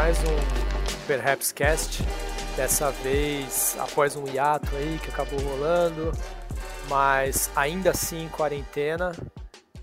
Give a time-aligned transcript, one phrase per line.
[0.00, 2.02] mais um Perhaps Cast.
[2.56, 6.10] Dessa vez após um hiato aí que acabou rolando,
[6.88, 9.12] mas ainda assim em quarentena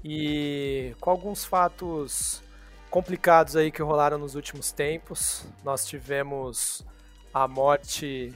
[0.04, 2.42] e com alguns fatos
[2.89, 5.46] complicados aí que rolaram nos últimos tempos.
[5.64, 6.84] Nós tivemos
[7.32, 8.34] a morte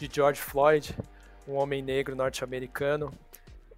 [0.00, 0.92] de George Floyd,
[1.46, 3.12] um homem negro norte-americano,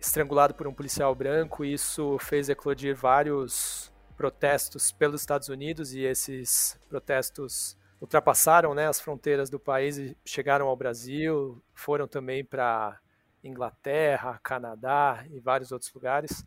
[0.00, 1.62] estrangulado por um policial branco.
[1.62, 9.48] Isso fez eclodir vários protestos pelos Estados Unidos e esses protestos ultrapassaram né, as fronteiras
[9.48, 12.98] do país e chegaram ao Brasil, foram também para
[13.42, 16.44] Inglaterra, Canadá e vários outros lugares.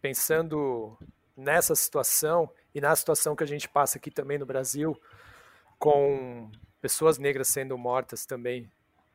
[0.00, 0.96] Pensando
[1.36, 4.98] nessa situação e na situação que a gente passa aqui também no Brasil,
[5.78, 8.70] com pessoas negras sendo mortas também,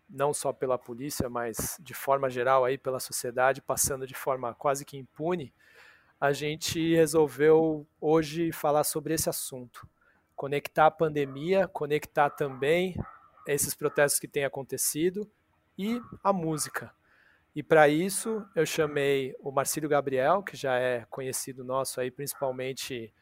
[0.10, 4.84] não só pela polícia, mas de forma geral aí pela sociedade, passando de forma quase
[4.84, 5.54] que impune,
[6.20, 9.88] a gente resolveu hoje falar sobre esse assunto.
[10.36, 12.96] Conectar a pandemia, conectar também
[13.48, 15.30] esses protestos que têm acontecido
[15.78, 16.94] e a música.
[17.56, 23.14] E para isso eu chamei o Marcílio Gabriel, que já é conhecido nosso aí, principalmente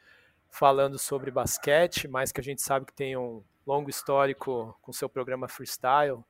[0.49, 5.07] falando sobre basquete, mas que a gente sabe que tem um longo histórico com seu
[5.07, 6.23] programa Freestyle,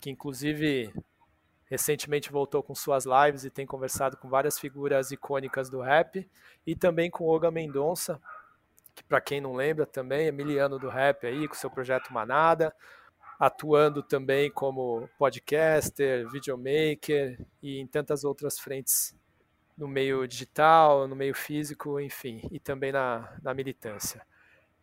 [0.00, 0.92] que inclusive
[1.70, 6.28] recentemente voltou com suas lives e tem conversado com várias figuras icônicas do rap,
[6.66, 8.20] e também com Olga Mendonça,
[8.94, 12.74] que para quem não lembra também é miliano do rap aí, com seu projeto Manada,
[13.38, 19.16] atuando também como podcaster, videomaker e em tantas outras frentes
[19.78, 24.20] no meio digital, no meio físico, enfim, e também na, na militância.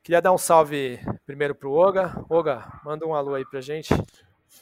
[0.02, 2.25] Queria dar um salve primeiro para o Oga.
[2.30, 3.93] Oga, manda um alô aí para gente.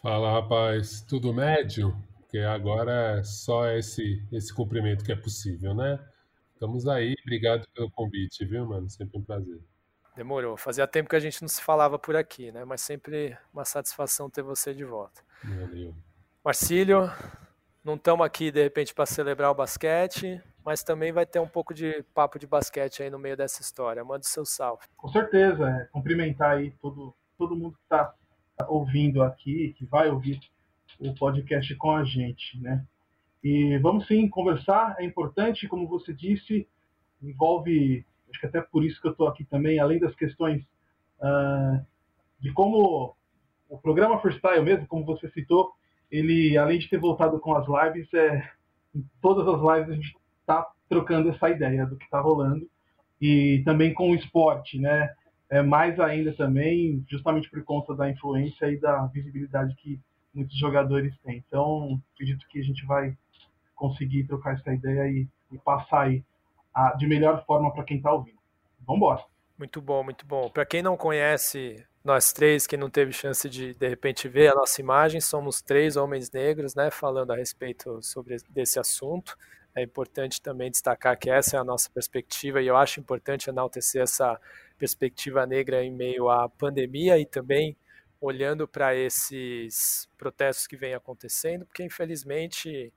[0.01, 1.01] Fala, rapaz.
[1.07, 1.95] Tudo médio?
[2.35, 5.97] Porque agora é só esse, esse cumprimento que é possível, né?
[6.53, 8.89] Estamos aí, obrigado pelo convite, viu, mano?
[8.89, 9.57] Sempre um prazer.
[10.17, 10.57] Demorou.
[10.57, 12.65] Fazia tempo que a gente não se falava por aqui, né?
[12.65, 15.21] Mas sempre uma satisfação ter você de volta.
[15.45, 15.95] Valeu.
[16.43, 17.09] Marcílio,
[17.81, 21.73] não estamos aqui de repente para celebrar o basquete, mas também vai ter um pouco
[21.73, 24.03] de papo de basquete aí no meio dessa história.
[24.03, 24.83] Manda o seu salve.
[24.97, 28.13] Com certeza, é, cumprimentar aí todo, todo mundo que está
[28.67, 30.37] ouvindo aqui, que vai ouvir
[30.99, 32.85] o podcast com a gente, né?
[33.43, 36.67] E vamos sim conversar, é importante, como você disse,
[37.21, 40.63] envolve, acho que até por isso que eu estou aqui também, além das questões
[41.19, 41.85] uh,
[42.39, 43.15] de como
[43.69, 45.71] o programa Freestyle mesmo, como você citou,
[46.11, 48.49] ele, além de ter voltado com as lives, é,
[48.95, 52.67] em todas as lives a gente está trocando essa ideia do que está rolando,
[53.19, 55.13] e também com o esporte, né?
[55.49, 59.99] É, mais ainda também, justamente por conta da influência e da visibilidade que
[60.35, 61.43] muitos jogadores têm.
[61.47, 63.17] Então, acredito que a gente vai
[63.73, 66.23] conseguir trocar essa ideia e, e passar aí
[66.73, 68.37] a, de melhor forma para quem está ouvindo.
[68.85, 69.23] Vamos embora.
[69.57, 70.49] Muito bom, muito bom.
[70.49, 74.55] Para quem não conhece nós três, que não teve chance de de repente ver a
[74.55, 79.35] nossa imagem, somos três homens negros, né, falando a respeito sobre desse assunto.
[79.73, 84.01] É importante também destacar que essa é a nossa perspectiva e eu acho importante enaltecer
[84.01, 84.39] essa
[84.77, 87.75] perspectiva negra em meio à pandemia e também
[88.25, 92.91] olhando para esses protestos que vêm acontecendo, porque infelizmente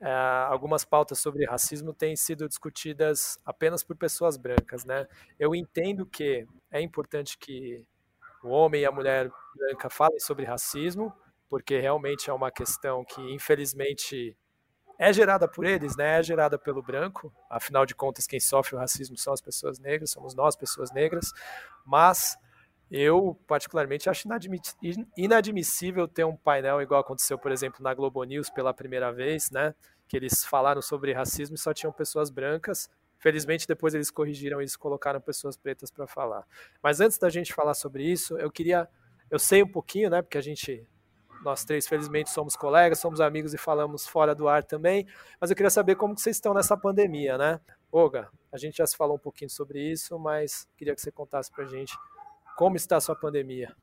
[0.00, 0.10] é,
[0.48, 5.06] algumas pautas sobre racismo têm sido discutidas apenas por pessoas brancas, né?
[5.38, 7.84] Eu entendo que é importante que
[8.42, 11.12] o homem e a mulher branca falem sobre racismo,
[11.48, 14.36] porque realmente é uma questão que infelizmente
[14.98, 16.20] é gerada por eles, né?
[16.20, 17.34] É gerada pelo branco.
[17.50, 21.32] Afinal de contas, quem sofre o racismo são as pessoas negras, somos nós, pessoas negras.
[21.84, 22.36] Mas
[22.90, 24.28] eu, particularmente, acho
[25.16, 29.74] inadmissível ter um painel igual aconteceu, por exemplo, na Globo News pela primeira vez, né?
[30.06, 32.90] Que eles falaram sobre racismo e só tinham pessoas brancas.
[33.18, 36.46] Felizmente, depois eles corrigiram isso e colocaram pessoas pretas para falar.
[36.82, 38.88] Mas antes da gente falar sobre isso, eu queria.
[39.30, 40.20] Eu sei um pouquinho, né?
[40.20, 40.86] Porque a gente.
[41.42, 45.06] Nós três, felizmente, somos colegas, somos amigos e falamos fora do ar também.
[45.38, 47.60] Mas eu queria saber como que vocês estão nessa pandemia, né?
[47.92, 51.50] Olga, a gente já se falou um pouquinho sobre isso, mas queria que você contasse
[51.50, 51.94] pra gente
[52.56, 53.74] como está a sua pandemia?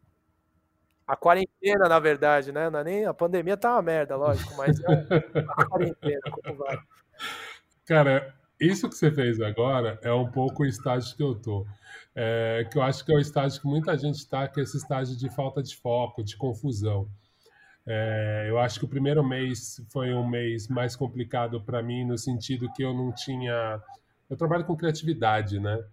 [1.08, 2.70] A quarentena, na verdade, né?
[2.70, 4.86] Não é nem, a pandemia tá uma merda, lógico, mas é
[5.48, 6.78] a quarentena, como vai?
[7.86, 11.66] Cara, isso que você fez agora é um pouco o estágio que eu tô.
[12.16, 14.78] É, que eu acho que é o estágio que muita gente está, que é esse
[14.78, 17.10] estágio de falta de foco, de confusão.
[17.86, 22.18] É, eu acho que o primeiro mês foi um mês mais complicado para mim, no
[22.18, 23.82] sentido que eu não tinha.
[24.30, 25.84] Eu trabalho com criatividade, né?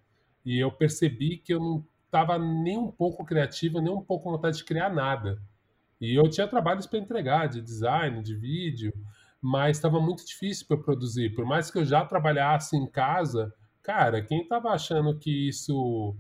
[0.45, 4.33] E eu percebi que eu não estava nem um pouco criativa, nem um pouco com
[4.33, 5.41] vontade de criar nada.
[6.01, 8.93] E eu tinha trabalhos para entregar, de design, de vídeo,
[9.41, 11.35] mas estava muito difícil para produzir.
[11.35, 13.53] Por mais que eu já trabalhasse em casa,
[13.83, 16.17] cara, quem estava achando que isso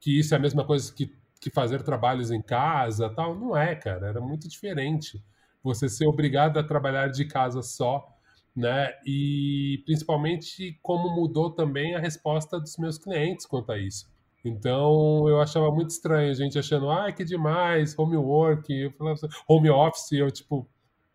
[0.00, 1.10] que isso é a mesma coisa que,
[1.40, 3.34] que fazer trabalhos em casa, tal.
[3.34, 5.24] Não é, cara, era muito diferente.
[5.62, 8.06] Você ser obrigado a trabalhar de casa só,
[8.54, 8.92] né?
[9.06, 14.13] E principalmente como mudou também a resposta dos meus clientes quanto a isso.
[14.44, 19.28] Então eu achava muito estranho, a gente achando, ah, que demais, homework, eu falava assim,
[19.48, 20.68] home office, eu tipo,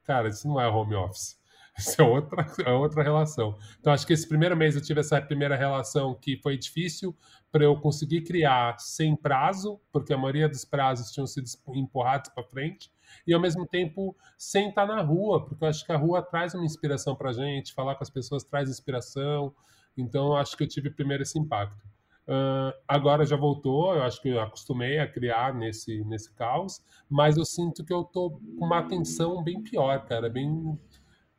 [0.03, 1.37] cara, isso não é home office.
[1.79, 3.57] Isso é outra, é outra relação.
[3.79, 7.15] Então, acho que esse primeiro mês eu tive essa primeira relação que foi difícil
[7.49, 12.43] para eu conseguir criar sem prazo, porque a maioria dos prazos tinham sido empurrados para
[12.43, 12.91] frente,
[13.25, 16.53] e ao mesmo tempo sem estar na rua, porque eu acho que a rua traz
[16.53, 19.53] uma inspiração para a gente, falar com as pessoas traz inspiração.
[19.97, 21.87] Então, acho que eu tive primeiro esse impacto.
[22.29, 26.79] Uh, agora já voltou, eu acho que eu acostumei a criar nesse, nesse caos,
[27.09, 30.77] mas eu sinto que eu tô com uma atenção bem pior, cara, bem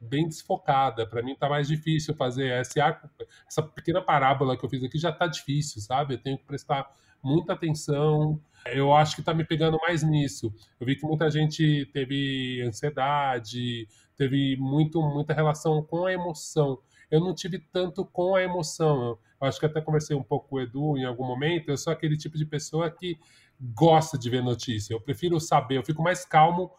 [0.00, 1.06] bem desfocada.
[1.06, 3.08] Para mim tá mais difícil fazer esse arco,
[3.46, 6.14] essa pequena parábola que eu fiz aqui já tá difícil, sabe?
[6.14, 6.90] Eu tenho que prestar
[7.22, 8.40] muita atenção.
[8.66, 10.52] Eu acho que tá me pegando mais nisso.
[10.81, 16.78] Eu vi que muita gente teve ansiedade, teve muito muita relação com a emoção.
[17.11, 19.19] Eu não tive tanto com a emoção.
[19.41, 21.69] Eu acho que até conversei um pouco com o Edu em algum momento.
[21.69, 23.19] Eu sou aquele tipo de pessoa que
[23.61, 24.95] gosta de ver notícia.
[24.95, 26.71] Eu prefiro saber, eu fico mais calmo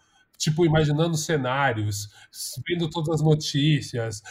[0.41, 2.09] tipo, imaginando cenários,
[2.67, 4.23] vendo todas as notícias.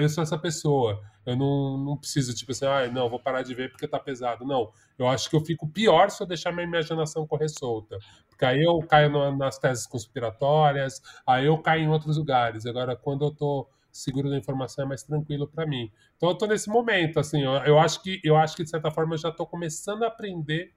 [0.00, 0.98] Eu sou essa pessoa.
[1.26, 4.46] Eu não, não preciso, tipo assim, ah, não, vou parar de ver porque tá pesado.
[4.46, 7.98] Não, eu acho que eu fico pior se eu deixar minha imaginação correr solta.
[8.28, 12.64] Porque aí eu caio nas teses conspiratórias, aí eu caio em outros lugares.
[12.64, 15.90] Agora, quando eu tô seguro da informação, é mais tranquilo para mim.
[16.16, 18.90] Então, eu tô nesse momento, assim, eu, eu, acho que, eu acho que, de certa
[18.90, 20.74] forma, eu já tô começando a aprender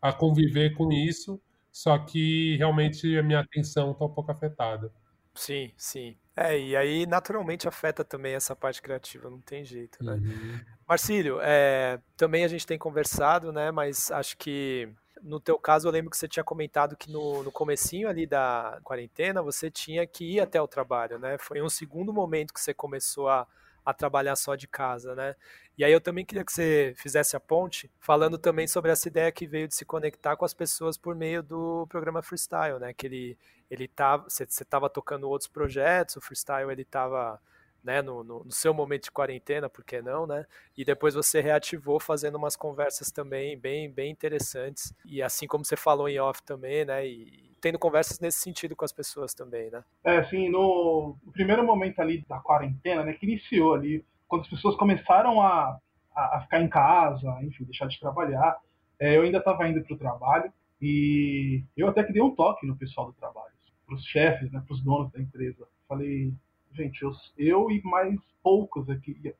[0.00, 1.40] a conviver com isso
[1.72, 4.92] só que realmente a minha atenção está um pouco afetada.
[5.34, 6.16] Sim, sim.
[6.36, 10.14] É, e aí naturalmente afeta também essa parte criativa, não tem jeito, né?
[10.14, 10.60] Uhum.
[10.88, 13.70] Marcílio, é, também a gente tem conversado, né?
[13.70, 14.88] Mas acho que
[15.22, 18.80] no teu caso eu lembro que você tinha comentado que no, no comecinho ali da
[18.82, 21.36] quarentena você tinha que ir até o trabalho, né?
[21.38, 23.46] Foi um segundo momento que você começou a,
[23.84, 25.34] a trabalhar só de casa, né?
[25.76, 29.32] E aí eu também queria que você fizesse a ponte, falando também sobre essa ideia
[29.32, 32.92] que veio de se conectar com as pessoas por meio do programa Freestyle, né?
[32.92, 33.38] Que ele,
[33.70, 37.40] ele tava, você estava tocando outros projetos, o Freestyle ele estava
[37.82, 40.44] né, no, no, no, seu momento de quarentena, por que não, né?
[40.76, 44.94] E depois você reativou fazendo umas conversas também bem, bem interessantes.
[45.04, 47.06] E assim como você falou em off também, né?
[47.06, 49.84] E, tendo conversas nesse sentido com as pessoas também, né?
[50.02, 54.76] É, assim, no, primeiro momento ali da quarentena, né, que iniciou ali, quando as pessoas
[54.76, 55.78] começaram a,
[56.14, 58.58] a, a ficar em casa, enfim, deixar de trabalhar,
[58.98, 62.66] é, eu ainda estava indo para o trabalho e eu até que dei um toque
[62.66, 63.52] no pessoal do trabalho,
[63.86, 65.66] para os chefes, né, para os donos da empresa.
[65.88, 66.32] Falei,
[66.74, 69.34] gente, eu, eu e mais poucos aqui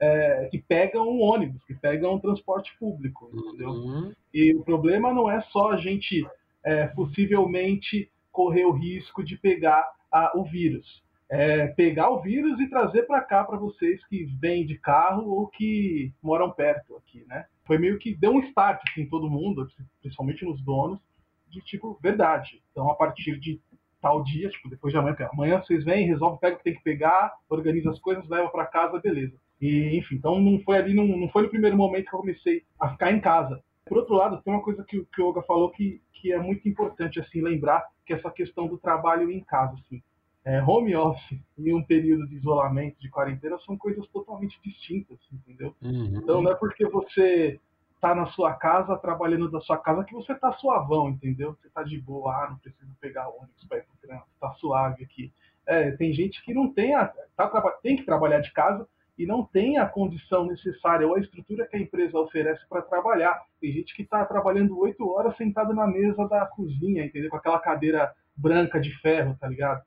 [0.00, 3.70] é, que pegam um ônibus, que pegam um transporte público, entendeu?
[3.70, 4.12] Uhum.
[4.32, 6.26] E o problema não é só a gente
[6.64, 11.04] é, possivelmente correr o risco de pegar a, o vírus.
[11.28, 15.48] É, pegar o vírus e trazer para cá para vocês que vêm de carro ou
[15.48, 17.46] que moram perto aqui, né?
[17.64, 19.66] Foi meio que deu um start assim, em todo mundo,
[20.00, 21.00] principalmente nos donos,
[21.48, 22.62] de tipo, verdade.
[22.70, 23.60] Então, a partir de
[24.06, 26.82] tal dia, tipo, depois de amanhã, amanhã vocês vêm, resolve, pega o que tem que
[26.84, 29.34] pegar, organiza as coisas, leva para casa, beleza.
[29.60, 32.62] E, enfim, então não foi ali, não, não foi no primeiro momento que eu comecei
[32.78, 33.60] a ficar em casa.
[33.84, 36.68] Por outro lado, tem uma coisa que, que o Olga falou que, que é muito
[36.68, 39.74] importante assim lembrar, que é essa questão do trabalho em casa.
[39.74, 40.00] Assim.
[40.44, 45.74] É, home office e um período de isolamento, de quarentena, são coisas totalmente distintas, entendeu?
[45.82, 46.20] Uhum.
[46.22, 47.58] Então não é porque você
[47.96, 51.56] está na sua casa, trabalhando da sua casa, que você está suavão, entendeu?
[51.60, 54.52] Você está de boa, ah, não precisa pegar ônibus para ir para o trânsito, está
[54.54, 55.32] suave aqui.
[55.66, 57.48] É, tem gente que não tem, a, tá,
[57.82, 58.86] tem que trabalhar de casa,
[59.18, 63.42] e não tem a condição necessária ou a estrutura que a empresa oferece para trabalhar.
[63.60, 67.30] Tem gente que está trabalhando oito horas sentado na mesa da cozinha, entendeu?
[67.30, 69.82] Com aquela cadeira branca de ferro, tá ligado?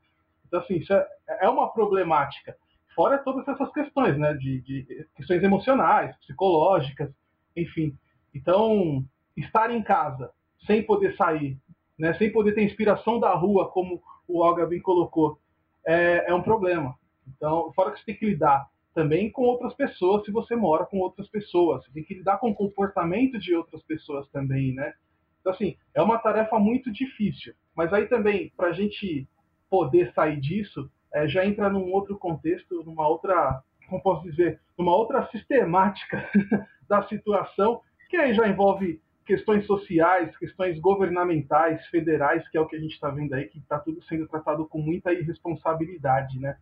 [0.48, 1.08] Então, assim, isso é,
[1.42, 2.58] é uma problemática.
[2.96, 4.34] Fora todas essas questões, né?
[4.34, 7.12] De, de questões emocionais, psicológicas,
[7.56, 7.96] enfim.
[8.34, 9.04] Então,
[9.36, 10.32] estar em casa,
[10.66, 11.58] sem poder sair,
[11.98, 12.14] né?
[12.16, 15.40] sem poder ter inspiração da rua, como o Alga bem colocou,
[15.86, 16.96] é, é um problema.
[17.28, 21.00] Então, fora que você tem que lidar também com outras pessoas se você mora com
[21.00, 21.86] outras pessoas.
[21.86, 24.94] Você tem que lidar com o comportamento de outras pessoas também, né?
[25.40, 27.54] Então, assim, é uma tarefa muito difícil.
[27.76, 29.28] Mas aí também, para a gente
[29.70, 34.96] poder sair disso, é, já entra num outro contexto, numa outra, como posso dizer, numa
[34.96, 36.30] outra sistemática
[36.88, 42.76] da situação, que aí já envolve questões sociais, questões governamentais, federais, que é o que
[42.76, 46.58] a gente está vendo aí, que está tudo sendo tratado com muita irresponsabilidade, né?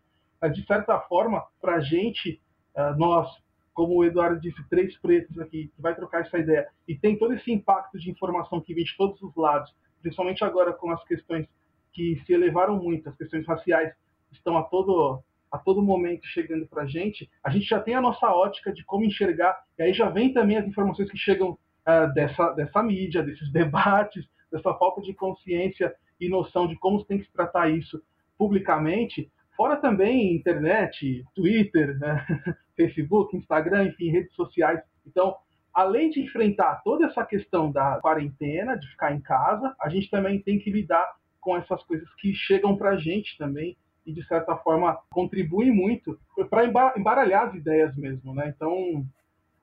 [0.54, 2.42] de certa forma, para a gente,
[2.76, 3.28] eh, nós,
[3.74, 7.34] como o Eduardo disse, três pretos aqui, que vai trocar essa ideia, e tem todo
[7.34, 11.48] esse impacto de informação que vem de todos os lados, principalmente agora com as questões
[11.94, 13.94] que se elevaram muito, as questões raciais
[14.32, 18.01] estão a todo a todo momento chegando para a gente, a gente já tem a
[18.01, 22.13] nossa ótica de como enxergar, e aí já vem também as informações que chegam uh,
[22.13, 27.25] dessa, dessa mídia, desses debates, dessa falta de consciência e noção de como tem que
[27.25, 28.01] se tratar isso
[28.38, 32.25] publicamente, fora também internet, Twitter, né?
[32.75, 34.80] Facebook, Instagram, enfim, redes sociais.
[35.06, 35.36] Então,
[35.74, 40.39] além de enfrentar toda essa questão da quarentena, de ficar em casa, a gente também
[40.39, 41.06] tem que lidar
[41.42, 43.75] com essas coisas que chegam para a gente também
[44.08, 46.18] e de certa forma contribuem muito
[46.50, 46.66] para
[46.98, 48.54] embaralhar as ideias mesmo, né?
[48.56, 49.06] Então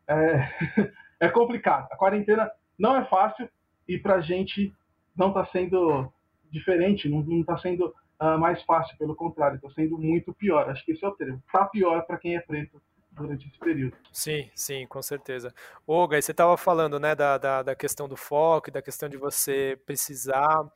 [0.06, 0.48] é,
[1.18, 1.88] é complicado.
[1.90, 3.48] A quarentena não é fácil
[3.88, 4.72] e para a gente
[5.16, 6.12] não está sendo
[6.50, 7.86] diferente, não está sendo
[8.20, 10.68] uh, mais fácil, pelo contrário, está sendo muito pior.
[10.68, 11.42] Acho que esse é o termo.
[11.46, 12.80] Está pior para quem é preto
[13.12, 13.96] durante esse período.
[14.12, 15.54] Sim, sim, com certeza.
[15.86, 19.78] Olga, você estava falando né, da, da, da, questão do foco, da questão de você
[19.86, 20.68] precisar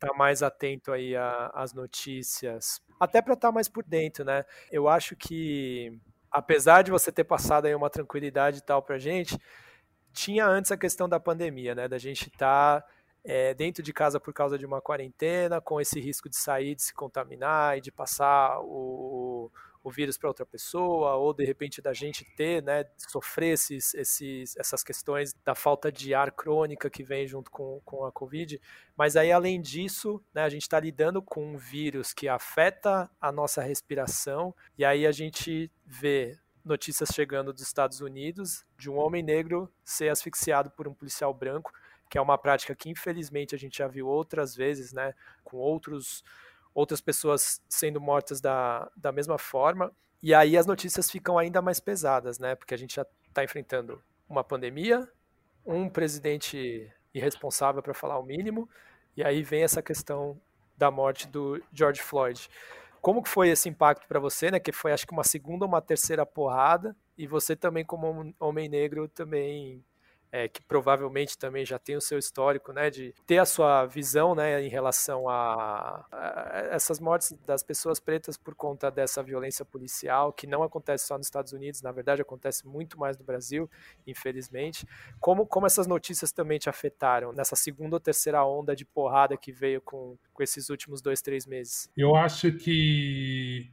[0.00, 1.14] estar tá mais atento aí
[1.52, 4.44] às notícias, até para estar tá mais por dentro, né?
[4.72, 9.38] Eu acho que, apesar de você ter passado aí uma tranquilidade e tal para gente,
[10.12, 11.86] tinha antes a questão da pandemia, né?
[11.86, 12.88] Da gente estar tá,
[13.22, 16.82] é, dentro de casa por causa de uma quarentena, com esse risco de sair, de
[16.82, 18.64] se contaminar e de passar o,
[19.46, 19.52] o
[19.88, 24.82] vírus para outra pessoa, ou de repente da gente ter, né, sofrer esses, esses, essas
[24.82, 28.60] questões da falta de ar crônica que vem junto com, com a Covid.
[28.96, 33.30] Mas aí, além disso, né, a gente está lidando com um vírus que afeta a
[33.30, 39.22] nossa respiração, e aí a gente vê notícias chegando dos Estados Unidos de um homem
[39.22, 41.72] negro ser asfixiado por um policial branco,
[42.08, 46.24] que é uma prática que infelizmente a gente já viu outras vezes, né, com outros
[46.74, 49.92] outras pessoas sendo mortas da, da mesma forma.
[50.22, 52.54] E aí as notícias ficam ainda mais pesadas, né?
[52.54, 55.08] Porque a gente já está enfrentando uma pandemia,
[55.64, 58.68] um presidente irresponsável para falar o mínimo,
[59.16, 60.40] e aí vem essa questão
[60.76, 62.48] da morte do George Floyd.
[63.00, 64.60] Como que foi esse impacto para você, né?
[64.60, 68.68] Que foi acho que uma segunda ou uma terceira porrada, e você também como homem
[68.68, 69.84] negro também
[70.32, 74.34] é, que provavelmente também já tem o seu histórico, né, de ter a sua visão,
[74.34, 80.32] né, em relação a, a, essas mortes das pessoas pretas por conta dessa violência policial,
[80.32, 83.68] que não acontece só nos Estados Unidos, na verdade acontece muito mais no Brasil,
[84.06, 84.86] infelizmente.
[85.18, 89.52] Como, como essas notícias também te afetaram nessa segunda ou terceira onda de porrada que
[89.52, 91.90] veio com, com esses últimos dois, três meses?
[91.96, 93.72] Eu acho que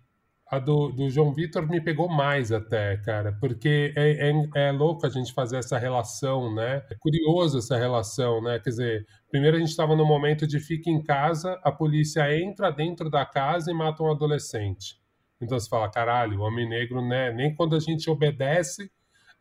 [0.49, 5.05] a do, do João Vitor me pegou mais até, cara, porque é, é, é, louco
[5.05, 6.83] a gente fazer essa relação, né?
[6.89, 8.57] É curioso essa relação, né?
[8.59, 12.71] Quer dizer, primeiro a gente estava no momento de fica em casa, a polícia entra
[12.71, 14.99] dentro da casa e mata um adolescente.
[15.41, 17.31] Então você fala, caralho, o homem negro, né?
[17.31, 18.89] Nem quando a gente obedece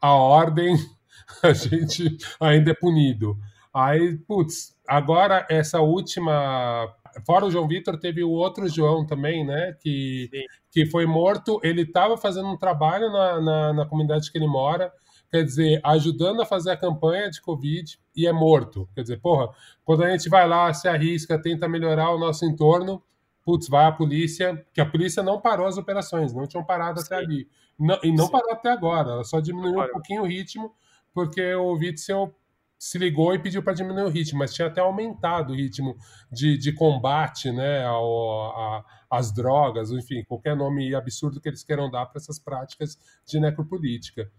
[0.00, 0.76] a ordem,
[1.42, 3.36] a gente ainda é punido.
[3.72, 6.92] Aí, putz, agora essa última
[7.24, 9.76] fora o João Vitor, teve o outro João também, né?
[9.80, 10.28] Que,
[10.70, 11.60] que foi morto.
[11.62, 14.92] Ele estava fazendo um trabalho na, na, na, comunidade que ele mora,
[15.30, 18.88] quer dizer, ajudando a fazer a campanha de Covid e é morto.
[18.94, 19.48] Quer dizer, porra,
[19.84, 23.02] quando a gente vai lá, se arrisca, tenta melhorar o nosso entorno,
[23.44, 27.06] putz, vai a polícia, que a polícia não parou as operações, não tinham parado Sim.
[27.06, 27.48] até ali.
[27.78, 28.32] Não, e não Sim.
[28.32, 30.72] parou até agora, ela só diminuiu um pouquinho o ritmo,
[31.14, 32.34] porque o Witzel
[32.78, 35.96] se ligou e pediu para diminuir o ritmo, mas tinha até aumentado o ritmo
[36.30, 41.90] de, de combate né, ao, a, às drogas, enfim, qualquer nome absurdo que eles queiram
[41.90, 44.30] dar para essas práticas de necropolítica.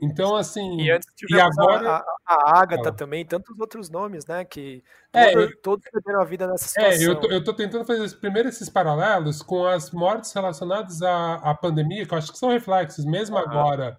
[0.00, 0.80] Então, assim.
[0.80, 4.44] E antes e agora a, a Agatha também, tantos outros nomes, né?
[4.44, 4.82] Que
[5.12, 7.02] é, todo, todos perderam a vida nessa situação.
[7.02, 11.34] É, eu tô, eu tô tentando fazer primeiro esses paralelos com as mortes relacionadas à,
[11.36, 13.42] à pandemia, que eu acho que são reflexos, mesmo uhum.
[13.42, 13.98] agora,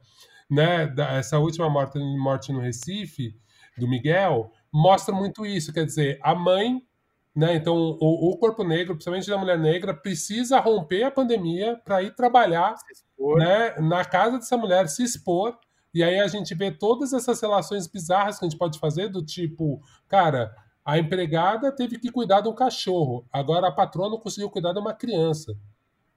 [0.50, 0.88] né?
[0.88, 3.36] Da, essa última morte, morte no Recife
[3.80, 5.74] do Miguel mostra muito isso.
[5.74, 6.82] Quer dizer, a mãe,
[7.36, 7.56] né?
[7.56, 12.16] Então, o, o corpo negro, principalmente da mulher negra, precisa romper a pandemia para ir
[12.16, 12.76] trabalhar
[13.38, 15.58] né, na casa dessa mulher, se expor.
[15.94, 19.26] E aí a gente vê todas essas relações bizarras que a gente pode fazer, do
[19.26, 20.54] tipo, cara,
[20.86, 24.80] a empregada teve que cuidar de um cachorro, agora a patroa não conseguiu cuidar de
[24.80, 25.56] uma criança.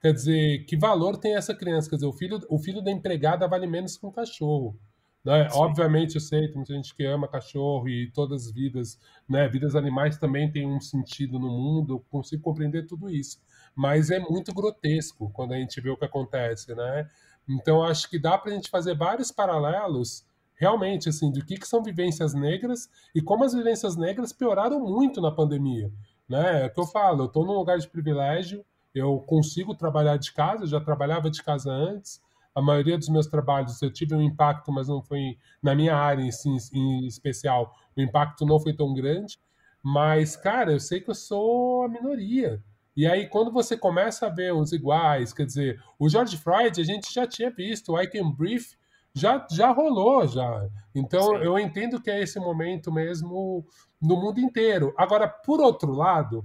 [0.01, 1.89] Quer dizer, que valor tem essa criança?
[1.89, 4.77] Quer dizer, o filho, o filho da empregada vale menos que um cachorro.
[5.25, 5.49] Né?
[5.53, 8.99] Obviamente, eu sei, tem muita gente que ama cachorro e todas as vidas,
[9.29, 9.49] né?
[9.49, 13.41] Vidas animais também têm um sentido no mundo, eu consigo compreender tudo isso.
[13.75, 17.09] Mas é muito grotesco quando a gente vê o que acontece, né?
[17.49, 20.27] Então, acho que dá para a gente fazer vários paralelos,
[20.57, 25.21] realmente, assim, do que, que são vivências negras e como as vivências negras pioraram muito
[25.21, 25.93] na pandemia,
[26.29, 26.65] né?
[26.65, 30.33] É o que eu falo, eu estou num lugar de privilégio, eu consigo trabalhar de
[30.33, 32.21] casa, eu já trabalhava de casa antes,
[32.55, 36.23] a maioria dos meus trabalhos eu tive um impacto, mas não foi na minha área
[36.23, 36.31] em,
[36.73, 39.39] em especial, o impacto não foi tão grande.
[39.83, 42.63] Mas, cara, eu sei que eu sou a minoria.
[42.97, 46.85] E aí, quando você começa a ver os iguais, quer dizer, o George Floyd a
[46.85, 48.77] gente já tinha visto, o I Can Brief
[49.15, 50.69] já, já rolou, já.
[50.95, 51.45] Então, Sim.
[51.45, 53.67] eu entendo que é esse momento mesmo
[54.01, 54.95] no mundo inteiro.
[54.97, 56.45] Agora, por outro lado,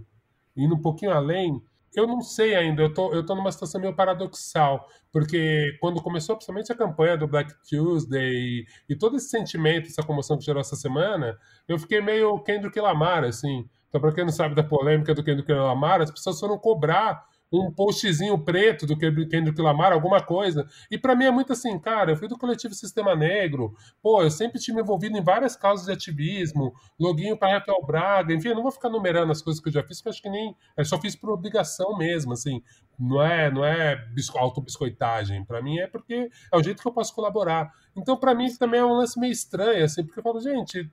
[0.55, 1.61] indo um pouquinho além,
[1.95, 6.35] eu não sei ainda, eu tô, eu tô numa situação meio paradoxal, porque quando começou
[6.35, 10.61] principalmente a campanha do Black Tuesday e, e todo esse sentimento, essa comoção que gerou
[10.61, 13.67] essa semana, eu fiquei meio Kendrick Lamar, assim.
[13.89, 17.71] Então, para quem não sabe da polêmica do Kendrick Lamar, as pessoas foram cobrar um
[17.71, 20.67] postzinho preto do Kendrick Lamar, alguma coisa.
[20.91, 24.31] E para mim é muito assim, cara, eu fui do coletivo Sistema Negro, pô, eu
[24.31, 28.63] sempre tive envolvido em várias causas de ativismo, loguinho para Raquel Braga, enfim, eu não
[28.63, 30.55] vou ficar numerando as coisas que eu já fiz, porque acho que nem.
[30.75, 32.61] Eu só fiz por obrigação mesmo, assim.
[32.99, 34.03] Não é, não é
[34.35, 35.45] auto-biscoitagem.
[35.45, 37.71] Para mim é porque é o jeito que eu posso colaborar.
[37.95, 40.89] Então, para mim, também é um lance meio estranho, assim, porque eu falo, gente,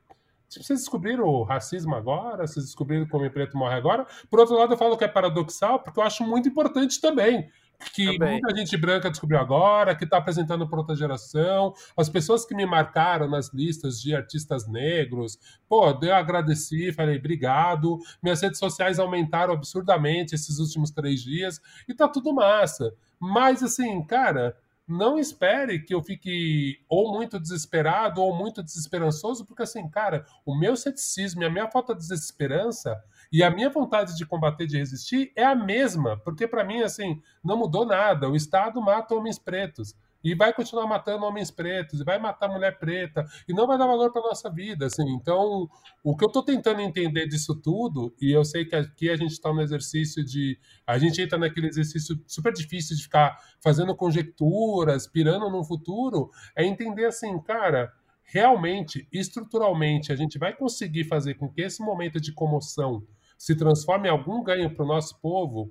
[0.63, 2.47] vocês descobriram o racismo agora?
[2.47, 4.07] Vocês descobriram como o preto morre agora?
[4.31, 7.51] Por outro lado, eu falo que é paradoxal, porque eu acho muito importante também.
[7.93, 8.41] Que também.
[8.41, 11.75] muita gente branca descobriu agora, que está apresentando para outra geração.
[11.97, 17.99] As pessoas que me marcaram nas listas de artistas negros, pô, eu agradeci, falei obrigado.
[18.23, 22.95] Minhas redes sociais aumentaram absurdamente esses últimos três dias e tá tudo massa.
[23.19, 29.63] Mas, assim, cara, não espere que eu fique ou muito desesperado ou muito desesperançoso, porque
[29.63, 34.17] assim, cara, o meu ceticismo e a minha falta de desesperança e a minha vontade
[34.17, 38.29] de combater, de resistir é a mesma, porque para mim, assim, não mudou nada.
[38.29, 42.79] O Estado mata homens pretos e vai continuar matando homens pretos, e vai matar mulher
[42.79, 45.07] preta, e não vai dar valor para nossa vida, assim.
[45.11, 45.69] Então,
[46.03, 49.33] o que eu estou tentando entender disso tudo, e eu sei que aqui a gente
[49.33, 55.07] está no exercício de, a gente entra naquele exercício super difícil de ficar fazendo conjecturas,
[55.07, 61.49] pirando no futuro, é entender assim, cara, realmente, estruturalmente, a gente vai conseguir fazer com
[61.49, 63.07] que esse momento de comoção
[63.37, 65.71] se transforme em algum ganho para o nosso povo,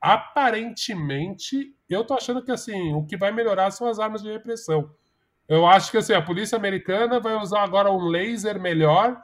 [0.00, 4.90] aparentemente, eu tô achando que assim, o que vai melhorar são as armas de repressão.
[5.48, 9.20] Eu acho que assim, a polícia americana vai usar agora um laser melhor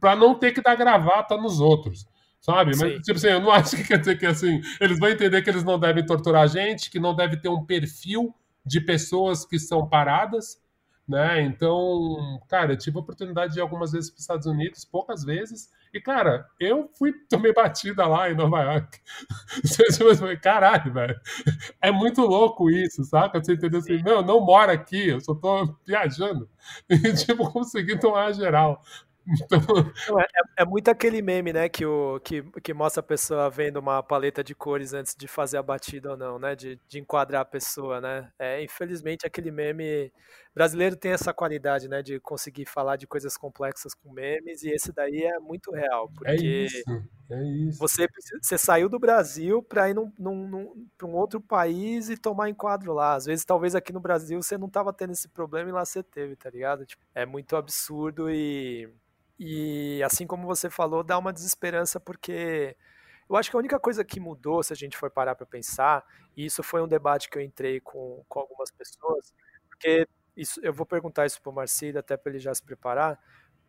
[0.00, 2.06] para não ter que dar gravata nos outros.
[2.40, 2.76] Sabe?
[2.76, 5.48] Mas, tipo assim, eu não acho que quer dizer que assim, eles vão entender que
[5.48, 8.34] eles não devem torturar a gente, que não deve ter um perfil
[8.66, 10.62] de pessoas que são paradas,
[11.08, 11.40] né?
[11.42, 15.24] Então, cara, eu tive a oportunidade de ir algumas vezes para os Estados Unidos, poucas
[15.24, 18.98] vezes, e, cara, eu fui, tomei batida lá em Nova York.
[20.42, 21.20] Caralho, velho.
[21.80, 23.42] É muito louco isso, saca?
[23.42, 26.48] Você entendeu assim, não, não mora aqui, eu só tô viajando.
[26.90, 28.82] E, tipo, consegui tomar geral.
[29.26, 30.18] Então...
[30.20, 33.78] É, é, é, muito aquele meme, né, que, o, que, que mostra a pessoa vendo
[33.78, 37.42] uma paleta de cores antes de fazer a batida ou não, né, de, de enquadrar
[37.42, 38.30] a pessoa, né.
[38.38, 40.12] É, infelizmente, aquele meme
[40.54, 44.92] brasileiro tem essa qualidade, né, de conseguir falar de coisas complexas com memes, e esse
[44.92, 46.82] daí é muito real, é porque é isso,
[47.30, 47.78] é isso.
[47.78, 48.06] Você,
[48.40, 52.50] você saiu do Brasil para ir num, num, num para um outro país e tomar
[52.50, 53.14] enquadro lá.
[53.14, 56.02] Às vezes, talvez aqui no Brasil você não tava tendo esse problema e lá você
[56.02, 56.84] teve, tá ligado?
[56.84, 58.88] Tipo, é muito absurdo e
[59.38, 62.76] e assim como você falou, dá uma desesperança porque
[63.28, 66.04] eu acho que a única coisa que mudou, se a gente for parar para pensar,
[66.36, 69.34] e isso foi um debate que eu entrei com, com algumas pessoas,
[69.68, 73.18] porque isso, eu vou perguntar isso para o Marcelo até para ele já se preparar,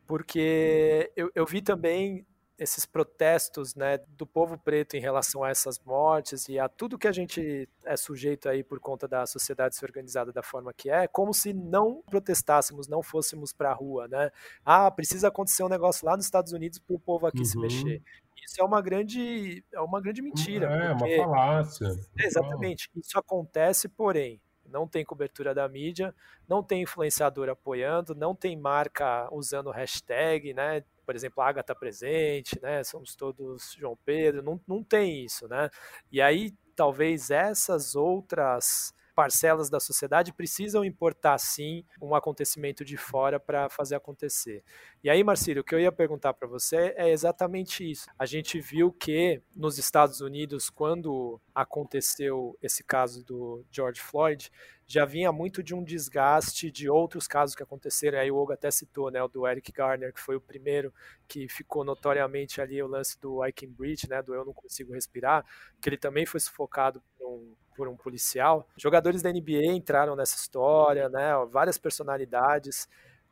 [0.05, 2.25] porque eu, eu vi também
[2.57, 7.07] esses protestos né, do povo preto em relação a essas mortes e a tudo que
[7.07, 11.07] a gente é sujeito aí por conta da sociedade se organizada da forma que é,
[11.07, 14.31] como se não protestássemos, não fôssemos para a rua, né?
[14.65, 17.45] Ah, precisa acontecer um negócio lá nos Estados Unidos para o povo aqui uhum.
[17.45, 18.01] se mexer.
[18.45, 20.67] Isso é uma grande, é uma grande mentira.
[20.67, 21.19] É, porque...
[21.19, 21.87] uma falácia.
[22.17, 22.89] Exatamente.
[22.95, 26.13] Isso acontece, porém, não tem cobertura da mídia,
[26.47, 30.83] não tem influenciador apoiando, não tem marca usando hashtag, né?
[31.05, 32.83] Por exemplo, a Agatha presente, né?
[32.83, 35.69] Somos todos João Pedro, não, não tem isso, né?
[36.11, 43.39] E aí talvez essas outras parcelas da sociedade precisam importar sim um acontecimento de fora
[43.39, 44.63] para fazer acontecer.
[45.01, 48.07] E aí, Marcílio, o que eu ia perguntar para você é exatamente isso.
[48.19, 54.51] A gente viu que nos Estados Unidos, quando aconteceu esse caso do George Floyd,
[54.87, 58.19] já vinha muito de um desgaste de outros casos que aconteceram.
[58.19, 60.93] Aí o Hugo até citou, né, o do Eric Garner, que foi o primeiro
[61.27, 64.93] que ficou notoriamente ali o lance do I Can Breathe, né, do Eu Não Consigo
[64.93, 65.43] Respirar,
[65.81, 68.67] que ele também foi sufocado por um, por um policial.
[68.77, 72.87] Jogadores da NBA entraram nessa história, né, várias personalidades,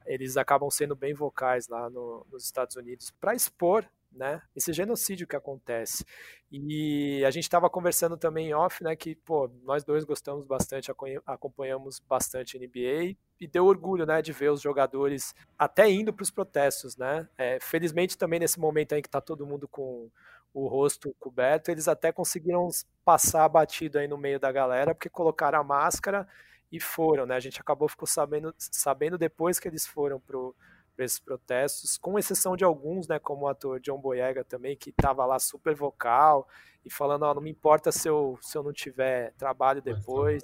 [0.06, 4.42] eles acabam sendo bem vocais lá no, nos Estados Unidos para expor né?
[4.56, 6.06] Esse genocídio que acontece.
[6.52, 8.96] E a gente estava conversando também em off, né?
[8.96, 10.92] Que, pô, nós dois gostamos bastante,
[11.26, 14.22] acompanhamos bastante NBA e deu orgulho, né?
[14.22, 17.28] De ver os jogadores até indo para os protestos, né?
[17.38, 20.10] É, felizmente também nesse momento aí que está todo mundo com
[20.54, 22.70] o rosto coberto, eles até conseguiram
[23.04, 26.28] passar batido aí no meio da galera, porque colocaram a máscara
[26.72, 27.36] e foram, né?
[27.36, 30.56] A gente acabou ficou sabendo, sabendo depois que eles foram pro
[30.96, 34.92] para esses protestos, com exceção de alguns, né, como o ator John Boyega também, que
[34.92, 36.48] estava lá super vocal
[36.86, 40.44] e falando, oh, não me importa se eu, se eu não tiver trabalho depois,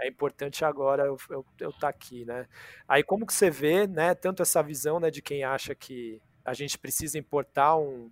[0.00, 2.46] é importante agora eu estar eu, eu tá aqui, né.
[2.88, 6.54] Aí como que você vê, né, tanto essa visão, né, de quem acha que a
[6.54, 8.10] gente precisa importar um,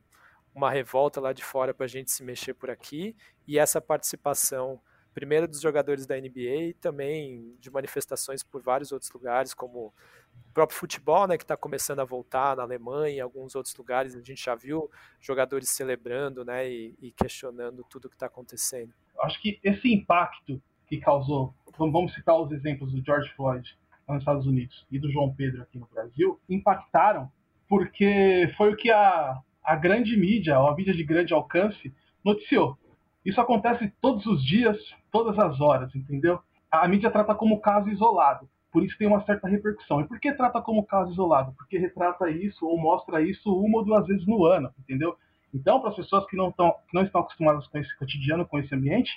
[0.55, 4.81] uma revolta lá de fora para a gente se mexer por aqui, e essa participação
[5.12, 10.53] primeiro dos jogadores da NBA e também de manifestações por vários outros lugares, como o
[10.55, 14.23] próprio futebol, né, que está começando a voltar na Alemanha, em alguns outros lugares, a
[14.23, 18.93] gente já viu jogadores celebrando, né, e, e questionando tudo o que está acontecendo.
[19.23, 24.47] Acho que esse impacto que causou, vamos citar os exemplos do George Floyd nos Estados
[24.47, 27.31] Unidos e do João Pedro aqui no Brasil, impactaram
[27.69, 31.94] porque foi o que a, a grande mídia, a mídia de grande alcance,
[32.25, 32.77] noticiou.
[33.25, 34.77] Isso acontece todos os dias,
[35.11, 36.40] todas as horas, entendeu?
[36.70, 40.01] A mídia trata como caso isolado por isso tem uma certa repercussão.
[40.01, 41.53] E por que trata como caso isolado?
[41.53, 45.14] Porque retrata isso ou mostra isso uma ou duas vezes no ano, entendeu?
[45.53, 48.59] Então, para as pessoas que não, tão, que não estão acostumadas com esse cotidiano, com
[48.59, 49.11] esse ambiente,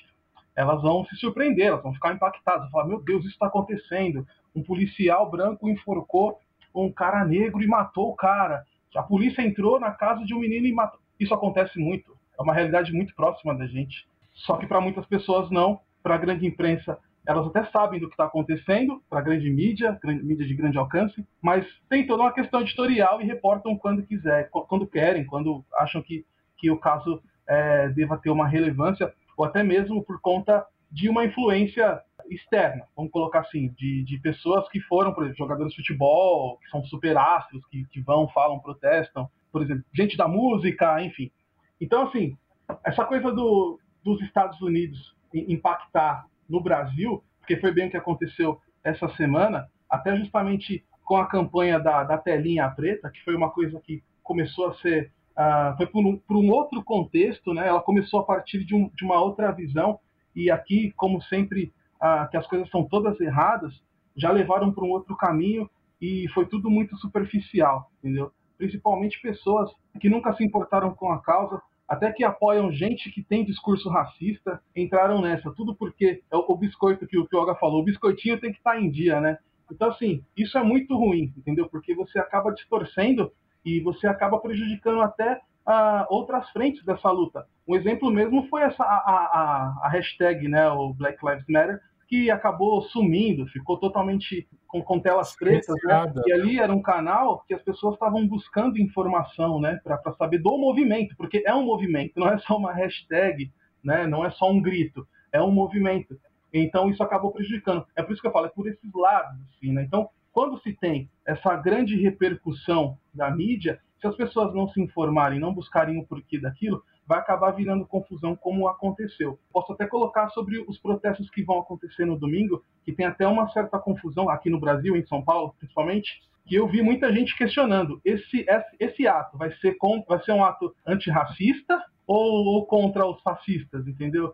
[0.54, 4.28] elas vão se surpreender, elas vão ficar impactadas, vão falar, meu Deus, isso está acontecendo.
[4.54, 6.38] Um policial branco enforcou
[6.74, 8.66] um cara negro e matou o cara.
[8.96, 11.00] A polícia entrou na casa de um menino e matou.
[11.20, 12.16] Isso acontece muito.
[12.38, 14.08] É uma realidade muito próxima da gente.
[14.34, 15.80] Só que para muitas pessoas não.
[16.04, 19.98] Para a grande imprensa elas até sabem do que está acontecendo para a grande mídia,
[20.02, 24.50] grande, mídia de grande alcance, mas tem toda uma questão editorial e reportam quando quiser,
[24.50, 26.26] quando querem, quando acham que,
[26.58, 31.26] que o caso é, deva ter uma relevância, ou até mesmo por conta de uma
[31.26, 36.58] influência externa, vamos colocar assim, de, de pessoas que foram, por exemplo, jogadores de futebol,
[36.58, 41.32] que são super astros, que, que vão, falam, protestam, por exemplo, gente da música, enfim.
[41.80, 42.38] Então, assim,
[42.84, 48.60] essa coisa do, dos Estados Unidos impactar no Brasil, porque foi bem o que aconteceu
[48.84, 53.80] essa semana, até justamente com a campanha da, da telinha preta, que foi uma coisa
[53.82, 55.12] que começou a ser.
[55.38, 57.68] Uh, foi por um, por um, outro contexto, né?
[57.68, 60.00] ela começou a partir de, um, de uma outra visão,
[60.34, 61.74] e aqui, como sempre,
[62.06, 63.74] uh, que as coisas são todas erradas,
[64.16, 68.32] já levaram para um outro caminho e foi tudo muito superficial, entendeu?
[68.58, 73.44] Principalmente pessoas que nunca se importaram com a causa, até que apoiam gente que tem
[73.44, 75.52] discurso racista, entraram nessa.
[75.52, 78.80] Tudo porque é o, biscoito que o Pioga falou, o biscoitinho tem que estar tá
[78.80, 79.38] em dia, né?
[79.72, 81.68] Então, assim, isso é muito ruim, entendeu?
[81.68, 83.32] Porque você acaba distorcendo
[83.64, 87.46] e você acaba prejudicando até uh, outras frentes dessa luta.
[87.68, 92.30] Um exemplo mesmo foi essa a, a, a hashtag, né, o Black Lives Matter, que
[92.30, 96.14] acabou sumindo, ficou totalmente com, com telas pretas, né?
[96.26, 100.58] E ali era um canal que as pessoas estavam buscando informação, né, para saber do
[100.58, 103.52] movimento, porque é um movimento, não é só uma hashtag,
[103.84, 106.20] né, não é só um grito, é um movimento.
[106.54, 107.86] Então isso acabou prejudicando.
[107.96, 109.84] É por isso que eu falo, é por esses lados, assim, né?
[109.84, 115.40] Então, quando se tem essa grande repercussão da mídia, se as pessoas não se informarem,
[115.40, 119.40] não buscarem o porquê daquilo, vai acabar virando confusão como aconteceu.
[119.52, 123.50] Posso até colocar sobre os protestos que vão acontecer no domingo, que tem até uma
[123.50, 128.00] certa confusão aqui no Brasil, em São Paulo, principalmente, que eu vi muita gente questionando
[128.04, 133.06] esse esse, esse ato vai ser com, vai ser um ato antirracista ou, ou contra
[133.06, 134.34] os fascistas, entendeu?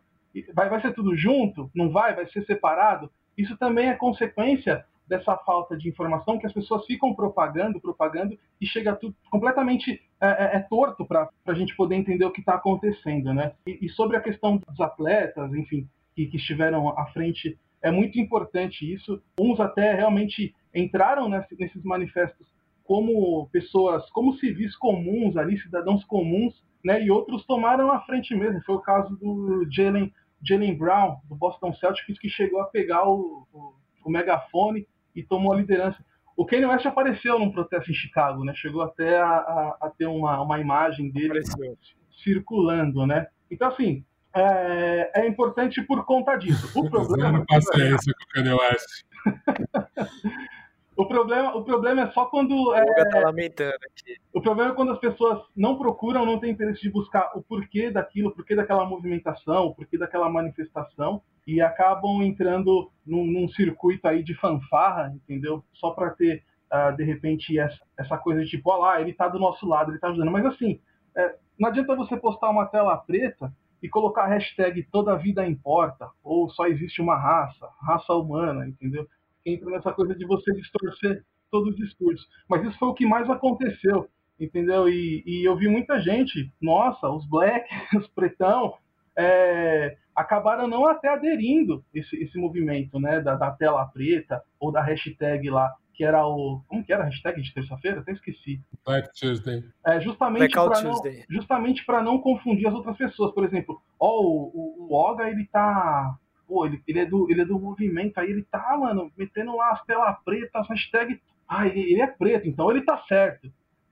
[0.53, 1.69] Vai, vai ser tudo junto?
[1.73, 2.15] Não vai?
[2.15, 3.11] Vai ser separado?
[3.37, 8.65] Isso também é consequência dessa falta de informação que as pessoas ficam propagando, propagando e
[8.65, 12.55] chega tudo completamente é, é, é torto para a gente poder entender o que está
[12.55, 13.53] acontecendo, né?
[13.65, 18.19] E, e, sobre a questão dos atletas, enfim, que, que estiveram à frente, é muito
[18.19, 19.21] importante isso.
[19.39, 22.47] Uns até realmente entraram nesse, nesses manifestos
[22.83, 27.03] como pessoas, como civis comuns ali, cidadãos comuns, né?
[27.03, 28.61] E outros tomaram a frente mesmo.
[28.63, 30.11] Foi o caso do Jalen
[30.43, 35.53] Jalen Brown, do Boston Celtics, que chegou a pegar o, o, o megafone e tomou
[35.53, 36.03] a liderança.
[36.41, 38.51] O Kanye West apareceu num protesto em Chicago, né?
[38.55, 41.77] Chegou até a, a, a ter uma, uma imagem dele apareceu.
[42.23, 43.27] circulando, né?
[43.51, 44.03] Então, assim,
[44.35, 46.67] é, é, importante por conta disso.
[46.73, 47.31] O problema...
[47.31, 49.05] Não paciência com o Kanye West.
[51.01, 52.75] O problema, o problema é só quando.
[52.75, 54.17] É, tá lamentando aqui.
[54.31, 57.89] O problema é quando as pessoas não procuram, não têm interesse de buscar o porquê
[57.89, 64.07] daquilo, o porquê daquela movimentação, o porquê daquela manifestação, e acabam entrando num, num circuito
[64.07, 65.63] aí de fanfarra, entendeu?
[65.73, 69.27] Só para ter, uh, de repente, essa, essa coisa de tipo, olha lá, ele tá
[69.27, 70.29] do nosso lado, ele tá ajudando.
[70.29, 70.79] Mas assim,
[71.17, 76.11] é, não adianta você postar uma tela preta e colocar a hashtag toda vida importa,
[76.23, 79.07] ou só existe uma raça, raça humana, entendeu?
[79.45, 82.25] Entra nessa coisa de você distorcer todo o discurso.
[82.49, 84.87] Mas isso foi o que mais aconteceu, entendeu?
[84.87, 88.73] E, e eu vi muita gente, nossa, os black, os pretão,
[89.17, 94.81] é, acabaram não até aderindo esse, esse movimento, né, da, da, tela preta ou da
[94.81, 97.99] hashtag lá, que era o, como que era a hashtag de terça-feira?
[97.99, 98.61] Até esqueci.
[98.85, 99.63] Black Tuesday.
[99.85, 103.33] É, justamente para não, justamente para não confundir as outras pessoas.
[103.33, 106.17] Por exemplo, ó, o, o, o Oga, ele tá
[106.51, 109.71] pô, ele, ele, é do, ele é do movimento, aí ele tá, mano, metendo lá
[109.71, 113.49] as telas pretas, hashtag, ah, ele, ele, é preto, então ele tá certo.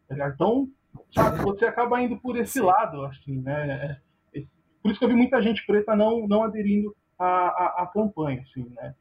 [0.09, 0.67] Tá então,
[1.15, 4.01] sabe, você acaba indo por esse lado, assim, né?
[4.33, 4.43] É, é,
[4.83, 8.41] por isso que eu vi muita gente preta não, não aderindo à, à, à campanha,
[8.41, 8.93] assim, né?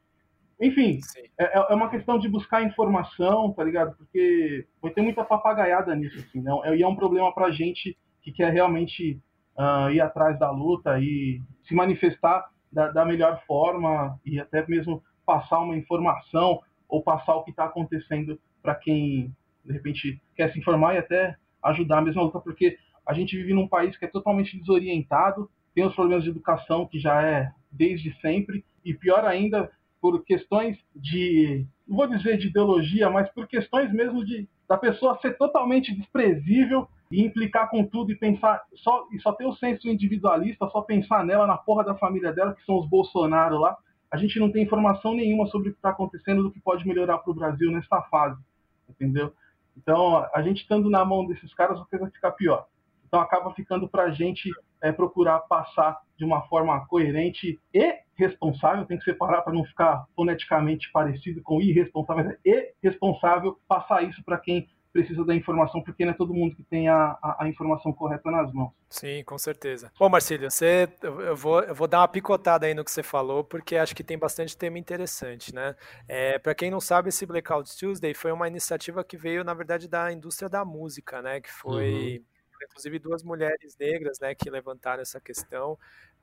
[0.61, 1.01] Enfim,
[1.37, 3.97] é, é, é uma questão de buscar informação, tá ligado?
[3.97, 6.65] Porque vai ter muita papagaiada nisso, assim, não?
[6.65, 9.21] E é um problema pra gente que quer realmente
[9.57, 15.03] uh, ir atrás da luta e se manifestar da, da melhor forma e até mesmo
[15.25, 20.59] passar uma informação ou passar o que está acontecendo para quem de repente quer se
[20.59, 24.09] informar e até ajudar a mesma luta, porque a gente vive num país que é
[24.09, 29.71] totalmente desorientado, tem os problemas de educação que já é desde sempre e pior ainda
[30.01, 35.19] por questões de, não vou dizer de ideologia, mas por questões mesmo de da pessoa
[35.21, 39.89] ser totalmente desprezível e implicar com tudo e pensar só e só ter o senso
[39.89, 43.77] individualista, só pensar nela na porra da família dela, que são os Bolsonaro lá.
[44.11, 47.19] A gente não tem informação nenhuma sobre o que está acontecendo, do que pode melhorar
[47.19, 48.41] para o Brasil nessa fase,
[48.89, 49.33] entendeu?
[49.77, 52.67] Então, a gente estando na mão desses caras, a coisa fica pior.
[53.07, 54.51] Então, acaba ficando para a gente
[54.83, 60.05] é, procurar passar de uma forma coerente e responsável, tem que separar para não ficar
[60.17, 66.05] foneticamente parecido com irresponsável, mas é irresponsável passar isso para quem precisa da informação, porque
[66.05, 68.73] não é todo mundo que tem a, a, a, informação correta nas mãos.
[68.91, 69.93] Sim, com certeza.
[69.99, 73.45] Bom, Marcílio, você, eu, vou, eu vou dar uma picotada aí no que você falou,
[73.45, 75.77] porque acho que tem bastante tema interessante, né?
[76.09, 79.89] É, Para quem não sabe, esse Blackout Tuesday foi uma iniciativa que veio, na verdade,
[79.89, 81.41] da indústria da música, né?
[81.41, 82.19] Que foi...
[82.19, 85.79] Uhum inclusive duas mulheres negras, né, que levantaram essa questão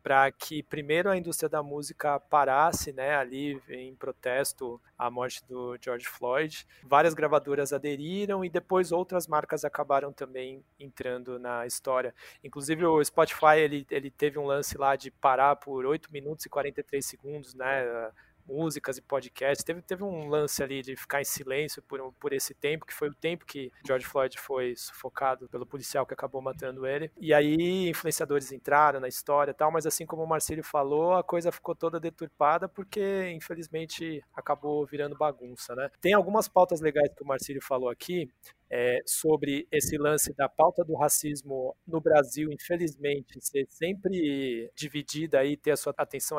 [0.06, 5.76] para que primeiro a indústria da música parasse, né, ali em protesto à morte do
[5.82, 6.64] George Floyd.
[6.84, 12.14] Várias gravadoras aderiram e depois outras marcas acabaram também entrando na história.
[12.44, 16.50] Inclusive o Spotify ele, ele teve um lance lá de parar por 8 minutos e
[16.50, 18.12] 43 segundos, né,
[18.46, 19.64] músicas e podcasts.
[19.64, 23.10] Teve, teve um lance ali de ficar em silêncio por, por esse tempo, que foi
[23.10, 27.12] o tempo que George Floyd foi sufocado pelo policial que acabou matando ele.
[27.18, 31.24] E aí influenciadores entraram na história e tal, mas assim como o Marcelo falou, a
[31.24, 35.90] coisa ficou toda deturpada porque infelizmente acabou virando bagunça, né?
[36.02, 38.30] Tem algumas pautas legais que o Marcelo falou aqui,
[38.78, 45.56] é, sobre esse lance da pauta do racismo no Brasil, infelizmente, ser sempre dividida e
[45.56, 46.38] ter a sua atenção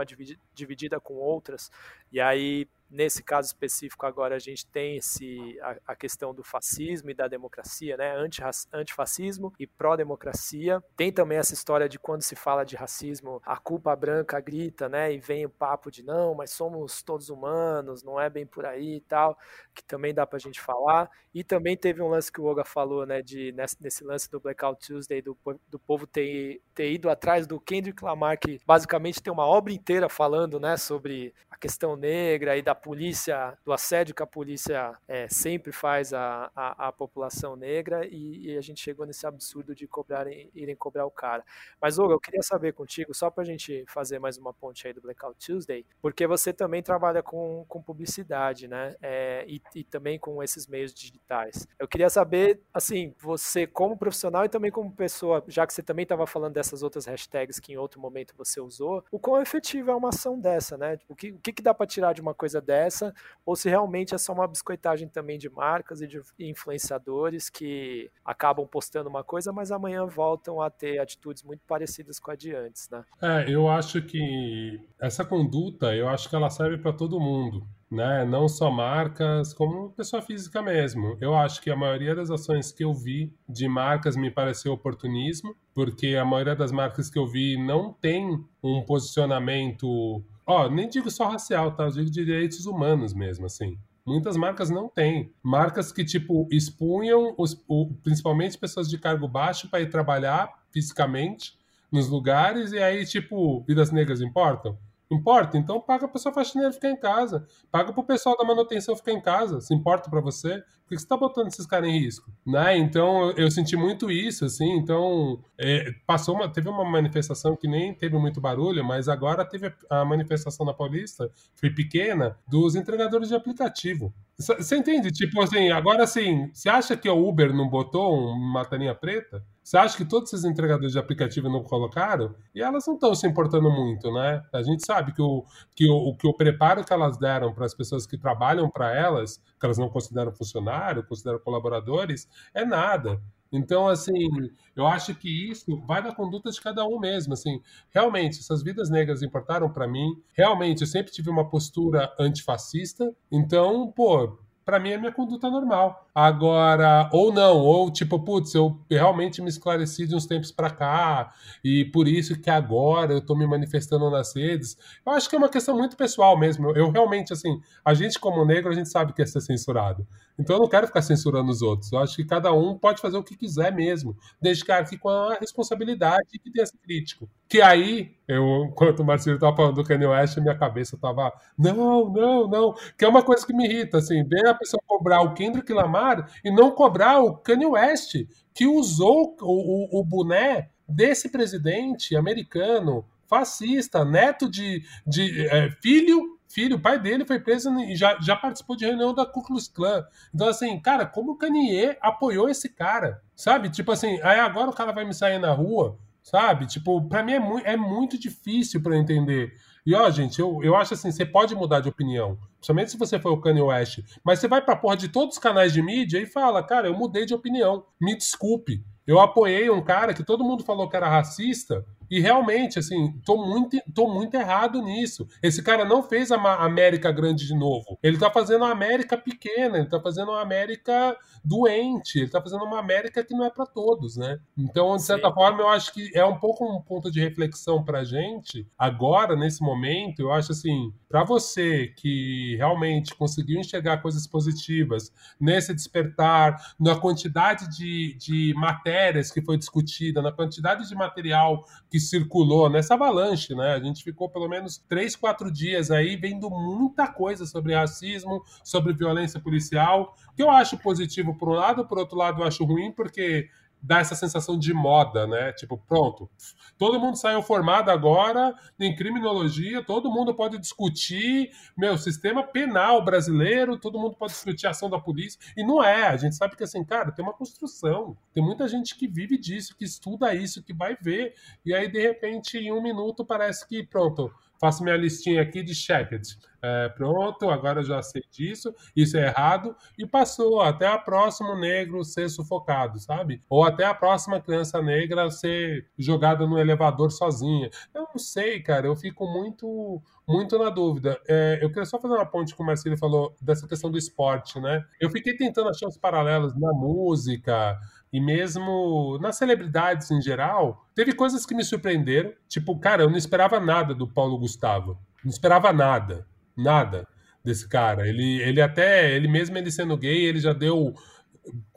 [0.52, 1.70] dividida com outras,
[2.12, 7.10] e aí Nesse caso específico, agora a gente tem esse, a, a questão do fascismo
[7.10, 8.16] e da democracia, né?
[8.16, 8.40] Anti,
[8.72, 10.82] antifascismo e pró-democracia.
[10.96, 15.12] Tem também essa história de quando se fala de racismo, a culpa branca grita, né?
[15.12, 18.96] E vem o papo de não, mas somos todos humanos, não é bem por aí
[18.96, 19.36] e tal,
[19.74, 21.10] que também dá pra gente falar.
[21.34, 23.20] E também teve um lance que o Oga falou, né?
[23.20, 25.36] De, nesse, nesse lance do Blackout Tuesday, do,
[25.68, 30.08] do povo ter, ter ido atrás do Kendrick Lamar, que basicamente tem uma obra inteira
[30.08, 30.76] falando, né?
[30.76, 36.12] Sobre a questão negra e da polícia, do assédio que a polícia é, sempre faz
[36.12, 40.76] à, à, à população negra e, e, a gente chegou nesse absurdo de cobrarem, irem
[40.76, 41.44] cobrar o cara.
[41.80, 44.92] Mas, Olga, eu queria saber contigo, só para a gente fazer mais uma ponte aí
[44.92, 48.94] do Blackout Tuesday, porque você também trabalha com, com publicidade, né?
[49.02, 51.66] É, e, e também com esses meios digitais.
[51.78, 56.02] Eu queria saber, assim, você como profissional e também como pessoa, já que você também
[56.04, 59.94] estava falando dessas outras hashtags que em outro momento você usou, o quão efetiva é
[59.94, 60.98] uma ação dessa, né?
[61.08, 64.14] O que, o que, que dá para tirar de uma coisa dessa, ou se realmente
[64.14, 69.52] é só uma biscoitagem também de marcas e de influenciadores que acabam postando uma coisa,
[69.52, 73.04] mas amanhã voltam a ter atitudes muito parecidas com a de antes, né?
[73.22, 77.66] É, eu acho que essa conduta, eu acho que ela serve para todo mundo.
[77.88, 78.24] Né?
[78.24, 81.16] Não só marcas, como pessoa física mesmo.
[81.20, 85.54] Eu acho que a maioria das ações que eu vi de marcas me pareceu oportunismo,
[85.72, 91.10] porque a maioria das marcas que eu vi não tem um posicionamento Ó, nem digo
[91.10, 91.84] só racial, tá?
[91.84, 93.78] Eu digo direitos humanos mesmo, assim.
[94.06, 95.32] Muitas marcas não têm.
[95.42, 101.58] Marcas que, tipo, expunham os, o, principalmente pessoas de cargo baixo para ir trabalhar fisicamente
[101.90, 104.78] nos lugares e aí, tipo, vidas negras importam?
[105.10, 105.56] Importa?
[105.56, 107.46] Então paga para sua faxineira ficar em casa.
[107.70, 109.60] Paga para o pessoal da manutenção ficar em casa.
[109.60, 110.58] Se importa para você?
[110.58, 112.30] Por que você está botando esses caras em risco?
[112.44, 112.76] Né?
[112.76, 114.76] Então eu senti muito isso, assim.
[114.76, 119.72] Então é, passou uma, teve uma manifestação que nem teve muito barulho, mas agora teve
[119.88, 124.12] a manifestação na Paulista, foi pequena, dos entregadores de aplicativo.
[124.36, 125.10] Você entende?
[125.12, 129.42] Tipo assim, agora assim, você acha que o Uber não botou uma telinha preta?
[129.66, 132.36] Você acha que todos esses entregadores de aplicativo não colocaram?
[132.54, 134.40] E elas não estão se importando muito, né?
[134.52, 137.74] A gente sabe que o, que o, que o preparo que elas deram para as
[137.74, 143.20] pessoas que trabalham para elas, que elas não consideram funcionário, consideram colaboradores, é nada.
[143.50, 144.28] Então, assim,
[144.76, 147.32] eu acho que isso vai da conduta de cada um mesmo.
[147.32, 150.06] Assim, realmente, essas vidas negras importaram para mim.
[150.32, 153.12] Realmente, eu sempre tive uma postura antifascista.
[153.32, 156.08] Então, pô, para mim é minha conduta normal.
[156.12, 161.32] Agora, ou não, ou tipo, putz, eu realmente me esclareci de uns tempos para cá
[161.62, 164.76] e por isso que agora eu tô me manifestando nas redes.
[165.06, 166.72] Eu acho que é uma questão muito pessoal mesmo.
[166.72, 170.04] Eu realmente, assim, a gente como negro, a gente sabe que é ser censurado.
[170.38, 171.90] Então eu não quero ficar censurando os outros.
[171.92, 175.08] Eu acho que cada um pode fazer o que quiser mesmo, desde que arque com
[175.08, 177.28] a responsabilidade que tenha esse crítico.
[177.48, 182.10] Que aí, eu, enquanto o Marcelo estava falando do Kanye West, minha cabeça estava, não,
[182.10, 182.74] não, não.
[182.98, 186.30] Que é uma coisa que me irrita, assim, ver a pessoa cobrar o Kendrick Lamar
[186.44, 188.16] e não cobrar o Kanye West,
[188.54, 196.35] que usou o, o, o boné desse presidente americano fascista, neto de, de é, filho
[196.48, 199.68] filho, o pai dele foi preso e já, já participou de reunião da Ku Klux
[199.68, 200.04] Klan.
[200.34, 203.22] Então, assim, cara, como o Kanye apoiou esse cara?
[203.34, 203.70] Sabe?
[203.70, 206.66] Tipo assim, aí agora o cara vai me sair na rua, sabe?
[206.66, 209.54] Tipo, pra mim é, mu é muito difícil para entender.
[209.86, 213.20] E ó, gente, eu, eu acho assim, você pode mudar de opinião, principalmente se você
[213.20, 216.18] for o Kanye West, mas você vai pra porra de todos os canais de mídia
[216.18, 218.84] e fala, cara, eu mudei de opinião, me desculpe.
[219.06, 223.46] Eu apoiei um cara que todo mundo falou que era racista, e realmente, assim, tô
[223.46, 225.26] muito, tô muito errado nisso.
[225.42, 227.98] Esse cara não fez a América grande de novo.
[228.02, 232.64] Ele tá fazendo a América pequena, ele tá fazendo uma América doente, ele tá fazendo
[232.64, 234.38] uma América que não é para todos, né?
[234.56, 235.34] Então, de certa Sim.
[235.34, 238.66] forma, eu acho que é um pouco um ponto de reflexão pra gente.
[238.78, 245.74] Agora, nesse momento, eu acho assim, para você que realmente conseguiu enxergar coisas positivas nesse
[245.74, 252.00] despertar, na quantidade de, de matérias que foi discutida, na quantidade de material que que
[252.00, 253.72] circulou nessa avalanche, né?
[253.72, 258.92] A gente ficou pelo menos três, quatro dias aí vendo muita coisa sobre racismo, sobre
[258.92, 262.92] violência policial, que eu acho positivo por um lado, por outro lado eu acho ruim,
[262.92, 263.48] porque
[263.82, 265.52] dá essa sensação de moda, né?
[265.52, 266.28] Tipo, pronto,
[266.76, 273.78] todo mundo saiu formado agora em criminologia, todo mundo pode discutir, meu, sistema penal brasileiro,
[273.78, 276.64] todo mundo pode discutir a ação da polícia, e não é, a gente sabe que
[276.64, 280.74] assim, cara, tem uma construção, tem muita gente que vive disso, que estuda isso, que
[280.74, 281.34] vai ver,
[281.64, 285.74] e aí de repente em um minuto parece que, pronto, faço minha listinha aqui de
[285.74, 286.36] checked.
[286.62, 292.02] É, pronto, agora já sei disso, isso é errado, e passou até a próxima negro
[292.02, 293.40] ser sufocado, sabe?
[293.48, 297.70] Ou até a próxima criança negra ser jogada no elevador sozinha.
[297.94, 301.20] Eu não sei, cara, eu fico muito muito na dúvida.
[301.28, 304.58] É, eu queria só fazer uma ponte com o Marcelo falou dessa questão do esporte,
[304.58, 304.84] né?
[305.00, 307.78] Eu fiquei tentando achar os paralelos na música,
[308.16, 312.32] e mesmo nas celebridades em geral, teve coisas que me surpreenderam.
[312.48, 314.98] Tipo, cara, eu não esperava nada do Paulo Gustavo.
[315.24, 316.26] Não esperava nada
[316.56, 317.06] nada
[317.44, 318.08] desse cara.
[318.08, 320.94] Ele, ele até, ele mesmo ele sendo gay, ele já deu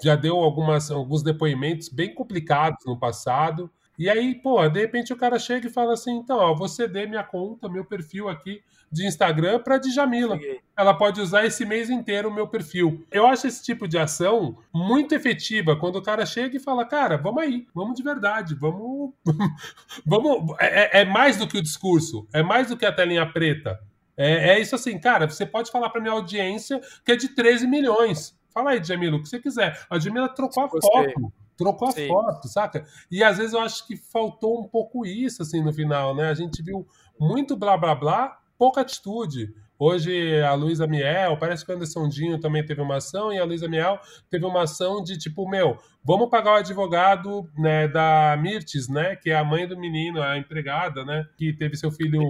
[0.04, 3.70] já deu algumas, alguns depoimentos bem complicados no passado.
[4.00, 7.10] E aí, pô, de repente o cara chega e fala assim: então, ó, vou ceder
[7.10, 10.40] minha conta, meu perfil aqui de Instagram para Djamila.
[10.76, 13.06] Ela pode usar esse mês inteiro o meu perfil.
[13.12, 17.18] Eu acho esse tipo de ação muito efetiva quando o cara chega e fala: cara,
[17.18, 19.12] vamos aí, vamos de verdade, vamos.
[20.08, 23.78] vamos é, é mais do que o discurso, é mais do que a telinha preta.
[24.16, 27.68] É, é isso assim, cara, você pode falar para minha audiência que é de 13
[27.68, 28.38] milhões.
[28.54, 29.78] Fala aí, Jamila, o que você quiser.
[29.90, 31.34] A Jamila trocou a foto.
[31.60, 32.06] Trocou Sim.
[32.06, 32.86] a foto, saca?
[33.12, 36.30] E às vezes eu acho que faltou um pouco isso, assim, no final, né?
[36.30, 36.88] A gente viu
[37.20, 39.54] muito blá blá blá, pouca atitude.
[39.78, 43.46] Hoje a Luísa Miel, parece que o Anderson Dinho também teve uma ação, e a
[43.46, 44.00] Luísa Miel
[44.30, 49.16] teve uma ação de tipo, meu, vamos pagar o advogado né, da Mirtes, né?
[49.16, 51.26] Que é a mãe do menino, a empregada, né?
[51.38, 52.22] Que teve seu filho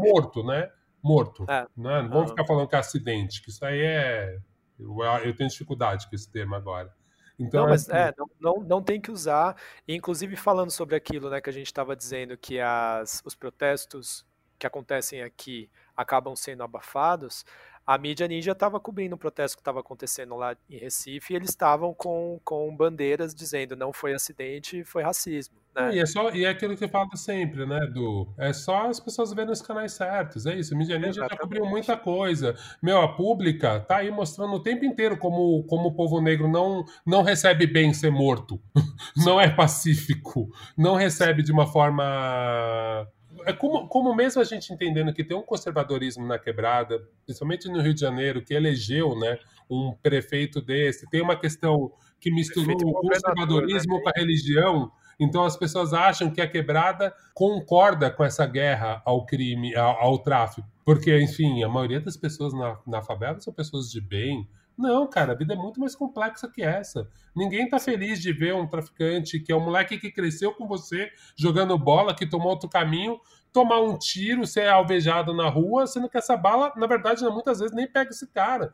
[0.00, 0.68] morto, né?
[1.02, 1.44] morto.
[1.48, 1.66] É.
[1.76, 2.02] Né?
[2.02, 4.38] Não vamos ficar falando que é acidente, que isso aí é.
[4.78, 6.92] Eu, eu tenho dificuldade com esse termo agora.
[7.38, 9.56] Então, não, mas é, não, não, não tem que usar.
[9.86, 14.26] Inclusive, falando sobre aquilo né, que a gente estava dizendo, que as, os protestos
[14.58, 17.44] que acontecem aqui acabam sendo abafados,
[17.88, 21.48] a mídia ninja estava cobrindo o protesto que estava acontecendo lá em Recife e eles
[21.48, 25.56] estavam com, com bandeiras dizendo não foi acidente, foi racismo.
[25.74, 25.94] Né?
[25.94, 29.00] E, é só, e é aquilo que eu falo sempre, né, do É só as
[29.00, 30.74] pessoas verem os canais certos, é isso.
[30.74, 32.54] A mídia ninja já cobriu muita coisa.
[32.82, 36.84] Meu, a pública tá aí mostrando o tempo inteiro como, como o povo negro não,
[37.06, 38.60] não recebe bem ser morto,
[39.16, 43.08] não é pacífico, não recebe de uma forma
[43.44, 47.80] é como, como mesmo a gente entendendo que tem um conservadorismo na quebrada, principalmente no
[47.80, 49.38] Rio de Janeiro, que elegeu né,
[49.70, 54.02] um prefeito desse, tem uma questão que misturou o conservadorismo né?
[54.02, 59.26] com a religião, então as pessoas acham que a quebrada concorda com essa guerra ao
[59.26, 60.66] crime, ao, ao tráfico.
[60.84, 64.48] Porque, enfim, a maioria das pessoas na, na favela são pessoas de bem,
[64.78, 67.08] não, cara, a vida é muito mais complexa que essa.
[67.34, 71.10] Ninguém tá feliz de ver um traficante que é um moleque que cresceu com você
[71.36, 73.20] jogando bola, que tomou outro caminho,
[73.52, 77.74] tomar um tiro, ser alvejado na rua, sendo que essa bala, na verdade, muitas vezes
[77.74, 78.72] nem pega esse cara.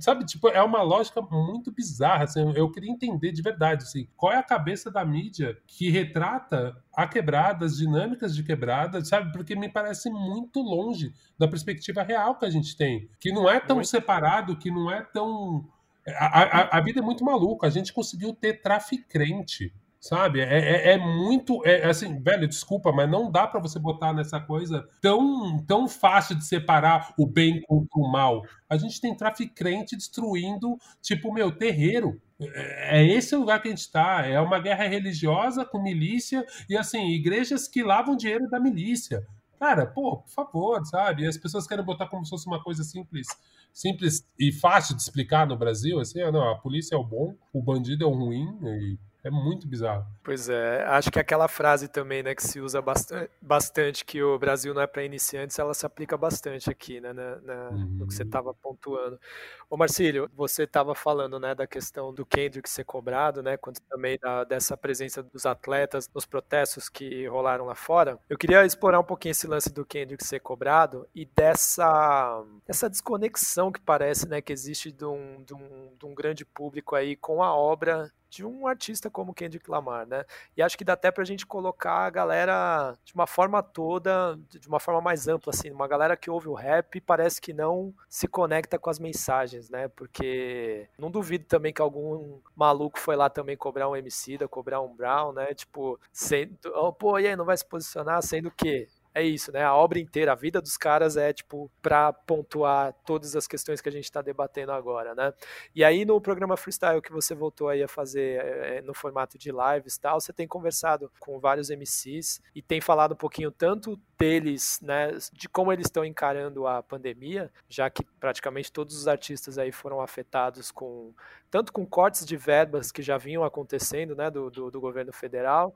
[0.00, 2.24] Sabe, tipo, é uma lógica muito bizarra.
[2.24, 6.76] Assim, eu queria entender de verdade, assim, qual é a cabeça da mídia que retrata
[6.94, 9.32] a quebrada, as dinâmicas de quebrada, sabe?
[9.32, 13.60] Porque me parece muito longe da perspectiva real que a gente tem, que não é
[13.60, 15.66] tão separado, que não é tão
[16.08, 17.66] a, a, a, vida é muito maluca.
[17.66, 19.72] A gente conseguiu ter traficante
[20.08, 20.40] Sabe?
[20.40, 21.60] É, é, é muito.
[21.66, 26.36] É, assim, velho, desculpa, mas não dá para você botar nessa coisa tão, tão fácil
[26.36, 28.42] de separar o bem com o mal.
[28.70, 32.20] A gente tem traficante destruindo, tipo, meu, terreiro.
[32.40, 34.24] É, é esse o lugar que a gente está.
[34.24, 39.26] É uma guerra religiosa com milícia e, assim, igrejas que lavam dinheiro da milícia.
[39.58, 41.26] Cara, pô, por favor, sabe?
[41.26, 43.26] As pessoas querem botar como se fosse uma coisa simples,
[43.72, 47.34] simples e fácil de explicar no Brasil, assim, ah, não, a polícia é o bom,
[47.52, 50.06] o bandido é o ruim, e é muito bizarro.
[50.22, 54.38] Pois é, acho que aquela frase também, né, que se usa bastante, bastante que o
[54.38, 57.86] Brasil não é para iniciantes, ela se aplica bastante aqui, né, na, na uhum.
[57.98, 58.54] no que você estava uhum.
[58.62, 59.20] pontuando.
[59.68, 64.16] Ô Marcílio, você estava falando, né, da questão do Kendrick ser cobrado, né, quando também
[64.20, 68.18] da, dessa presença dos atletas nos protestos que rolaram lá fora.
[68.28, 73.72] Eu queria explorar um pouquinho esse lance do Kendrick ser cobrado e dessa, dessa desconexão
[73.72, 77.42] que parece, né, que existe de um, de um, de um grande público aí com
[77.42, 80.24] a obra de um artista como Kendrick Lamar, né?
[80.54, 84.68] E acho que dá até pra gente colocar a galera de uma forma toda, de
[84.68, 88.28] uma forma mais ampla, assim, uma galera que ouve o rap parece que não se
[88.28, 89.88] conecta com as mensagens, né?
[89.88, 94.82] Porque não duvido também que algum maluco foi lá também cobrar um MC da, cobrar
[94.82, 95.54] um Brown, né?
[95.54, 99.64] Tipo, sendo, oh, pô, e aí, não vai se posicionar, sendo que é isso, né?
[99.64, 103.88] A obra inteira, a vida dos caras é tipo para pontuar todas as questões que
[103.88, 105.32] a gente está debatendo agora, né?
[105.74, 109.50] E aí no programa Freestyle que você voltou aí a fazer é, no formato de
[109.50, 114.80] lives tal, você tem conversado com vários MCs e tem falado um pouquinho tanto deles,
[114.82, 119.70] né, de como eles estão encarando a pandemia, já que praticamente todos os artistas aí
[119.70, 121.14] foram afetados com
[121.50, 125.74] tanto com cortes de verbas que já vinham acontecendo, né, do, do, do governo federal,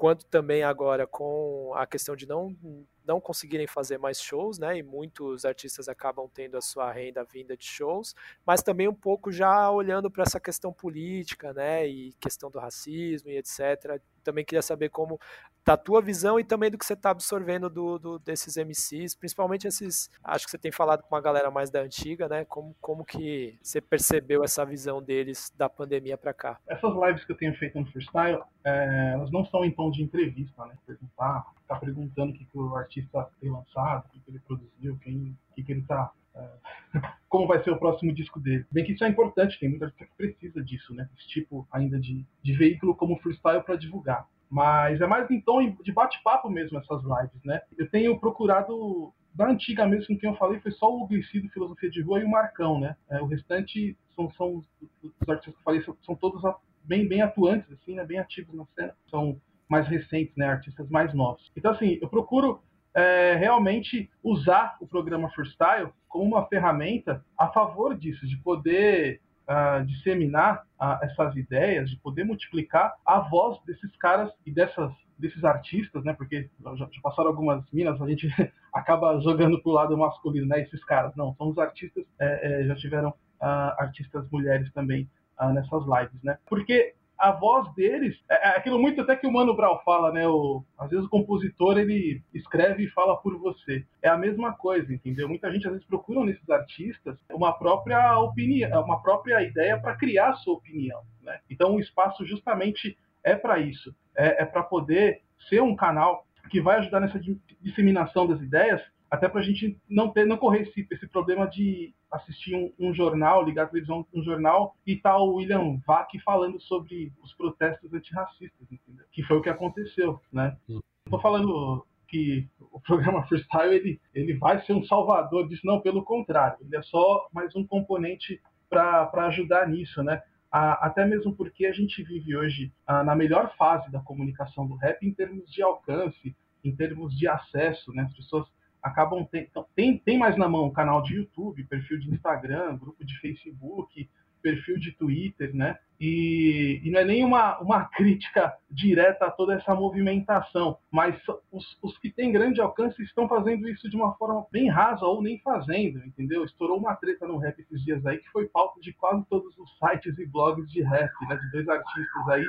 [0.00, 2.56] quanto também agora com a questão de não
[3.04, 4.78] não conseguirem fazer mais shows, né?
[4.78, 8.14] E muitos artistas acabam tendo a sua renda vinda de shows,
[8.46, 11.86] mas também um pouco já olhando para essa questão política, né?
[11.86, 14.00] E questão do racismo e etc.
[14.24, 15.20] Também queria saber como
[15.64, 19.66] da tua visão e também do que você está absorvendo do, do, desses MCs, principalmente
[19.66, 20.10] esses.
[20.22, 22.44] Acho que você tem falado com uma galera mais da antiga, né?
[22.44, 26.58] Como, como que você percebeu essa visão deles da pandemia para cá?
[26.66, 30.02] Essas lives que eu tenho feito no freestyle, é, elas não são em tom de
[30.02, 30.74] entrevista, né?
[30.86, 34.98] Perguntar, ficar perguntando o que, que o artista tem lançado, o que, que ele produziu,
[35.02, 36.48] quem, o que, que ele está é,
[37.28, 38.64] como vai ser o próximo disco dele.
[38.70, 41.08] Bem que isso é importante, tem muita gente que precisa disso, né?
[41.16, 44.26] Esse tipo ainda de, de veículo como freestyle para divulgar.
[44.50, 47.60] Mas é mais em tom de bate-papo mesmo essas lives, né?
[47.78, 51.88] Eu tenho procurado da antiga mesmo com quem eu falei foi só o Glicido Filosofia
[51.88, 52.96] de Rua e o Marcão, né?
[53.08, 54.64] É, o restante são, são
[55.02, 56.42] os artistas que eu falei são, são todos
[56.84, 58.04] bem, bem atuantes, assim, né?
[58.04, 58.94] Bem ativos na cena.
[59.08, 60.46] São mais recentes, né?
[60.46, 61.50] Artistas mais novos.
[61.56, 62.60] Então, assim, eu procuro
[62.92, 69.20] é, realmente usar o programa Freestyle como uma ferramenta a favor disso, de poder
[69.50, 75.44] uh, disseminar uh, essas ideias, de poder multiplicar a voz desses caras e dessas desses
[75.44, 76.14] artistas, né?
[76.14, 78.26] Porque já, já passaram algumas minas, a gente
[78.72, 80.62] acaba jogando pro lado masculino, né?
[80.62, 85.06] Esses caras, não, são os artistas, é, é, já tiveram uh, artistas mulheres também
[85.54, 86.38] nessas lives, né?
[86.46, 90.26] Porque a voz deles, é, é aquilo muito até que o Mano Brown fala, né?
[90.26, 93.86] O, às vezes o compositor ele escreve e fala por você.
[94.02, 95.28] É a mesma coisa, entendeu?
[95.28, 100.30] Muita gente às vezes procura nesses artistas uma própria opinião, uma própria ideia para criar
[100.30, 101.38] a sua opinião, né?
[101.50, 106.60] Então o espaço justamente é para isso, é, é para poder ser um canal que
[106.60, 107.20] vai ajudar nessa
[107.60, 111.92] disseminação das ideias até para a gente não ter, não correr esse, esse problema de
[112.10, 116.60] assistir um, um, jornal, ligar a televisão um jornal e tá o William Vac falando
[116.60, 119.04] sobre os protestos antirracistas, entendeu?
[119.10, 120.56] Que foi o que aconteceu, né?
[120.68, 121.22] Estou hum.
[121.22, 126.58] falando que o programa Freestyle ele, ele vai ser um salvador disso, não, pelo contrário,
[126.60, 130.22] ele é só mais um componente para ajudar nisso, né?
[130.52, 135.14] até mesmo porque a gente vive hoje na melhor fase da comunicação do rap em
[135.14, 138.02] termos de alcance, em termos de acesso, né?
[138.02, 138.46] As pessoas
[138.82, 143.04] acabam tem, então, tem, tem mais na mão canal de YouTube, perfil de Instagram, grupo
[143.04, 144.08] de Facebook,
[144.40, 145.78] perfil de Twitter, né?
[146.00, 151.14] E, e, não é nem uma, uma crítica direta a toda essa movimentação, mas
[151.52, 155.22] os, os que têm grande alcance estão fazendo isso de uma forma bem rasa ou
[155.22, 156.44] nem fazendo, entendeu?
[156.44, 159.78] Estourou uma treta no rap esses dias aí que foi pauta de quase todos os
[159.78, 161.36] sites e blogs de rap, né?
[161.36, 162.46] De dois artistas aí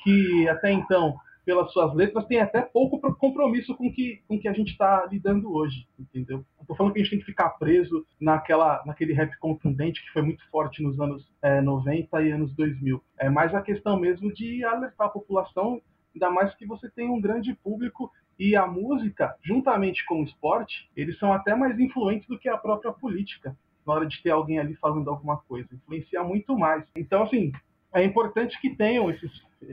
[0.00, 4.52] que até então pelas suas letras, tem até pouco compromisso com que, com que a
[4.52, 6.44] gente está lidando hoje, entendeu?
[6.68, 10.22] Não falando que a gente tem que ficar preso naquela, naquele rap contundente que foi
[10.22, 13.00] muito forte nos anos é, 90 e anos 2000.
[13.16, 15.80] É mais a questão mesmo de alertar a população,
[16.12, 20.90] ainda mais que você tem um grande público e a música, juntamente com o esporte,
[20.96, 24.58] eles são até mais influentes do que a própria política na hora de ter alguém
[24.58, 25.68] ali falando alguma coisa.
[25.72, 26.84] Influencia muito mais.
[26.96, 27.52] Então, assim,
[27.96, 29.30] é importante que tenham esses,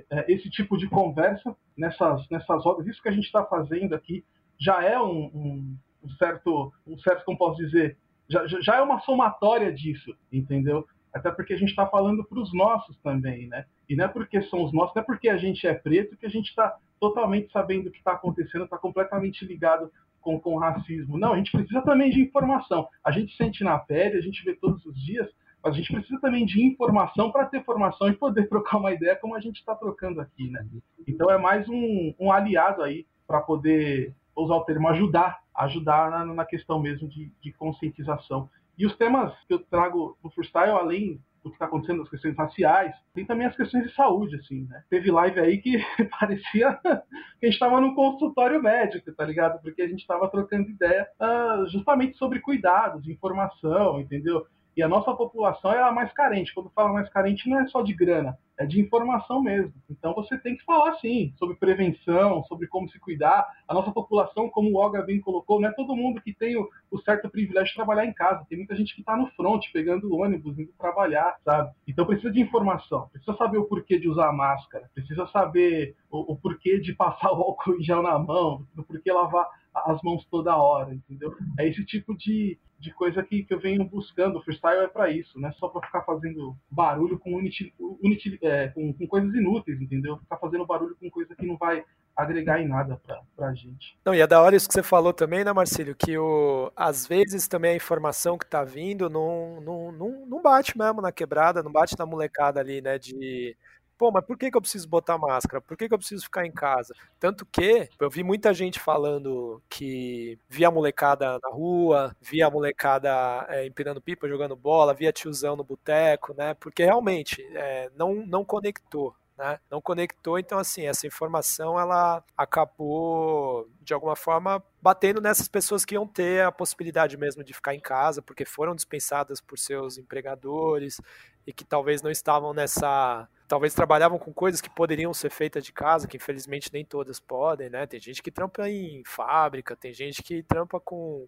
[0.10, 2.88] é, esse tipo de conversa nessas, nessas rodas.
[2.88, 4.24] Isso que a gente está fazendo aqui
[4.58, 7.98] já é um, um, certo, um certo, como posso dizer,
[8.30, 10.88] já, já é uma somatória disso, entendeu?
[11.14, 13.66] Até porque a gente está falando para os nossos também, né?
[13.90, 16.26] E não é porque são os nossos, não é porque a gente é preto que
[16.26, 20.60] a gente está totalmente sabendo o que está acontecendo, está completamente ligado com, com o
[20.60, 21.18] racismo.
[21.18, 22.88] Não, a gente precisa também de informação.
[23.04, 25.30] A gente sente na pele, a gente vê todos os dias,
[25.64, 29.16] mas a gente precisa também de informação para ter formação e poder trocar uma ideia
[29.16, 30.68] como a gente está trocando aqui, né?
[31.08, 36.26] Então é mais um, um aliado aí para poder usar o termo ajudar, ajudar na,
[36.26, 38.50] na questão mesmo de, de, conscientização.
[38.78, 42.36] E os temas que eu trago no freestyle, além do que está acontecendo nas questões
[42.36, 44.84] raciais, tem também as questões de saúde, assim, né?
[44.90, 45.78] Teve live aí que
[46.20, 49.62] parecia que a gente estava num consultório médico, tá ligado?
[49.62, 54.46] Porque a gente estava trocando ideia uh, justamente sobre cuidados, informação, entendeu?
[54.76, 56.54] E a nossa população é a mais carente.
[56.54, 59.74] Quando fala mais carente, não é só de grana, é de informação mesmo.
[59.90, 63.48] Então você tem que falar sim sobre prevenção, sobre como se cuidar.
[63.68, 66.68] A nossa população, como o Olga bem colocou, não é todo mundo que tem o,
[66.90, 68.46] o certo privilégio de trabalhar em casa.
[68.50, 71.72] Tem muita gente que está no front, pegando ônibus, indo trabalhar, sabe?
[71.88, 76.36] Então precisa de informação, precisa saber o porquê de usar máscara, precisa saber o, o
[76.36, 80.56] porquê de passar o álcool em gel na mão, o porquê lavar as mãos toda
[80.56, 81.36] hora, entendeu?
[81.60, 84.38] É esse tipo de, de coisa que, que eu venho buscando.
[84.38, 88.38] O freestyle é para isso, não é só para ficar fazendo barulho com, unity, unity,
[88.44, 90.18] é, com, com, coisas inúteis, entendeu?
[90.18, 91.84] Ficar fazendo barulho com coisa que não vai
[92.16, 93.98] agregar em nada pra, pra gente.
[94.06, 95.96] Não, e é da hora isso que você falou também, né, Marcílio?
[95.96, 100.78] Que o, às vezes também a informação que tá vindo não, não, não, não bate
[100.78, 103.00] mesmo na quebrada, não bate na molecada ali, né?
[103.00, 103.56] De
[104.04, 105.62] pô, mas por que, que eu preciso botar máscara?
[105.62, 106.94] Por que, que eu preciso ficar em casa?
[107.18, 112.52] Tanto que eu vi muita gente falando que via a molecada na rua, via a
[112.52, 116.54] molecada é, empinando pipa, jogando bola, via tiozão no boteco, né?
[116.56, 119.16] Porque realmente é, não, não conectou.
[119.38, 119.60] Né?
[119.70, 125.96] Não conectou, então assim, essa informação ela acabou de alguma forma batendo nessas pessoas que
[125.96, 131.02] iam ter a possibilidade mesmo de ficar em casa, porque foram dispensadas por seus empregadores
[131.48, 135.72] e que talvez não estavam nessa talvez trabalhavam com coisas que poderiam ser feitas de
[135.72, 137.86] casa, que infelizmente nem todas podem, né?
[137.86, 141.28] Tem gente que trampa em fábrica, tem gente que trampa com,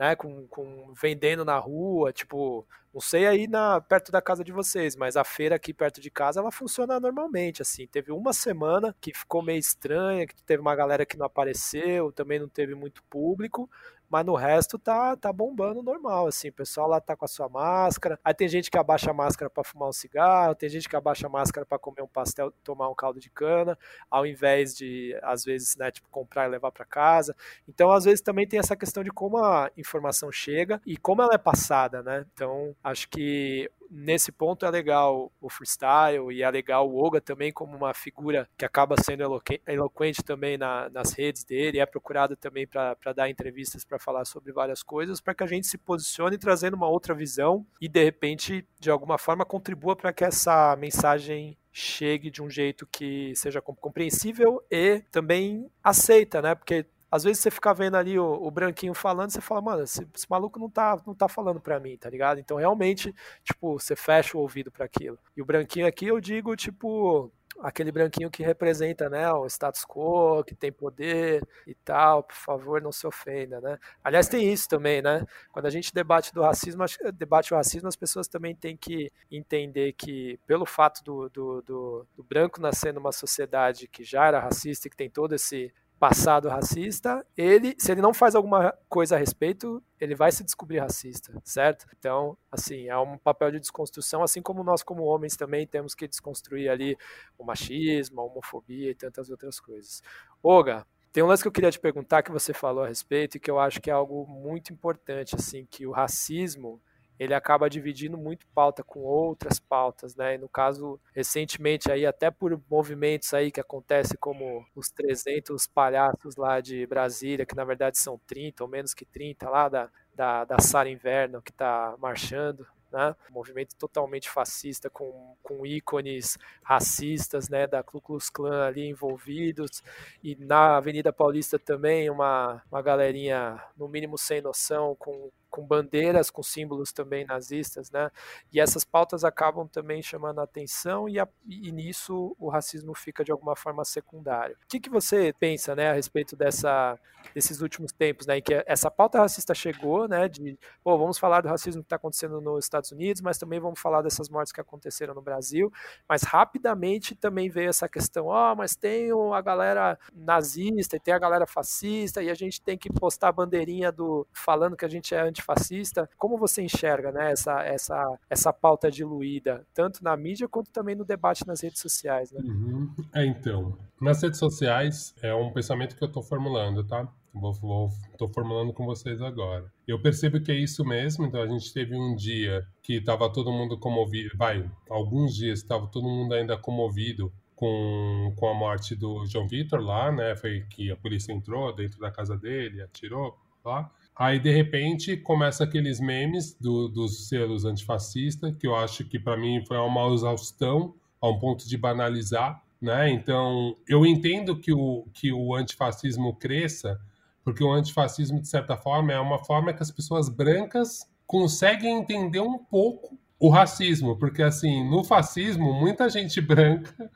[0.00, 4.50] né, com, com vendendo na rua, tipo, não sei aí na perto da casa de
[4.50, 7.86] vocês, mas a feira aqui perto de casa ela funciona normalmente, assim.
[7.86, 12.38] Teve uma semana que ficou meio estranha, que teve uma galera que não apareceu, também
[12.40, 13.68] não teve muito público,
[14.10, 17.48] mas no resto tá, tá bombando normal, assim, o pessoal lá tá com a sua
[17.48, 20.96] máscara, aí tem gente que abaixa a máscara para fumar um cigarro, tem gente que
[20.96, 23.78] abaixa a máscara para comer um pastel, tomar um caldo de cana,
[24.10, 27.34] ao invés de, às vezes, né, tipo, comprar e levar para casa,
[27.68, 31.34] então, às vezes, também tem essa questão de como a informação chega e como ela
[31.34, 36.88] é passada, né, então, acho que nesse ponto é legal o freestyle e é legal
[36.88, 39.22] o Oga também como uma figura que acaba sendo
[39.66, 44.52] eloquente também na, nas redes dele, é procurado também para dar entrevistas para falar sobre
[44.52, 48.66] várias coisas, para que a gente se posicione trazendo uma outra visão e de repente,
[48.78, 54.62] de alguma forma, contribua para que essa mensagem chegue de um jeito que seja compreensível
[54.70, 56.54] e também aceita, né?
[56.54, 60.06] Porque às vezes você fica vendo ali o, o branquinho falando, você fala, mano, esse,
[60.14, 62.38] esse, maluco não tá, não tá falando pra mim, tá ligado?
[62.38, 65.18] Então realmente, tipo, você fecha o ouvido para aquilo.
[65.36, 70.42] E o branquinho aqui eu digo, tipo, aquele branquinho que representa, né, o status quo,
[70.44, 73.78] que tem poder e tal, por favor, não se ofenda, né?
[74.02, 75.26] Aliás, tem isso também, né?
[75.52, 76.84] Quando a gente debate do racismo,
[77.14, 82.06] debate o racismo, as pessoas também têm que entender que pelo fato do, do, do,
[82.16, 86.48] do branco nascer numa sociedade que já era racista e que tem todo esse passado
[86.48, 91.30] racista, ele, se ele não faz alguma coisa a respeito, ele vai se descobrir racista,
[91.44, 91.86] certo?
[91.96, 96.08] Então, assim, é um papel de desconstrução, assim como nós como homens também temos que
[96.08, 96.96] desconstruir ali
[97.38, 100.02] o machismo, a homofobia e tantas outras coisas.
[100.42, 103.40] Olga, tem um lance que eu queria te perguntar que você falou a respeito e
[103.40, 106.80] que eu acho que é algo muito importante, assim, que o racismo
[107.20, 110.36] ele acaba dividindo muito pauta com outras pautas, né?
[110.36, 116.36] E no caso, recentemente aí, até por movimentos aí que acontecem como os 300 palhaços
[116.36, 120.46] lá de Brasília, que na verdade são 30 ou menos que 30 lá da, da,
[120.46, 123.14] da Sara Inverno que está marchando, né?
[123.30, 127.66] Um movimento totalmente fascista, com, com ícones racistas, né?
[127.66, 129.82] Da Ku Klux Klan ali envolvidos,
[130.24, 136.30] e na Avenida Paulista também uma, uma galerinha, no mínimo sem noção, com com bandeiras,
[136.30, 138.10] com símbolos também nazistas, né?
[138.52, 143.24] E essas pautas acabam também chamando a atenção e, a, e nisso o racismo fica
[143.24, 144.56] de alguma forma secundário.
[144.62, 146.98] O que, que você pensa, né, a respeito dessa,
[147.34, 151.40] desses últimos tempos, né, em que essa pauta racista chegou, né, de, pô, vamos falar
[151.40, 154.60] do racismo que está acontecendo nos Estados Unidos, mas também vamos falar dessas mortes que
[154.60, 155.72] aconteceram no Brasil,
[156.08, 161.12] mas rapidamente também veio essa questão, ó, oh, mas tem a galera nazista e tem
[161.12, 164.88] a galera fascista e a gente tem que postar a bandeirinha do falando que a
[164.88, 166.08] gente é anti antifascista.
[166.16, 171.04] Como você enxerga né, essa, essa, essa pauta diluída, tanto na mídia quanto também no
[171.04, 172.30] debate nas redes sociais?
[172.30, 172.40] Né?
[172.44, 172.94] Uhum.
[173.14, 177.08] É, então, nas redes sociais é um pensamento que eu estou formulando, tá?
[177.32, 179.72] Vou, vou, tô formulando com vocês agora.
[179.86, 181.26] Eu percebo que é isso mesmo.
[181.26, 185.86] Então a gente teve um dia que estava todo mundo comovido, vai, alguns dias estava
[185.86, 190.34] todo mundo ainda comovido com, com a morte do João Vitor lá, né?
[190.34, 193.88] Foi que a polícia entrou dentro da casa dele, atirou lá.
[194.20, 199.34] Aí, de repente, começa aqueles memes do, dos selos antifascistas, que eu acho que para
[199.34, 203.08] mim foi uma exaustão, a um ponto de banalizar, né?
[203.08, 207.00] Então, eu entendo que o, que o antifascismo cresça,
[207.42, 212.40] porque o antifascismo, de certa forma, é uma forma que as pessoas brancas conseguem entender
[212.40, 217.10] um pouco o racismo, porque, assim, no fascismo, muita gente branca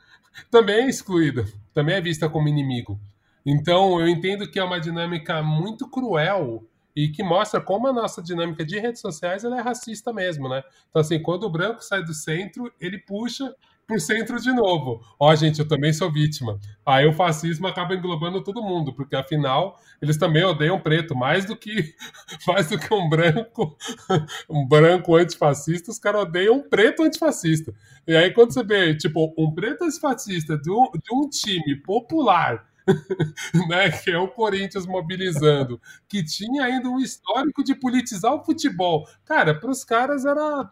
[0.50, 1.44] também é excluída,
[1.74, 2.98] também é vista como inimigo.
[3.44, 8.22] Então, eu entendo que é uma dinâmica muito cruel e que mostra como a nossa
[8.22, 10.62] dinâmica de redes sociais ela é racista mesmo, né?
[10.88, 13.54] Então, assim, quando o branco sai do centro, ele puxa
[13.86, 15.02] pro centro de novo.
[15.18, 16.58] Ó, oh, gente, eu também sou vítima.
[16.84, 21.56] Aí o fascismo acaba englobando todo mundo, porque afinal eles também odeiam preto, mais do
[21.56, 21.94] que
[22.46, 23.76] mais do que um branco,
[24.48, 27.74] um branco antifascista, os caras odeiam um preto antifascista.
[28.06, 32.64] E aí quando você vê, tipo, um preto antifascista de um, de um time popular
[33.68, 39.08] né, que é o Corinthians mobilizando, que tinha ainda um histórico de politizar o futebol.
[39.24, 40.70] Cara, para os caras era.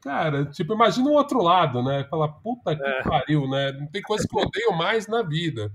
[0.00, 2.04] Cara, tipo, imagina o outro lado, né?
[2.04, 3.02] Falar, puta que é.
[3.02, 3.72] pariu, né?
[3.72, 5.70] Não tem coisa que eu odeio mais na vida.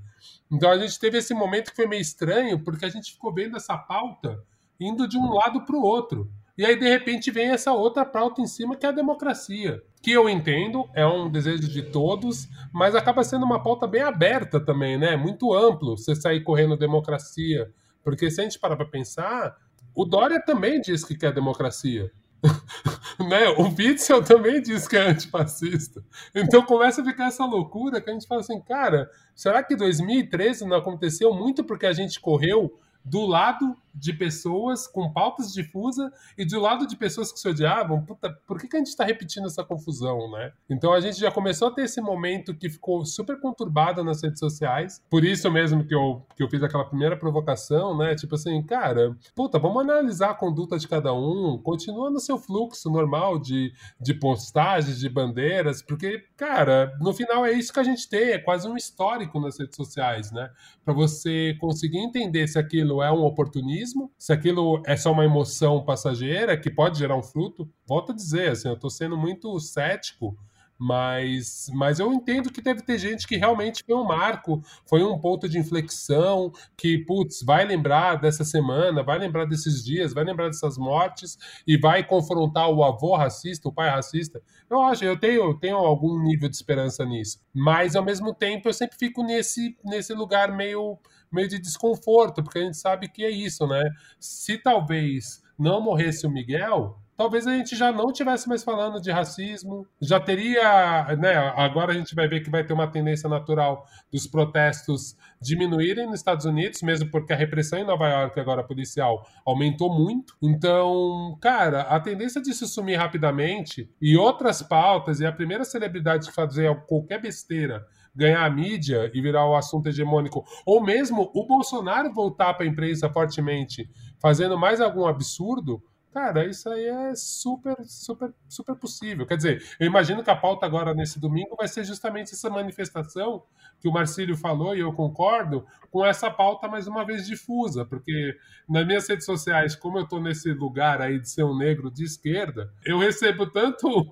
[0.51, 3.55] Então a gente teve esse momento que foi meio estranho, porque a gente ficou vendo
[3.55, 4.43] essa pauta
[4.80, 6.32] indo de um lado para o outro.
[6.58, 9.84] E aí, de repente, vem essa outra pauta em cima, que é a democracia.
[10.01, 14.60] Que eu entendo, é um desejo de todos, mas acaba sendo uma pauta bem aberta
[14.60, 15.18] também, né?
[15.18, 17.70] Muito amplo você sair correndo democracia.
[18.03, 19.58] Porque se a gente parar para pensar,
[19.93, 22.10] o Dória também diz que quer democracia.
[23.20, 23.49] né?
[23.49, 26.03] O Witzel também diz que é antifascista.
[26.34, 30.66] Então começa a ficar essa loucura que a gente fala assim, cara, será que 2013
[30.66, 36.46] não aconteceu muito porque a gente correu do lado de pessoas com pautas difusas e
[36.46, 38.04] do lado de pessoas que se odiavam.
[38.04, 40.52] Puta, por que, que a gente está repetindo essa confusão, né?
[40.70, 44.39] Então a gente já começou a ter esse momento que ficou super conturbado nas redes
[44.39, 45.02] sociais.
[45.10, 48.16] Por isso mesmo que eu, que eu fiz aquela primeira provocação, né?
[48.16, 52.89] Tipo assim, cara, puta, vamos analisar a conduta de cada um, continua no seu fluxo
[52.89, 58.10] normal de, de postagens, de bandeiras, porque, cara, no final é isso que a gente
[58.10, 60.50] tem, é quase um histórico nas redes sociais, né?
[60.84, 63.85] Para você conseguir entender se aquilo é um oportunismo
[64.18, 68.52] se aquilo é só uma emoção passageira que pode gerar um fruto, volto a dizer,
[68.52, 70.38] assim, eu estou sendo muito cético
[70.78, 75.18] mas, mas eu entendo que deve ter gente que realmente foi um marco, foi um
[75.18, 80.48] ponto de inflexão, que, putz, vai lembrar dessa semana, vai lembrar desses dias, vai lembrar
[80.48, 84.42] dessas mortes e vai confrontar o avô racista, o pai racista.
[84.70, 87.40] Eu acho, eu tenho, eu tenho algum nível de esperança nisso.
[87.54, 90.98] Mas, ao mesmo tempo, eu sempre fico nesse, nesse lugar meio,
[91.36, 93.84] meio de desconforto, porque a gente sabe que é isso, né?
[94.20, 99.12] Se talvez não morresse o Miguel, talvez a gente já não tivesse mais falando de
[99.12, 103.86] racismo, já teria, né, agora a gente vai ver que vai ter uma tendência natural
[104.12, 109.26] dos protestos diminuírem nos Estados Unidos, mesmo porque a repressão em Nova York agora policial
[109.46, 110.36] aumentou muito.
[110.42, 116.28] Então, cara, a tendência de se sumir rapidamente e outras pautas e a primeira celebridade
[116.28, 121.45] que fazer qualquer besteira ganhar a mídia e virar o assunto hegemônico, ou mesmo o
[121.45, 123.89] Bolsonaro voltar para a imprensa fortemente,
[124.20, 125.82] fazendo mais algum absurdo,
[126.16, 129.26] Cara, isso aí é super, super, super possível.
[129.26, 133.43] Quer dizer, eu imagino que a pauta agora nesse domingo vai ser justamente essa manifestação
[133.82, 138.34] que o Marcílio falou, e eu concordo, com essa pauta mais uma vez difusa, porque
[138.68, 142.05] nas minhas redes sociais, como eu estou nesse lugar aí de ser um negro de
[142.05, 144.09] esquerda, eu recebo tanto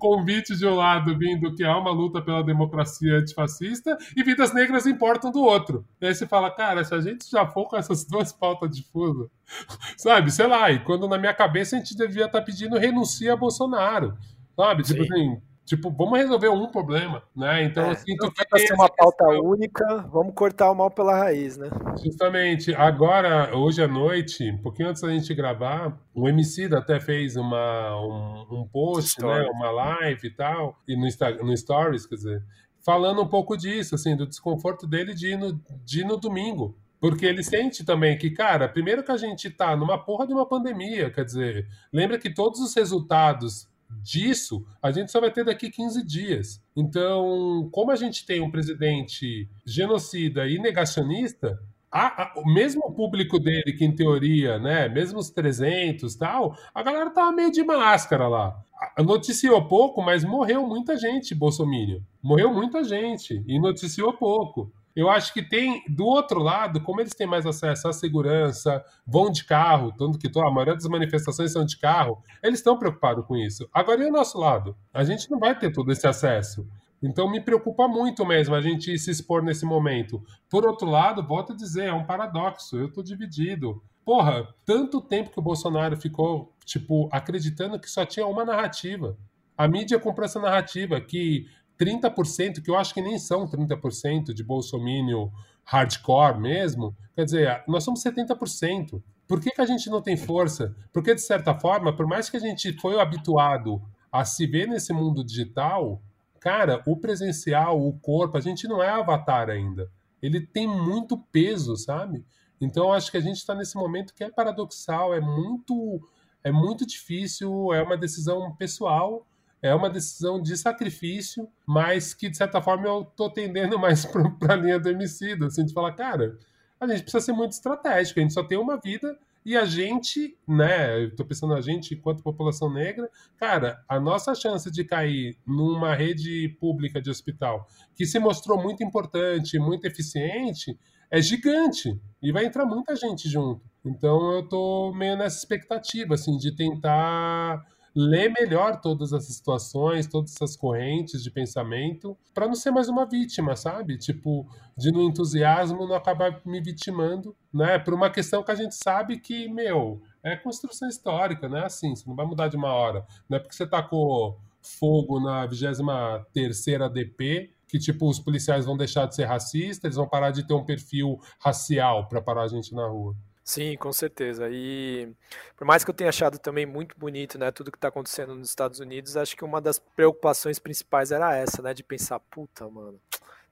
[0.00, 4.86] convite de um lado vindo que há uma luta pela democracia antifascista e vidas negras
[4.86, 5.84] importam do outro.
[6.00, 9.28] E aí você fala, cara, se a gente já for com essas duas pautas difusas,
[9.96, 13.34] sabe, sei lá, e quando na minha cabeça a gente devia estar tá pedindo renuncia
[13.34, 14.16] a Bolsonaro,
[14.56, 14.82] sabe?
[14.82, 15.12] Tipo Sim.
[15.12, 17.62] assim, Tipo, vamos resolver um problema, né?
[17.62, 18.44] Então é, eu sinto que.
[18.50, 19.44] Vai ser uma pauta questão...
[19.44, 21.70] única, vamos cortar o mal pela raiz, né?
[22.02, 22.74] Justamente.
[22.74, 27.96] Agora, hoje à noite, um pouquinho antes da gente gravar, o MC até fez uma,
[28.00, 29.46] um, um post, né?
[29.48, 31.06] Uma live e tal, e no,
[31.44, 32.42] no Stories, quer dizer,
[32.84, 35.52] falando um pouco disso, assim, do desconforto dele de ir no,
[35.84, 36.76] de ir no domingo.
[36.98, 40.44] Porque ele sente também que, cara, primeiro que a gente tá numa porra de uma
[40.44, 43.69] pandemia, quer dizer, lembra que todos os resultados
[44.02, 46.62] disso a gente só vai ter daqui 15 dias.
[46.76, 51.58] Então, como a gente tem um presidente genocida e negacionista,
[51.90, 57.10] a, a, mesmo público dele, que em teoria, né, mesmo os 300 tal, a galera
[57.10, 58.56] tava meio de máscara lá.
[58.98, 62.02] Noticiou pouco, mas morreu muita gente, Bolsonaro.
[62.22, 64.72] Morreu muita gente e noticiou pouco.
[65.00, 69.32] Eu acho que tem, do outro lado, como eles têm mais acesso à segurança, vão
[69.32, 73.34] de carro, tanto que a maioria das manifestações são de carro, eles estão preocupados com
[73.34, 73.66] isso.
[73.72, 74.76] Agora, e o nosso lado?
[74.92, 76.68] A gente não vai ter todo esse acesso.
[77.02, 80.22] Então, me preocupa muito mesmo a gente se expor nesse momento.
[80.50, 83.82] Por outro lado, volto a dizer, é um paradoxo, eu estou dividido.
[84.04, 89.16] Porra, tanto tempo que o Bolsonaro ficou, tipo, acreditando que só tinha uma narrativa.
[89.56, 91.46] A mídia comprou essa narrativa que
[91.80, 95.32] 30%, que eu acho que nem são 30% de bolsomínio
[95.64, 99.02] hardcore mesmo, quer dizer, nós somos 70%.
[99.26, 100.74] Por que, que a gente não tem força?
[100.92, 104.92] Porque, de certa forma, por mais que a gente foi habituado a se ver nesse
[104.92, 106.02] mundo digital,
[106.40, 109.88] cara, o presencial, o corpo, a gente não é avatar ainda.
[110.20, 112.24] Ele tem muito peso, sabe?
[112.60, 116.00] Então, acho que a gente está nesse momento que é paradoxal, é muito,
[116.42, 119.24] é muito difícil, é uma decisão pessoal,
[119.62, 124.54] é uma decisão de sacrifício, mas que, de certa forma, eu tô tendendo mais para
[124.54, 126.38] a linha do homicídio, assim, de falar, cara,
[126.78, 130.36] a gente precisa ser muito estratégico, a gente só tem uma vida e a gente,
[130.46, 133.08] né, eu tô pensando a gente enquanto população negra,
[133.38, 138.84] cara, a nossa chance de cair numa rede pública de hospital que se mostrou muito
[138.84, 140.78] importante, muito eficiente,
[141.10, 143.62] é gigante e vai entrar muita gente junto.
[143.84, 147.64] Então eu tô meio nessa expectativa, assim, de tentar
[147.94, 153.06] ler melhor todas essas situações, todas essas correntes de pensamento, para não ser mais uma
[153.06, 153.98] vítima, sabe?
[153.98, 157.78] Tipo, de no entusiasmo não acabar me vitimando, né?
[157.78, 161.94] Por uma questão que a gente sabe que, meu, é construção histórica, não é assim,
[161.94, 163.04] você não vai mudar de uma hora.
[163.28, 169.06] Não é porque você tacou fogo na 23 DP que tipo os policiais vão deixar
[169.06, 172.74] de ser racistas, eles vão parar de ter um perfil racial para parar a gente
[172.74, 173.14] na rua.
[173.50, 174.48] Sim, com certeza.
[174.48, 175.12] E
[175.56, 178.48] por mais que eu tenha achado também muito bonito, né, tudo que está acontecendo nos
[178.48, 183.00] Estados Unidos, acho que uma das preocupações principais era essa, né, de pensar, puta, mano,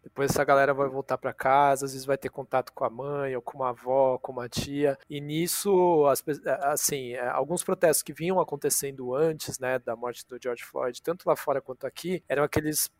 [0.02, 3.34] depois essa galera vai voltar para casa, às vezes vai ter contato com a mãe,
[3.34, 4.98] ou com uma avó, com uma tia.
[5.08, 6.04] E nisso,
[6.62, 11.28] assim, é, alguns protestos que vinham acontecendo antes, né, da morte do George Floyd, tanto
[11.28, 12.90] lá fora quanto aqui, eram aqueles,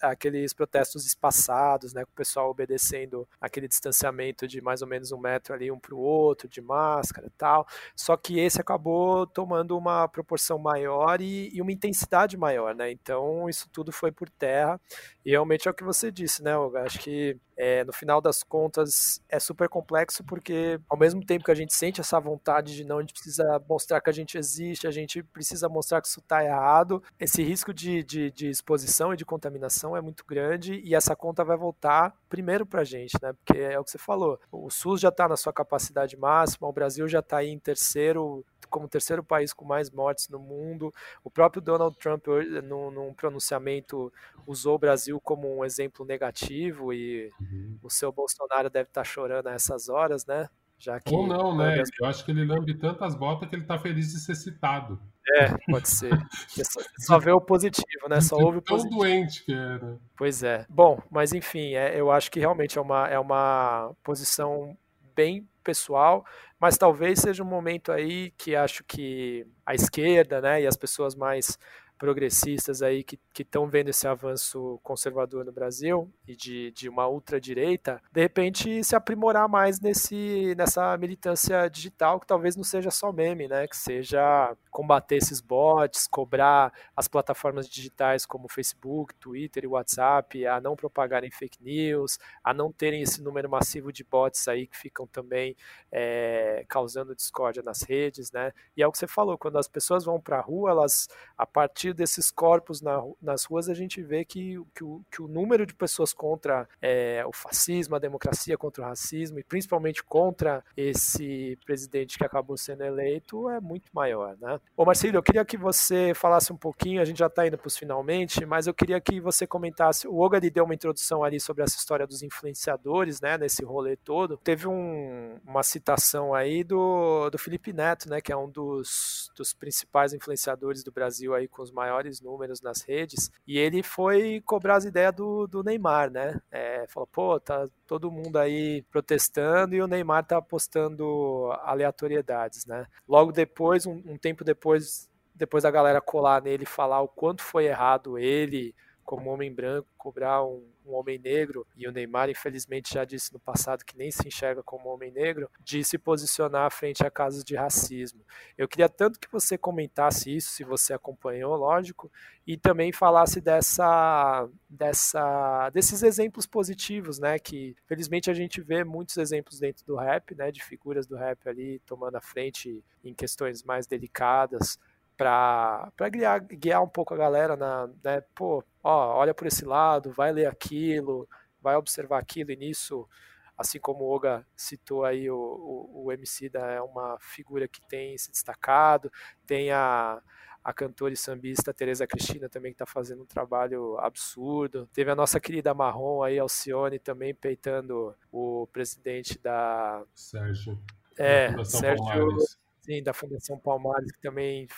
[0.00, 5.18] aqueles protestos espaçados, né, com o pessoal obedecendo aquele distanciamento de mais ou menos um
[5.18, 7.66] metro ali um para o outro, de máscara e tal.
[7.94, 12.90] Só que esse acabou tomando uma proporção maior e, e uma intensidade maior, né?
[12.90, 14.80] Então isso tudo foi por terra.
[15.26, 16.54] E realmente é o que você disse, né?
[16.54, 21.44] Eu acho que é, no final das contas é super complexo porque ao mesmo tempo
[21.44, 24.38] que a gente sente essa vontade de não, a gente precisa mostrar que a gente
[24.38, 29.12] existe, a gente precisa mostrar que isso está errado, esse risco de, de, de, exposição
[29.12, 33.16] e de contaminação é muito grande e essa conta vai voltar primeiro para a gente,
[33.20, 33.32] né?
[33.32, 36.72] Porque é o que você falou, o SUS já está na sua capacidade máxima, o
[36.72, 40.92] Brasil já está em terceiro como terceiro país com mais mortes no mundo.
[41.24, 42.26] O próprio Donald Trump,
[42.64, 44.12] num, num pronunciamento,
[44.46, 47.78] usou o Brasil como um exemplo negativo e uhum.
[47.82, 50.48] o seu Bolsonaro deve estar tá chorando a essas horas, né?
[50.78, 51.82] Já que, Ou não, né?
[52.00, 55.00] Eu acho que ele lambe tantas botas que ele tá feliz de ser citado.
[55.34, 56.10] É, pode ser.
[56.64, 58.20] Só, só vê o positivo, né?
[58.20, 59.00] Só ouve o tão positivo.
[59.00, 59.98] doente que era.
[60.16, 60.64] Pois é.
[60.68, 64.76] Bom, mas enfim, é, eu acho que realmente é uma, é uma posição
[65.14, 66.24] bem pessoal,
[66.60, 71.16] mas talvez seja um momento aí que acho que a esquerda, né, e as pessoas
[71.16, 71.58] mais
[71.98, 78.00] progressistas aí que estão vendo esse avanço conservador no Brasil e de, de uma ultradireita,
[78.12, 83.48] de repente se aprimorar mais nesse, nessa militância digital, que talvez não seja só meme,
[83.48, 83.66] né?
[83.66, 90.60] Que seja combater esses bots, cobrar as plataformas digitais como Facebook, Twitter e WhatsApp a
[90.60, 95.06] não propagarem fake news, a não terem esse número massivo de bots aí que ficam
[95.06, 95.56] também
[95.90, 98.52] é, causando discórdia nas redes, né?
[98.76, 101.46] E é o que você falou, quando as pessoas vão para a rua, elas, a
[101.46, 105.66] partir desses corpos na, nas ruas, a gente vê que, que, o, que o número
[105.66, 111.58] de pessoas contra é, o fascismo, a democracia, contra o racismo, e principalmente contra esse
[111.64, 114.60] presidente que acabou sendo eleito, é muito maior, né?
[114.76, 117.68] Ô Marcelo, eu queria que você falasse um pouquinho, a gente já está indo para
[117.68, 121.62] os finalmente, mas eu queria que você comentasse, o Oga deu uma introdução ali sobre
[121.62, 124.38] essa história dos influenciadores, né, nesse rolê todo.
[124.38, 129.52] Teve um, uma citação aí do, do Felipe Neto, né, que é um dos, dos
[129.52, 134.76] principais influenciadores do Brasil aí com os maiores números nas redes, e ele foi cobrar
[134.76, 136.40] as ideias do, do Neymar, né?
[136.50, 142.86] É, falou, pô, tá todo mundo aí protestando e o Neymar tá postando aleatoriedades, né?
[143.06, 147.42] Logo depois, um, um tempo depois, depois da galera colar nele e falar o quanto
[147.42, 148.74] foi errado ele
[149.04, 153.38] como homem branco, cobrar um, um, homem negro, e o Neymar, infelizmente, já disse no
[153.38, 157.56] passado que nem se enxerga como homem negro, de se posicionar frente a casos de
[157.56, 158.24] racismo.
[158.56, 162.10] Eu queria tanto que você comentasse isso, se você acompanhou, lógico,
[162.46, 169.16] e também falasse dessa, dessa, desses exemplos positivos, né, que felizmente a gente vê muitos
[169.16, 173.62] exemplos dentro do rap, né, de figuras do rap ali tomando a frente em questões
[173.62, 174.78] mais delicadas,
[175.16, 180.12] para guiar, guiar um pouco a galera na, né, pô, ó, olha por esse lado,
[180.12, 181.28] vai ler aquilo,
[181.60, 183.08] vai observar aquilo, e nisso,
[183.56, 187.80] assim como o Oga citou aí, o, o, o MC da é uma figura que
[187.80, 189.10] tem se destacado,
[189.46, 190.20] tem a,
[190.62, 194.88] a cantora e sambista Tereza Cristina também que está fazendo um trabalho absurdo.
[194.92, 200.02] Teve a nossa querida Marrom aí, Alcione, também peitando o presidente da...
[200.12, 200.76] Sérgio.
[201.16, 202.36] É, Sérgio...
[202.80, 204.68] Sim, da Fundação Palmares, que também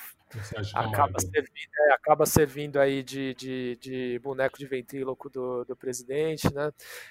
[0.75, 6.53] acaba servindo, é, acaba servindo aí de, de, de, boneco de ventríloco do, do presidente,
[6.53, 6.71] né?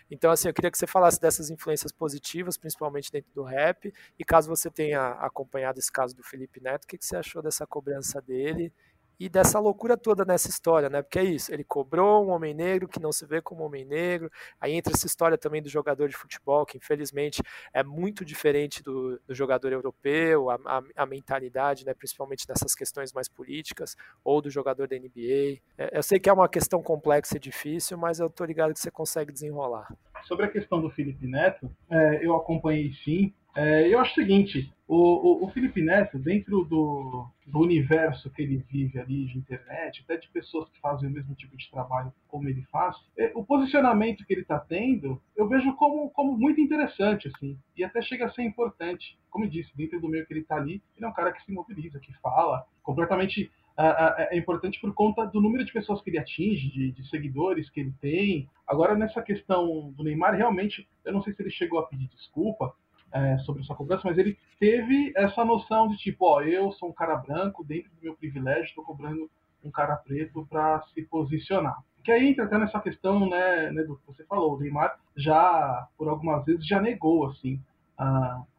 [0.10, 4.24] Então, assim, eu queria que você falasse dessas influências positivas, principalmente dentro do rap, e
[4.24, 7.66] caso você tenha acompanhado esse caso do Felipe Neto, o que, que você achou dessa
[7.66, 8.72] cobrança dele
[9.20, 11.02] e dessa loucura toda nessa história, né?
[11.02, 14.32] Porque é isso, ele cobrou um homem negro que não se vê como homem negro,
[14.60, 17.42] aí entra essa história também do jogador de futebol, que infelizmente
[17.74, 21.94] é muito diferente do, do jogador europeu, a, a, a, mentalidade, né?
[21.94, 25.60] Principalmente nessas questões mais políticas, ou do jogador da NBA.
[25.78, 28.80] É, eu sei que é uma questão complexa e difícil, mas eu tô ligado que
[28.80, 29.88] você consegue desenrolar.
[30.24, 34.72] Sobre a questão do Felipe Neto, é, eu acompanhei sim, é, eu acho o seguinte,
[34.88, 40.04] o, o, o Felipe Neto, dentro do, do, universo que ele vive ali de internet,
[40.04, 43.44] até de pessoas que fazem o mesmo tipo de trabalho como ele faz, é, o
[43.44, 48.28] posicionamento que ele está tendo, eu vejo como, como muito interessante, assim, e até chega
[48.28, 49.18] a ser importante.
[49.32, 51.44] Como eu disse, dentro do meio que ele está ali, ele é um cara que
[51.44, 56.18] se mobiliza, que fala, completamente é importante por conta do número de pessoas que ele
[56.18, 58.50] atinge, de, de, seguidores que ele tem.
[58.66, 62.74] Agora, nessa questão do Neymar, realmente, eu não sei se ele chegou a pedir desculpa,
[63.12, 66.94] é, sobre essa cobrança, mas ele teve essa noção de tipo, ó, eu sou um
[66.94, 69.30] cara branco, dentro do meu privilégio, estou cobrando
[69.64, 71.78] um cara preto para se posicionar.
[72.04, 75.88] Que aí entra até nessa questão, né, né, do que você falou, o Neymar já,
[75.98, 77.60] por algumas vezes, já negou, assim,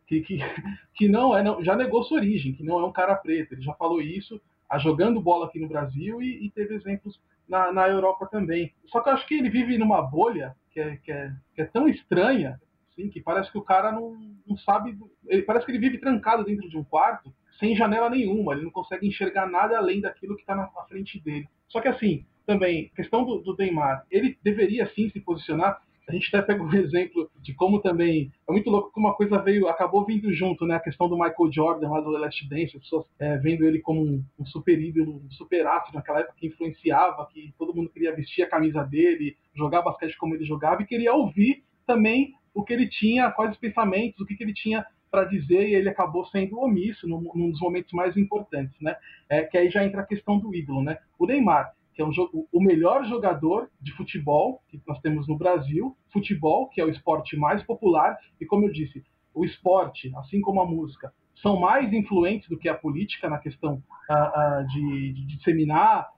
[0.07, 0.39] que, que,
[0.95, 3.53] que não é, não, já negou sua origem, que não é um cara preto.
[3.53, 4.41] Ele já falou isso
[4.73, 8.73] uh, jogando bola aqui no Brasil e, e teve exemplos na, na Europa também.
[8.87, 11.65] Só que eu acho que ele vive numa bolha que é, que é, que é
[11.65, 12.61] tão estranha
[12.99, 14.99] assim, que parece que o cara não, não sabe.
[15.27, 18.71] Ele, parece que ele vive trancado dentro de um quarto, sem janela nenhuma, ele não
[18.71, 21.49] consegue enxergar nada além daquilo que está na, na, frente dele.
[21.69, 25.81] Só que assim, também, questão do, do Neymar, ele deveria sim se posicionar.
[26.09, 28.33] A gente até pega um exemplo de como também.
[28.49, 30.77] É muito louco que uma coisa veio, acabou vindo junto, né?
[30.77, 34.03] A questão do Michael Jordan lá do Last Dance, as pessoas é, vendo ele como
[34.03, 38.15] um, um super ídolo, um super ato naquela época que influenciava, que todo mundo queria
[38.15, 42.73] vestir a camisa dele, jogar basquete como ele jogava e queria ouvir também o que
[42.73, 46.27] ele tinha, quais os pensamentos, o que, que ele tinha para dizer e ele acabou
[46.27, 48.97] sendo omisso num, num dos momentos mais importantes, né?
[49.29, 50.99] É, que aí já entra a questão do ídolo, né?
[51.19, 52.13] O Neymar, que é um
[52.53, 57.37] o melhor jogador de futebol que nós temos no Brasil, futebol, que é o esporte
[57.37, 59.03] mais popular, e como eu disse,
[59.35, 63.83] o esporte, assim como a música, são mais influentes do que a política na questão
[64.11, 66.09] uh, de, de, disseminar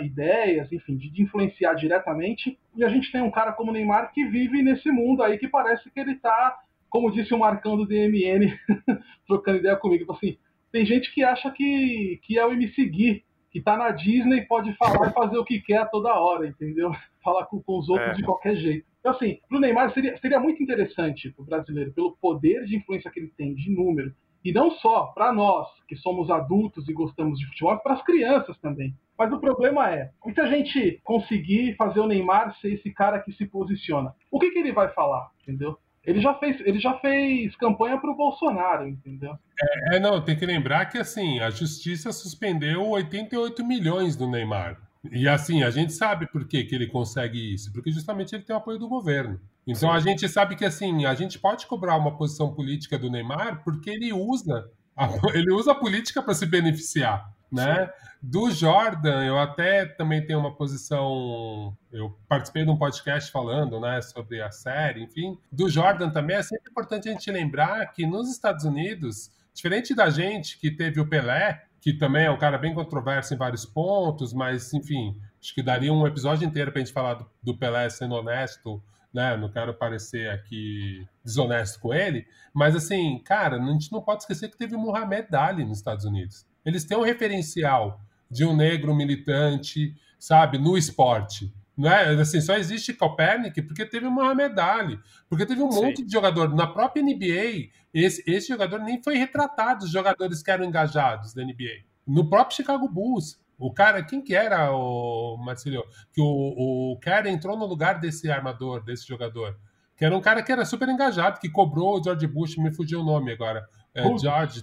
[0.00, 2.58] ideias, enfim, de, de, influenciar diretamente.
[2.76, 5.90] E a gente tem um cara como Neymar que vive nesse mundo aí que parece
[5.90, 6.56] que ele está,
[6.90, 8.54] como disse o Marcão do DMN,
[9.26, 10.38] trocando ideia comigo, tipo assim,
[10.70, 14.74] tem gente que acha que, que é o MC Gui, que está na Disney pode
[14.74, 16.92] falar e fazer o que quer a toda hora, entendeu?
[17.24, 18.12] Falar com, com os outros é.
[18.12, 18.86] de qualquer jeito.
[19.00, 22.76] Então, assim, para o Neymar seria, seria muito interessante para o brasileiro, pelo poder de
[22.76, 24.14] influência que ele tem, de número,
[24.46, 28.56] e não só para nós, que somos adultos e gostamos de futebol, para as crianças
[28.58, 28.94] também.
[29.18, 33.32] Mas o problema é, se a gente conseguir fazer o Neymar ser esse cara que
[33.32, 35.76] se posiciona, o que, que ele vai falar, entendeu?
[36.04, 39.36] Ele já fez, ele já fez campanha para o Bolsonaro, entendeu?
[39.60, 44.80] É, é, não, tem que lembrar que assim, a justiça suspendeu 88 milhões do Neymar.
[45.10, 48.54] E assim, a gente sabe por que, que ele consegue isso, porque justamente ele tem
[48.54, 49.40] o apoio do governo.
[49.66, 53.62] Então a gente sabe que assim, a gente pode cobrar uma posição política do Neymar
[53.64, 57.90] porque ele usa a, ele usa a política para se beneficiar, né?
[58.22, 64.00] Do Jordan, eu até também tenho uma posição, eu participei de um podcast falando, né,
[64.00, 65.38] sobre a série, enfim.
[65.52, 70.10] Do Jordan também é sempre importante a gente lembrar que nos Estados Unidos, diferente da
[70.10, 74.32] gente que teve o Pelé, que também é um cara bem controverso em vários pontos,
[74.32, 77.88] mas, enfim, acho que daria um episódio inteiro para a gente falar do, do, Pelé
[77.90, 78.82] sendo honesto,
[79.12, 79.36] né?
[79.36, 84.50] Não quero parecer aqui desonesto com ele, mas, assim, cara, a gente não pode esquecer
[84.50, 86.46] que teve o Muhammad Ali nos Estados Unidos.
[86.64, 88.00] Eles têm um referencial
[88.30, 91.52] de um negro militante, sabe, no esporte.
[91.76, 92.08] Não é?
[92.18, 94.98] assim, só existe Copernic porque teve uma medalha,
[95.28, 95.84] porque teve um Sim.
[95.84, 96.54] monte de jogador.
[96.54, 101.44] Na própria NBA, esse, esse jogador nem foi retratado, os jogadores que eram engajados da
[101.44, 101.84] NBA.
[102.06, 105.84] No próprio Chicago Bulls, o cara, quem que era o Marcelo?
[106.12, 109.56] Que o, o cara entrou no lugar desse armador, desse jogador.
[109.96, 113.00] Que era um cara que era super engajado, que cobrou o George Bush, me fugiu
[113.00, 113.66] o nome agora.
[113.94, 114.62] É, George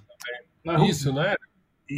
[0.64, 0.90] também.
[0.90, 1.36] Isso, né?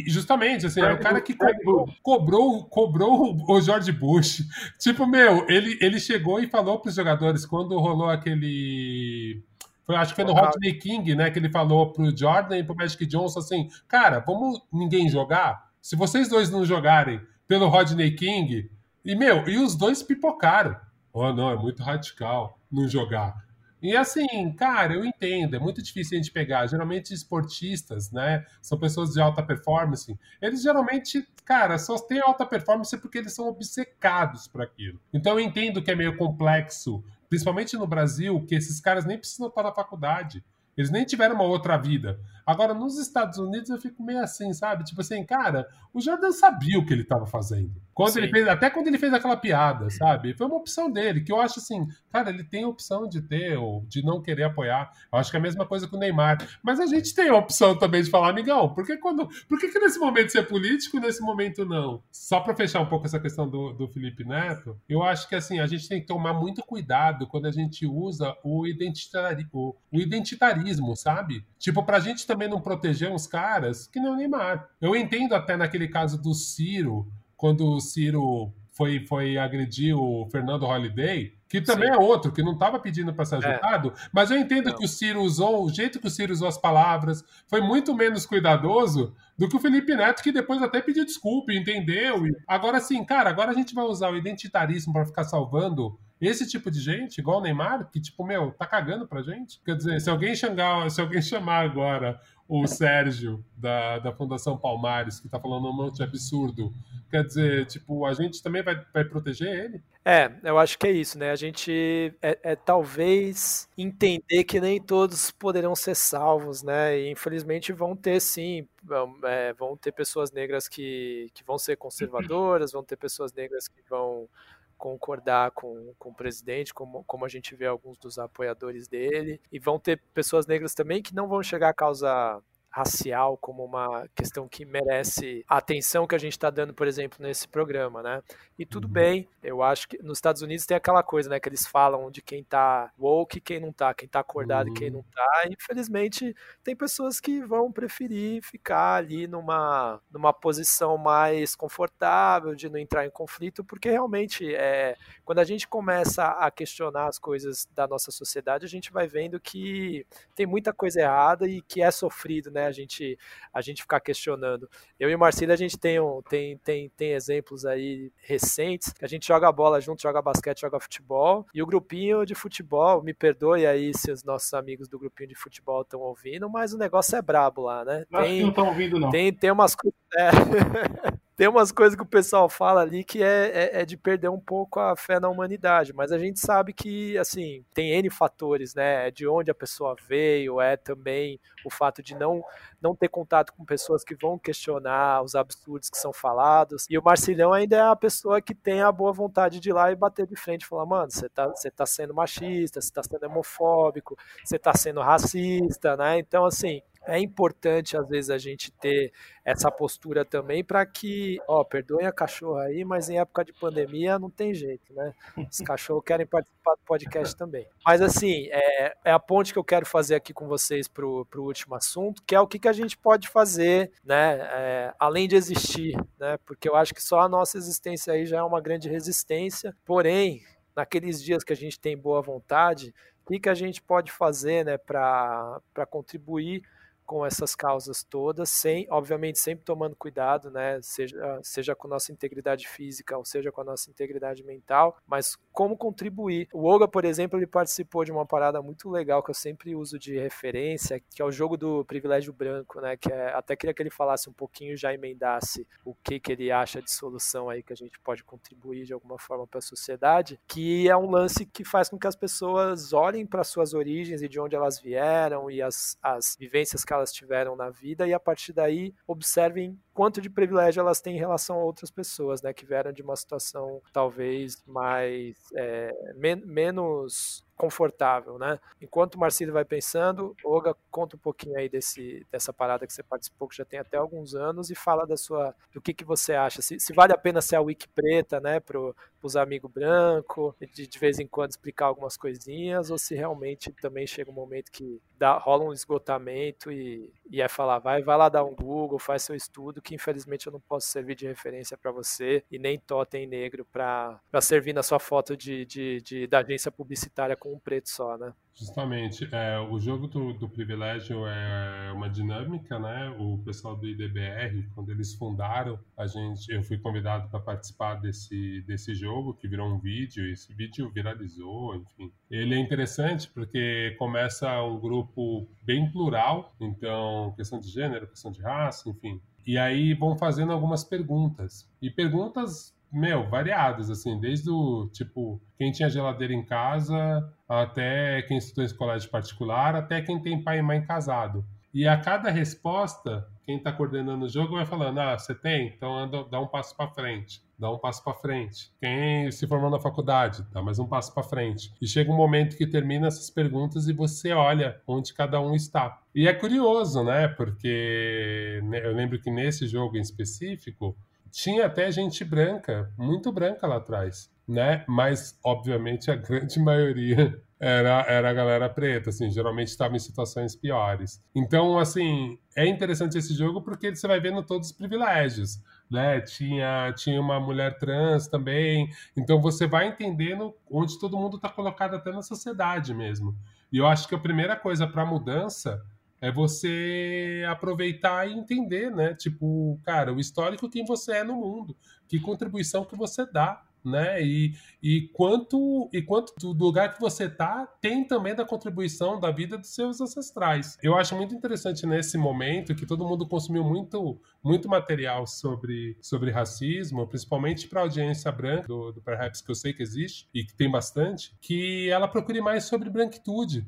[0.08, 4.42] Justamente, assim, é o cara que cobrou, cobrou, cobrou o George Bush.
[4.80, 9.42] Tipo, meu, ele, ele chegou e falou para os jogadores quando rolou aquele.
[9.84, 11.30] Foi, acho que foi no Rodney King, né?
[11.30, 15.65] Que ele falou pro Jordan e pro Magic Johnson assim: Cara, vamos ninguém jogar?
[15.86, 18.68] Se vocês dois não jogarem pelo Rodney King.
[19.04, 20.76] E, meu, e os dois pipocaram.
[21.12, 23.46] Oh, não, é muito radical não jogar.
[23.80, 26.66] E assim, cara, eu entendo, é muito difícil a gente pegar.
[26.66, 28.44] Geralmente, esportistas, né?
[28.60, 30.18] São pessoas de alta performance.
[30.42, 35.00] Eles geralmente, cara, só têm alta performance porque eles são obcecados por aquilo.
[35.14, 39.46] Então, eu entendo que é meio complexo, principalmente no Brasil, que esses caras nem precisam
[39.46, 40.42] estar na faculdade.
[40.76, 42.20] Eles nem tiveram uma outra vida.
[42.46, 44.84] Agora, nos Estados Unidos, eu fico meio assim, sabe?
[44.84, 47.72] Tipo assim, cara, o Jordan sabia o que ele estava fazendo.
[47.96, 50.34] Quando ele fez, até quando ele fez aquela piada, sabe?
[50.34, 53.56] Foi uma opção dele, que eu acho assim, cara, ele tem a opção de ter
[53.56, 54.92] ou de não querer apoiar.
[55.10, 56.36] Eu acho que é a mesma coisa com o Neymar.
[56.62, 59.68] Mas a gente tem a opção também de falar, amigão, por que, quando, por que,
[59.68, 62.02] que nesse momento você é político e nesse momento não?
[62.12, 65.58] Só para fechar um pouco essa questão do, do Felipe Neto, eu acho que assim,
[65.58, 69.98] a gente tem que tomar muito cuidado quando a gente usa o, identitari, o, o
[69.98, 71.46] identitarismo, sabe?
[71.58, 74.68] Tipo, pra gente também não proteger uns caras que não Neymar.
[74.80, 80.66] Eu entendo até naquele caso do Ciro, quando o Ciro foi, foi agredir o Fernando
[80.66, 81.94] Holliday, que também Sim.
[81.94, 83.38] é outro, que não estava pedindo para ser é.
[83.38, 84.08] ajudado, é.
[84.12, 84.76] mas eu entendo não.
[84.76, 88.26] que o Ciro usou, o jeito que o Ciro usou as palavras, foi muito menos
[88.26, 92.26] cuidadoso do que o Felipe Neto, que depois até pediu desculpa, entendeu?
[92.26, 96.46] E agora sim, cara, agora a gente vai usar o identitarismo para ficar salvando esse
[96.48, 99.60] tipo de gente, igual o Neymar, que, tipo, meu, tá cagando pra gente.
[99.62, 102.18] Quer dizer, se alguém chamar, se alguém chamar agora
[102.48, 106.72] o Sérgio da, da Fundação Palmares, que está falando um monte de absurdo.
[107.10, 109.82] Quer dizer, tipo, a gente também vai, vai proteger ele?
[110.04, 111.30] É, eu acho que é isso, né?
[111.30, 116.98] A gente é, é talvez entender que nem todos poderão ser salvos, né?
[116.98, 121.76] E infelizmente vão ter sim, vão, é, vão ter pessoas negras que, que vão ser
[121.76, 124.28] conservadoras, vão ter pessoas negras que vão
[124.76, 129.58] concordar com, com o presidente, como, como a gente vê alguns dos apoiadores dele, e
[129.58, 132.40] vão ter pessoas negras também que não vão chegar a causar
[132.76, 137.16] racial como uma questão que merece a atenção que a gente está dando, por exemplo,
[137.22, 138.22] nesse programa, né?
[138.58, 138.92] E tudo uhum.
[138.92, 142.20] bem, eu acho que nos Estados Unidos tem aquela coisa, né, que eles falam de
[142.20, 144.74] quem tá woke e quem não tá, quem tá acordado uhum.
[144.74, 145.04] e quem não uhum.
[145.14, 145.44] tá.
[145.46, 152.68] E, infelizmente, tem pessoas que vão preferir ficar ali numa, numa posição mais confortável, de
[152.68, 157.66] não entrar em conflito, porque realmente é, quando a gente começa a questionar as coisas
[157.74, 161.90] da nossa sociedade, a gente vai vendo que tem muita coisa errada e que é
[161.90, 162.65] sofrido, né?
[162.66, 162.68] Né?
[162.68, 163.18] A gente,
[163.52, 164.68] a gente ficar questionando.
[164.98, 169.04] Eu e o Marcelo, a gente tem, um, tem, tem, tem exemplos aí recentes, que
[169.04, 173.14] a gente joga bola junto, joga basquete, joga futebol, e o grupinho de futebol, me
[173.14, 177.16] perdoe aí se os nossos amigos do grupinho de futebol estão ouvindo, mas o negócio
[177.16, 178.04] é brabo lá, né?
[178.10, 179.10] Tem, não estão ouvindo, não.
[179.10, 179.98] Tem, tem umas coisas.
[180.16, 180.30] É.
[181.36, 184.40] tem umas coisas que o pessoal fala ali que é, é, é, de perder um
[184.40, 189.08] pouco a fé na humanidade, mas a gente sabe que, assim, tem N fatores, né?
[189.08, 192.42] É de onde a pessoa veio, é também o fato de não,
[192.80, 196.86] não ter contato com pessoas que vão questionar os absurdos que são falados.
[196.88, 199.92] E o Marcilhão ainda é a pessoa que tem a boa vontade de ir lá
[199.92, 203.02] e bater de frente e falar: mano, você tá, você tá sendo machista, você tá
[203.02, 206.18] sendo homofóbico, você tá sendo racista, né?
[206.18, 209.12] Então, assim, é importante às vezes a gente ter
[209.44, 214.18] essa postura também para que, ó, perdoem a cachorra aí, mas em época de pandemia
[214.18, 215.14] não tem jeito, né?
[215.50, 217.66] Os cachorros querem participar do podcast também.
[217.84, 221.26] Mas assim, é, é a ponte que eu quero fazer aqui com vocês para o
[221.36, 224.38] último assunto, que é o que, que a gente pode fazer, né?
[224.40, 226.36] É, além de existir, né?
[226.44, 229.76] Porque eu acho que só a nossa existência aí já é uma grande resistência.
[229.84, 230.42] Porém,
[230.74, 232.92] naqueles dias que a gente tem boa vontade,
[233.24, 236.62] o que, que a gente pode fazer, né, para contribuir
[237.06, 242.68] com essas causas todas, sem, obviamente, sempre tomando cuidado, né, seja, seja com nossa integridade
[242.68, 246.50] física ou seja com a nossa integridade mental, mas como contribuir.
[246.52, 249.98] O Olga, por exemplo, ele participou de uma parada muito legal que eu sempre uso
[249.98, 253.82] de referência, que é o jogo do privilégio branco, né, que é, até queria que
[253.82, 257.72] ele falasse um pouquinho, já emendasse o que, que ele acha de solução aí que
[257.72, 261.64] a gente pode contribuir de alguma forma para a sociedade, que é um lance que
[261.64, 265.62] faz com que as pessoas olhem para suas origens e de onde elas vieram e
[265.62, 270.28] as, as vivências que elas tiveram na vida e a partir daí observem quanto de
[270.28, 274.62] privilégio elas têm em relação a outras pessoas, né, que vieram de uma situação talvez
[274.66, 278.60] mais é, men menos confortável, né?
[278.80, 283.02] Enquanto o Marcelo vai pensando, Olga conta um pouquinho aí desse, dessa parada que você
[283.02, 286.34] participou, que já tem até alguns anos, e fala da sua, do que, que você
[286.34, 290.54] acha, se, se vale a pena ser a wiki preta, né, pro, pros amigos branco,
[290.72, 294.70] de, de vez em quando explicar algumas coisinhas, ou se realmente também chega um momento
[294.70, 298.98] que dá, rola um esgotamento e, e é falar, vai, vai lá dar um Google,
[298.98, 302.78] faz seu estudo, que infelizmente eu não posso servir de referência para você, e nem
[302.78, 307.58] totem negro para servir na sua foto de, de, de, da agência publicitária com um
[307.58, 308.32] preto só, né?
[308.54, 313.14] Justamente, é, o jogo do, do, privilégio é uma dinâmica, né?
[313.18, 318.62] O pessoal do IDBR, quando eles fundaram, a gente, eu fui convidado para participar desse,
[318.62, 320.26] desse jogo que virou um vídeo.
[320.32, 322.10] Esse vídeo viralizou, enfim.
[322.30, 328.40] Ele é interessante porque começa um grupo bem plural, então questão de gênero, questão de
[328.40, 329.20] raça, enfim.
[329.46, 335.72] E aí vão fazendo algumas perguntas e perguntas meu, variadas, assim, desde o tipo, quem
[335.72, 340.62] tinha geladeira em casa, até quem estudou em colégio particular, até quem tem pai e
[340.62, 341.44] mãe casado.
[341.76, 345.68] E a cada resposta, quem está coordenando o jogo vai falando: ah, você tem?
[345.68, 348.72] Então anda, dá um passo para frente, dá um passo para frente.
[348.80, 351.70] Quem se formou na faculdade, dá mais um passo para frente.
[351.80, 356.00] E chega um momento que termina essas perguntas e você olha onde cada um está.
[356.14, 357.28] E é curioso, né?
[357.28, 360.96] Porque né, eu lembro que nesse jogo em específico,
[361.36, 364.82] tinha até gente branca, muito branca lá atrás, né?
[364.88, 370.56] Mas, obviamente, a grande maioria era, era a galera preta, assim, geralmente estava em situações
[370.56, 371.22] piores.
[371.34, 376.22] Então, assim, é interessante esse jogo porque você vai vendo todos os privilégios, né?
[376.22, 381.96] Tinha, tinha uma mulher trans também, então você vai entendendo onde todo mundo está colocado
[381.96, 383.36] até na sociedade mesmo.
[383.70, 385.84] E eu acho que a primeira coisa para mudança
[386.26, 389.14] é você aproveitar e entender, né?
[389.14, 391.76] Tipo, cara, o histórico quem você é no mundo,
[392.08, 394.20] que contribuição que você dá, né?
[394.20, 399.30] E, e quanto e quanto do lugar que você tá tem também da contribuição da
[399.30, 400.76] vida dos seus ancestrais.
[400.82, 406.32] Eu acho muito interessante nesse momento que todo mundo consumiu muito muito material sobre, sobre
[406.32, 410.44] racismo, principalmente para a audiência branca do, do Perhaps que eu sei que existe e
[410.44, 413.64] que tem bastante, que ela procure mais sobre branquitude,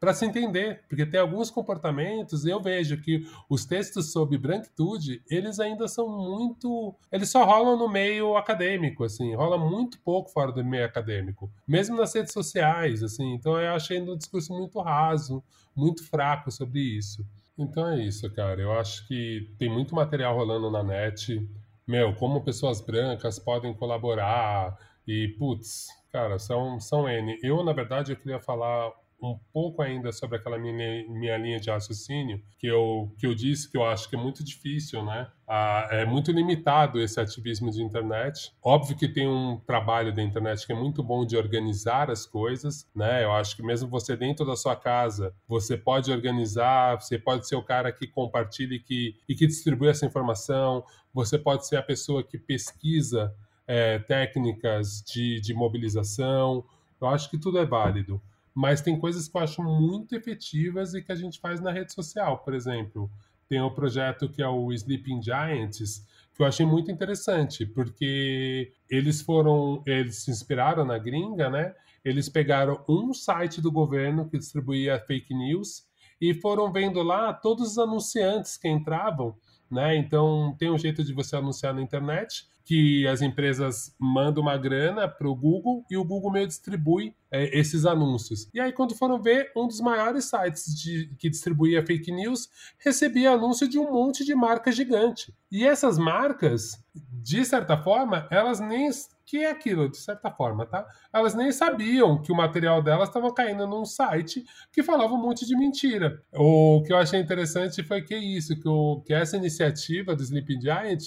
[0.00, 5.58] para se entender, porque tem alguns comportamentos, eu vejo que os textos sobre branquitude, eles
[5.58, 10.64] ainda são muito, eles só rolam no meio acadêmico, assim, rola muito pouco fora do
[10.64, 15.42] meio acadêmico, mesmo nas redes sociais, assim, então eu achei um discurso muito raso,
[15.74, 17.24] muito fraco sobre isso.
[17.58, 21.44] Então é isso, cara, eu acho que tem muito material rolando na net,
[21.86, 24.76] meu, como pessoas brancas podem colaborar,
[25.08, 27.38] e, putz, cara, são, são N.
[27.42, 30.72] Eu, na verdade, eu queria falar um pouco ainda sobre aquela minha,
[31.08, 34.44] minha linha de raciocínio que eu, que eu disse que eu acho que é muito
[34.44, 35.28] difícil, né?
[35.46, 38.52] Ah, é muito limitado esse ativismo de internet.
[38.62, 42.88] Óbvio que tem um trabalho da internet que é muito bom de organizar as coisas,
[42.94, 43.24] né?
[43.24, 47.56] Eu acho que mesmo você dentro da sua casa, você pode organizar, você pode ser
[47.56, 51.82] o cara que compartilha e que, e que distribui essa informação, você pode ser a
[51.82, 53.34] pessoa que pesquisa
[53.66, 56.64] é, técnicas de, de mobilização.
[57.00, 58.20] Eu acho que tudo é válido.
[58.58, 61.92] Mas tem coisas que eu acho muito efetivas e que a gente faz na rede
[61.92, 62.38] social.
[62.38, 63.08] Por exemplo,
[63.48, 66.04] tem um projeto que é o Sleeping Giants,
[66.34, 71.72] que eu achei muito interessante, porque eles foram, eles se inspiraram na gringa, né?
[72.04, 75.86] Eles pegaram um site do governo que distribuía fake news
[76.20, 79.36] e foram vendo lá todos os anunciantes que entravam,
[79.70, 79.96] né?
[79.96, 85.08] Então tem um jeito de você anunciar na internet que as empresas mandam uma grana
[85.08, 88.46] para o Google e o Google meio distribui é, esses anúncios.
[88.52, 93.30] E aí, quando foram ver, um dos maiores sites de, que distribuía fake news recebia
[93.30, 95.34] anúncio de um monte de marca gigante.
[95.50, 98.86] E essas marcas, de certa forma, elas nem
[99.28, 100.86] que é aquilo, de certa forma, tá?
[101.12, 104.42] Elas nem sabiam que o material delas estava caindo num site
[104.72, 106.22] que falava um monte de mentira.
[106.32, 110.62] O que eu achei interessante foi que isso, que, o, que essa iniciativa do Sleeping
[110.62, 111.04] Giant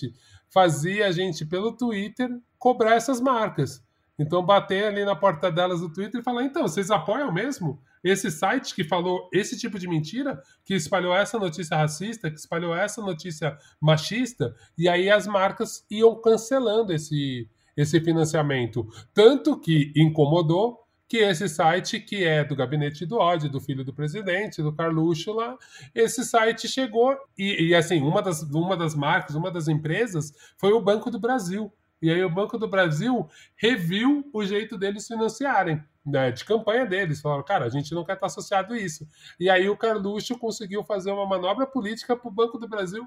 [0.54, 2.30] fazia a gente, pelo Twitter,
[2.60, 3.84] cobrar essas marcas.
[4.20, 8.30] Então, bater ali na porta delas do Twitter e falar: então, vocês apoiam mesmo esse
[8.30, 13.02] site que falou esse tipo de mentira, que espalhou essa notícia racista, que espalhou essa
[13.02, 18.88] notícia machista, e aí as marcas iam cancelando esse, esse financiamento.
[19.14, 20.82] Tanto que incomodou
[21.12, 25.34] que esse site, que é do gabinete do ódio, do filho do presidente, do Carluxo
[25.34, 25.58] lá,
[25.94, 30.72] esse site chegou e, e, assim, uma das, uma das marcas, uma das empresas foi
[30.72, 31.70] o Banco do Brasil.
[32.02, 33.28] E aí o Banco do Brasil
[33.58, 37.20] reviu o jeito deles financiarem, né, de campanha deles.
[37.20, 39.06] Falaram, cara, a gente não quer estar associado a isso.
[39.38, 43.06] E aí o Carluxo conseguiu fazer uma manobra política para o Banco do Brasil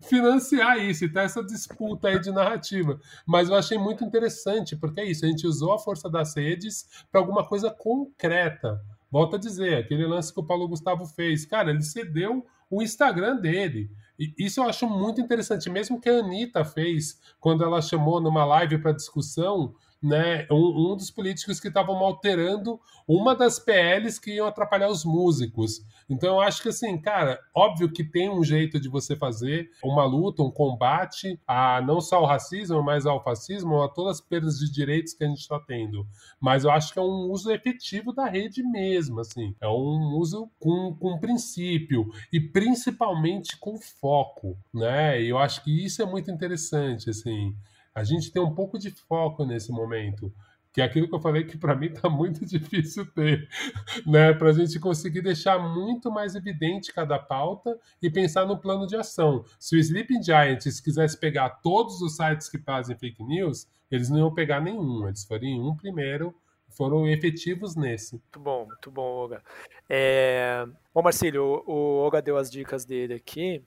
[0.00, 3.00] financiar isso e ter essa disputa aí de narrativa.
[3.26, 6.86] Mas eu achei muito interessante, porque é isso, a gente usou a força das redes
[7.10, 8.80] para alguma coisa concreta.
[9.10, 13.36] Volto a dizer, aquele lance que o Paulo Gustavo fez, cara, ele cedeu o Instagram
[13.36, 13.90] dele.
[14.18, 18.44] E isso eu acho muito interessante, mesmo que a Anitta fez quando ela chamou numa
[18.44, 24.34] live para discussão né, um, um dos políticos que estavam alterando uma das PLs que
[24.34, 25.82] iam atrapalhar os músicos.
[26.08, 30.04] Então eu acho que assim, cara, óbvio que tem um jeito de você fazer uma
[30.04, 34.58] luta, um combate a não só ao racismo, mas ao fascismo, a todas as perdas
[34.58, 36.06] de direitos que a gente está tendo.
[36.40, 39.54] Mas eu acho que é um uso efetivo da rede mesmo, assim.
[39.60, 45.20] É um uso com, com princípio e principalmente com foco, né?
[45.20, 47.54] E eu acho que isso é muito interessante, assim.
[47.98, 50.32] A gente tem um pouco de foco nesse momento,
[50.72, 53.48] que é aquilo que eu falei que para mim está muito difícil ter,
[54.06, 54.32] né?
[54.32, 58.96] Para a gente conseguir deixar muito mais evidente cada pauta e pensar no plano de
[58.96, 59.44] ação.
[59.58, 64.18] Se o Sleeping Giants quisesse pegar todos os sites que fazem fake news, eles não
[64.18, 66.34] iam pegar nenhum, eles fariam um primeiro
[66.78, 68.12] foram efetivos nesse.
[68.12, 69.42] Muito bom, muito bom, Olga.
[69.88, 70.64] É...
[70.94, 73.64] Bom, Marcílio, o Olga deu as dicas dele aqui.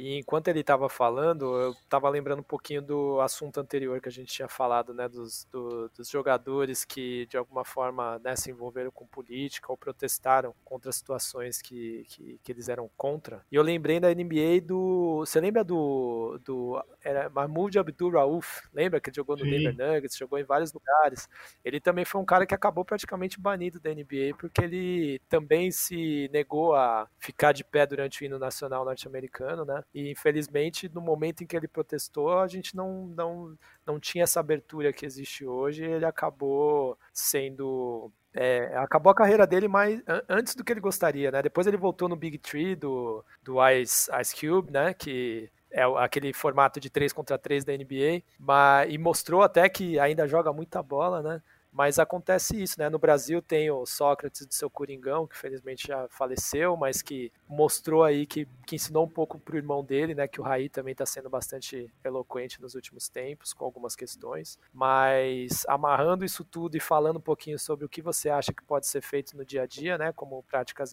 [0.00, 4.12] E enquanto ele estava falando, eu estava lembrando um pouquinho do assunto anterior que a
[4.12, 8.90] gente tinha falado, né, dos, do, dos jogadores que de alguma forma né, se envolveram
[8.90, 13.44] com política ou protestaram contra situações que, que, que, eles eram contra.
[13.52, 15.18] E eu lembrei da NBA do.
[15.18, 16.40] Você lembra do.
[16.42, 18.62] do era Mahmoud Abdul Rauf?
[18.72, 19.50] Lembra que ele jogou no Sim.
[19.50, 21.28] Denver Nuggets, jogou em vários lugares?
[21.62, 26.30] Ele também foi um cara que acabou praticamente banido da NBA porque ele também se
[26.32, 29.84] negou a ficar de pé durante o hino nacional norte-americano, né?
[29.94, 34.40] E infelizmente, no momento em que ele protestou, a gente não, não, não tinha essa
[34.40, 35.84] abertura que existe hoje.
[35.84, 41.42] ele acabou sendo é, acabou a carreira dele mais antes do que ele gostaria, né?
[41.42, 44.94] Depois ele voltou no Big Tree do, do Ice, Ice Cube, né?
[44.94, 49.98] Que é aquele formato de 3 contra 3 da NBA, mas, e mostrou até que
[49.98, 51.42] ainda joga muita bola, né?
[51.72, 52.88] Mas acontece isso, né?
[52.88, 58.02] No Brasil tem o Sócrates do seu Coringão, que felizmente já faleceu, mas que mostrou
[58.02, 60.26] aí que, que ensinou um pouco pro irmão dele, né?
[60.26, 64.58] Que o Raí também está sendo bastante eloquente nos últimos tempos, com algumas questões.
[64.72, 68.86] Mas amarrando isso tudo e falando um pouquinho sobre o que você acha que pode
[68.86, 70.12] ser feito no dia a dia, né?
[70.12, 70.92] Como práticas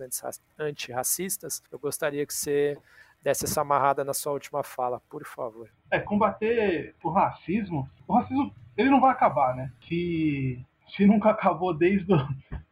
[0.59, 2.77] antirracistas, eu gostaria que você
[3.21, 5.69] desse essa amarrada na sua última fala, por favor.
[5.91, 7.89] É, combater o racismo.
[8.07, 9.71] O racismo ele não vai acabar, né?
[9.87, 10.63] Se,
[10.95, 12.17] se nunca acabou desde o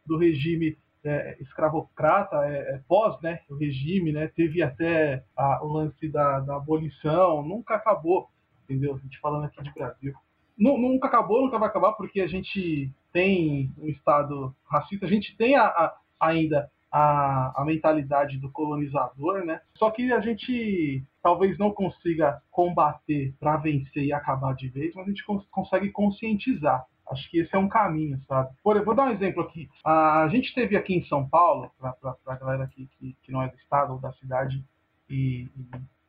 [0.06, 5.68] do regime é, escravocrata, é, é, pós né, o regime, né, teve até a, o
[5.68, 8.28] lance da, da, abolição, nunca acabou,
[8.64, 8.94] entendeu?
[8.94, 10.14] A gente falando aqui de Brasil.
[10.56, 15.56] nunca acabou, nunca vai acabar, porque a gente tem um Estado racista, a gente tem
[15.56, 19.60] a, a ainda a, a mentalidade do colonizador, né?
[19.74, 25.06] Só que a gente talvez não consiga combater para vencer e acabar de vez, mas
[25.06, 26.86] a gente cons consegue conscientizar.
[27.10, 28.54] Acho que esse é um caminho, sabe?
[28.62, 29.68] Por, vou dar um exemplo aqui.
[29.84, 31.96] A gente teve aqui em São Paulo, para
[32.26, 34.64] a galera aqui que, que não é do estado ou da cidade
[35.10, 35.66] e, e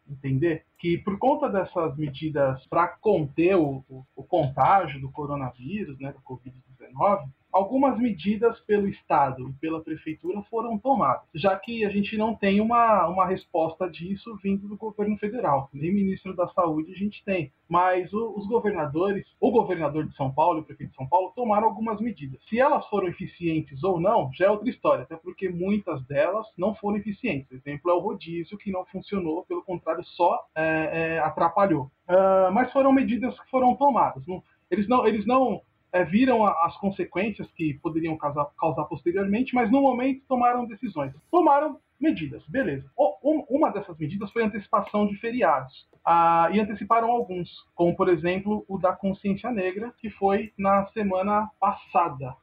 [0.08, 6.14] entender, que por conta dessas medidas para conter o, o, o, contágio do coronavírus, né,
[6.14, 12.18] do Covid-19, algumas medidas pelo Estado e pela Prefeitura foram tomadas, já que a gente
[12.18, 15.70] não tem uma, uma resposta disso vindo do governo federal.
[15.74, 17.52] Nem ministro da Saúde a gente tem.
[17.68, 21.34] Mas o, os governadores, o governador de São Paulo e o prefeito de São Paulo
[21.36, 22.40] tomaram algumas medidas.
[22.48, 26.76] Se elas foram eficientes ou não, já é outra história, até porque muitas delas não
[26.76, 27.52] foram eficientes.
[27.52, 31.92] Exemplo é o rodízio, que não funcionou, pelo contrário, só é, é, atrapalhou.
[32.08, 34.26] Uh, mas foram medidas que foram tomadas.
[34.26, 34.42] Não,
[34.72, 35.62] eles não, eles não
[35.92, 41.14] é, viram as consequências que poderiam causar, causar, posteriormente, mas no momento tomaram decisões.
[41.32, 42.90] Tomaram medidas, beleza.
[42.96, 45.88] O, uma dessas medidas foi a antecipação de feriados.
[46.06, 51.50] Ah, e anteciparam alguns, como por exemplo o da consciência negra, que foi na semana
[51.60, 52.34] passada.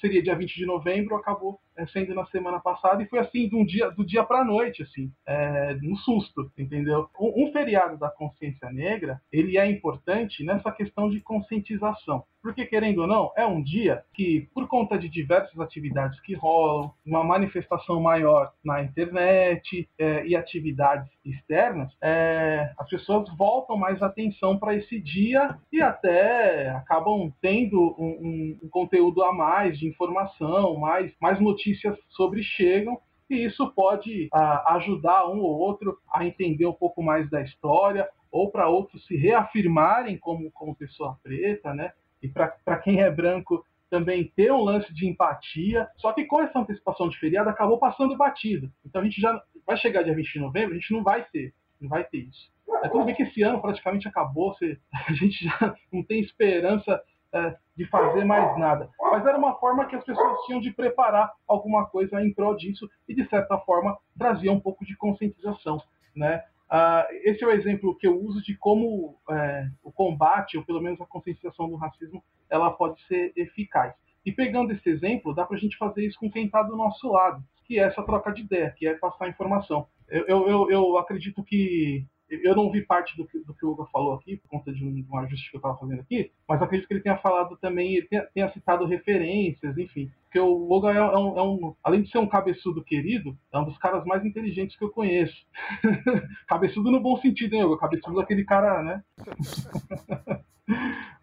[0.00, 3.64] Seria dia 20 de novembro, acabou é, sendo na semana passada, e foi assim, do
[3.64, 7.08] dia, do dia para a noite, assim, é, no susto, entendeu?
[7.18, 12.24] Um, um, feriado da consciência negra, ele é importante nessa questão de conscientização.
[12.42, 16.92] Porque, querendo ou não, é um dia que, por conta de diversas atividades que rolam,
[17.04, 24.56] uma manifestação maior na internet é, e atividades externas, é, as pessoas voltam mais atenção
[24.56, 30.76] para esse dia e até acabam tendo um, um, um conteúdo a mais de informação,
[30.76, 33.00] mais, mais notícias sobre chegam
[33.30, 38.08] e isso pode ah, ajudar um ou outro a entender um pouco mais da história
[38.32, 41.92] ou para outros se reafirmarem como, como pessoa preta, né?
[42.22, 45.88] E para quem é branco também ter um lance de empatia.
[45.96, 48.70] Só que com essa antecipação de feriado acabou passando batido.
[48.84, 51.54] Então a gente já vai chegar dia 20 de novembro, a gente não vai ter,
[51.80, 52.50] não vai ter isso.
[52.82, 54.54] É tudo bem que esse ano praticamente acabou,
[55.08, 57.00] a gente já não tem esperança
[57.32, 58.90] é, de fazer mais nada.
[59.00, 62.88] Mas era uma forma que as pessoas tinham de preparar alguma coisa em prol disso
[63.08, 65.80] e, de certa forma, trazia um pouco de conscientização.
[66.14, 66.42] Né?
[66.70, 70.80] Uh, esse é o exemplo que eu uso de como é, o combate, ou pelo
[70.80, 73.94] menos a conscientização do racismo, ela pode ser eficaz.
[74.24, 77.10] E pegando esse exemplo, dá para a gente fazer isso com quem está do nosso
[77.10, 79.86] lado, que é essa troca de ideia, que é passar informação.
[80.08, 83.88] Eu, eu, eu acredito que eu não vi parte do que, do que o Hugo
[83.92, 86.60] falou aqui, por conta de um, de um ajuste que eu estava fazendo aqui, mas
[86.60, 90.10] acredito que ele tenha falado também, ele tenha, tenha citado referências, enfim.
[90.24, 93.58] Porque o Logan é, é, um, é, um, além de ser um cabeçudo querido, é
[93.58, 95.46] um dos caras mais inteligentes que eu conheço.
[96.46, 97.78] cabeçudo no bom sentido, hein, Hugo?
[97.78, 99.04] Cabeçudo daquele cara, né?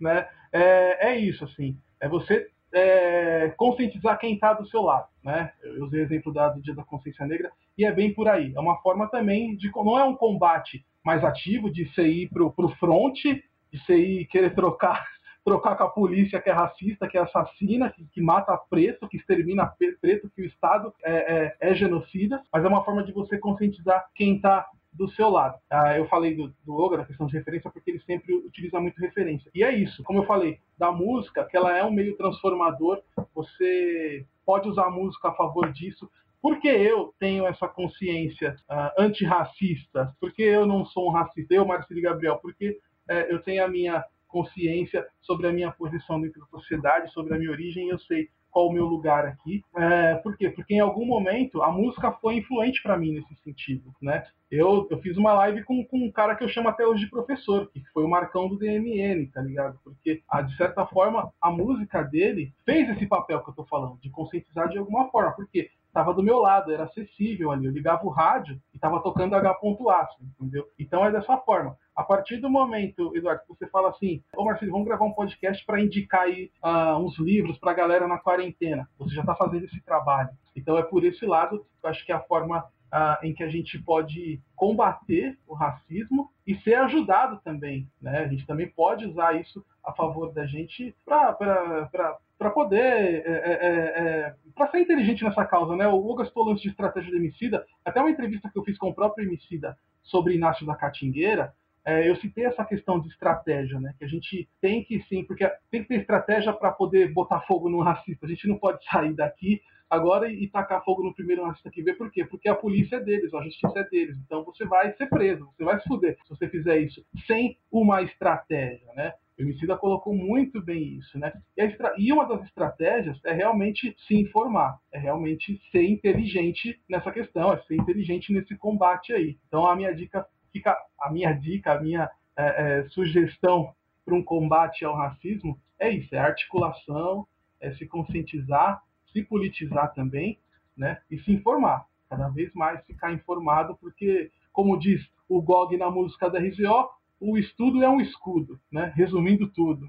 [0.02, 0.28] né?
[0.52, 1.78] É, é isso, assim.
[2.00, 5.08] É você é, conscientizar quem está do seu lado.
[5.24, 5.50] Né?
[5.64, 8.54] Eu usei o exemplo da, do Dia da Consciência Negra, e é bem por aí.
[8.54, 9.72] É uma forma também de.
[9.74, 14.26] Não é um combate mais ativo de você ir para o front, de você ir
[14.26, 15.06] querer trocar
[15.46, 19.18] trocar com a polícia que é racista, que é assassina, que, que mata preto, que
[19.18, 19.72] extermina
[20.02, 24.04] preto, que o Estado é, é, é, genocida, mas é uma forma de você conscientizar
[24.16, 24.66] quem está
[24.96, 25.58] do seu lado.
[25.70, 29.00] Ah, eu falei do, do Oga, da questão de referência, porque ele sempre utiliza muito
[29.00, 29.52] referência.
[29.54, 33.02] E é isso, como eu falei, da música, que ela é um meio transformador,
[33.34, 36.10] você pode usar a música a favor disso,
[36.42, 40.16] porque eu tenho essa consciência uh, antirracista?
[40.20, 41.54] Porque eu não sou um racista?
[41.54, 46.42] Eu, Marcelo Gabriel, porque uh, eu tenho a minha consciência sobre a minha posição dentro
[46.42, 49.62] da sociedade, sobre a minha origem, eu sei qual o meu lugar aqui.
[49.76, 50.50] É, por quê?
[50.50, 54.26] Porque em algum momento a música foi influente para mim nesse sentido, né?
[54.50, 57.10] Eu, eu fiz uma live com, com um cara que eu chamo até hoje de
[57.10, 59.78] professor, que foi o Marcão do DMN, tá ligado?
[59.84, 64.00] Porque, ah, de certa forma, a música dele fez esse papel que eu tô falando,
[64.00, 65.34] de conscientizar de alguma forma.
[65.34, 67.66] Porque estava do meu lado, era acessível ali.
[67.66, 70.68] Eu ligava o rádio e estava tocando H.A, entendeu?
[70.78, 71.78] Então é dessa forma.
[71.96, 75.66] A partir do momento, Eduardo, que você fala assim, ô Marcelo, vamos gravar um podcast
[75.66, 78.90] para indicar aí uh, uns livros para a galera na quarentena.
[79.00, 80.30] Você já está fazendo esse trabalho.
[80.54, 83.50] Então é por esse lado, eu acho que é a forma uh, em que a
[83.50, 87.90] gente pode combater o racismo e ser ajudado também.
[88.02, 88.20] Né?
[88.20, 93.52] A gente também pode usar isso a favor da gente para para poder é, é,
[93.62, 95.88] é, é para ser inteligente nessa causa, né?
[95.88, 98.94] O Lucas antes de estratégia do Emicida, até uma entrevista que eu fiz com o
[98.94, 101.54] próprio Emicida sobre Inácio da Catingueira,
[101.86, 103.94] é, eu citei essa questão de estratégia, né?
[104.00, 107.70] Que a gente tem que sim, porque tem que ter estratégia para poder botar fogo
[107.70, 108.26] no racista.
[108.26, 111.84] A gente não pode sair daqui agora e, e tacar fogo no primeiro racista que
[111.84, 111.94] vê.
[111.94, 112.26] Por quê?
[112.26, 114.18] Porque a polícia é deles, a justiça é deles.
[114.26, 118.02] Então você vai ser preso, você vai se fuder se você fizer isso sem uma
[118.02, 119.14] estratégia, né?
[119.38, 121.34] O Emicida colocou muito bem isso, né?
[121.58, 127.52] E, e, uma das estratégias é realmente se informar, é realmente ser inteligente nessa questão,
[127.52, 129.38] é ser inteligente nesse combate aí.
[129.48, 132.44] Então a minha dica fica, a minha dica, a minha é,
[132.80, 133.74] é, sugestão
[134.06, 137.28] para um combate ao racismo é isso, é articulação,
[137.60, 138.82] é se conscientizar,
[139.12, 140.40] se politizar também,
[140.78, 141.02] né?
[141.10, 146.30] E se informar, cada vez mais ficar informado, porque, como diz o Gog na música
[146.30, 146.90] da RZO,
[147.26, 148.94] o estudo é um escudo, né?
[148.96, 149.88] Resumindo tudo.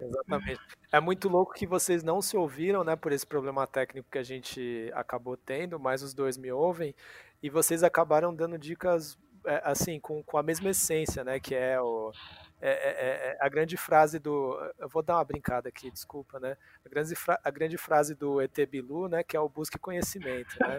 [0.00, 0.60] Exatamente.
[0.90, 4.22] É muito louco que vocês não se ouviram, né, por esse problema técnico que a
[4.22, 6.94] gente acabou tendo, mas os dois me ouvem,
[7.42, 9.16] e vocês acabaram dando dicas
[9.46, 12.12] é, assim, com, com a mesma essência, né, que é o
[12.60, 14.54] é, é, é, é a grande frase do.
[14.78, 16.58] Eu vou dar uma brincada aqui, desculpa, né?
[16.84, 19.22] A grande, fra, a grande frase do ET Bilu, né?
[19.22, 20.78] Que é o busque conhecimento, né?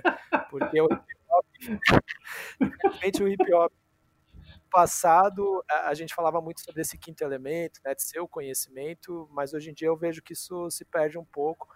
[0.51, 1.45] Porque o hip hop.
[3.23, 3.73] o hip hop
[4.71, 9.53] passado a gente falava muito sobre esse quinto elemento, né, de ser o conhecimento, mas
[9.53, 11.67] hoje em dia eu vejo que isso se perde um pouco.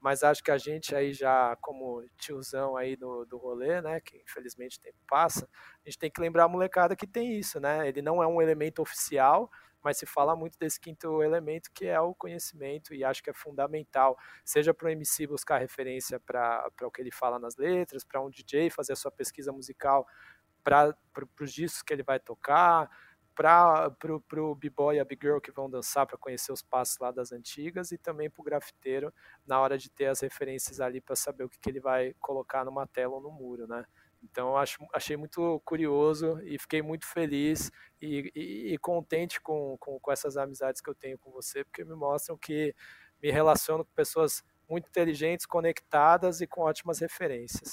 [0.00, 4.16] Mas acho que a gente aí já, como tiozão aí do, do rolê, né, que
[4.18, 5.48] infelizmente o tempo passa,
[5.84, 7.86] a gente tem que lembrar a molecada que tem isso, né?
[7.86, 9.50] Ele não é um elemento oficial,
[9.82, 13.32] mas se fala muito desse quinto elemento que é o conhecimento e acho que é
[13.34, 18.20] fundamental, seja para o MC buscar referência para o que ele fala nas letras, para
[18.20, 20.06] um DJ fazer a sua pesquisa musical
[20.62, 20.96] para
[21.40, 22.90] os discos que ele vai tocar,
[23.34, 23.96] para
[24.42, 27.90] o b-boy e a b-girl que vão dançar para conhecer os passos lá das antigas
[27.90, 29.12] e também para o grafiteiro
[29.46, 32.64] na hora de ter as referências ali para saber o que, que ele vai colocar
[32.64, 33.84] numa tela ou no muro, né?
[34.22, 37.70] Então acho, achei muito curioso e fiquei muito feliz
[38.00, 41.84] e, e, e contente com, com, com, essas amizades que eu tenho com você, porque
[41.84, 42.74] me mostram que
[43.22, 47.72] me relaciono com pessoas muito inteligentes, conectadas e com ótimas referências.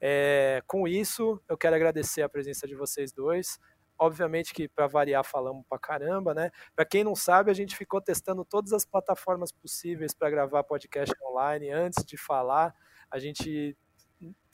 [0.00, 3.58] É, com isso, eu quero agradecer a presença de vocês dois.
[3.98, 6.50] Obviamente que para variar falamos para caramba, né?
[6.74, 11.14] Para quem não sabe, a gente ficou testando todas as plataformas possíveis para gravar podcast
[11.22, 12.74] online antes de falar.
[13.10, 13.76] A gente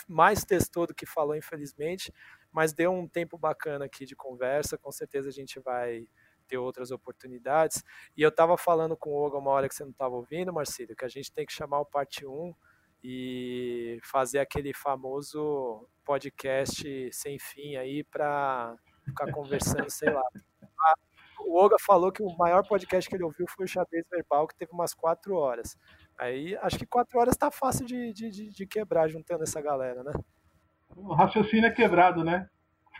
[0.06, 2.12] mais testou do que falou, infelizmente,
[2.52, 4.76] mas deu um tempo bacana aqui de conversa.
[4.76, 6.06] Com certeza a gente vai
[6.46, 7.82] ter outras oportunidades.
[8.16, 10.96] E eu estava falando com o Olga uma hora que você não estava ouvindo, Marcílio,
[10.96, 12.54] que a gente tem que chamar o parte 1
[13.02, 18.74] e fazer aquele famoso podcast sem fim aí para
[19.04, 20.22] ficar conversando, sei lá.
[21.40, 24.56] O Oga falou que o maior podcast que ele ouviu foi o Xadrez Verbal, que
[24.56, 25.76] teve umas quatro horas.
[26.18, 30.12] Aí acho que quatro horas tá fácil de, de, de quebrar juntando essa galera, né?
[30.94, 32.48] O raciocínio é quebrado, né?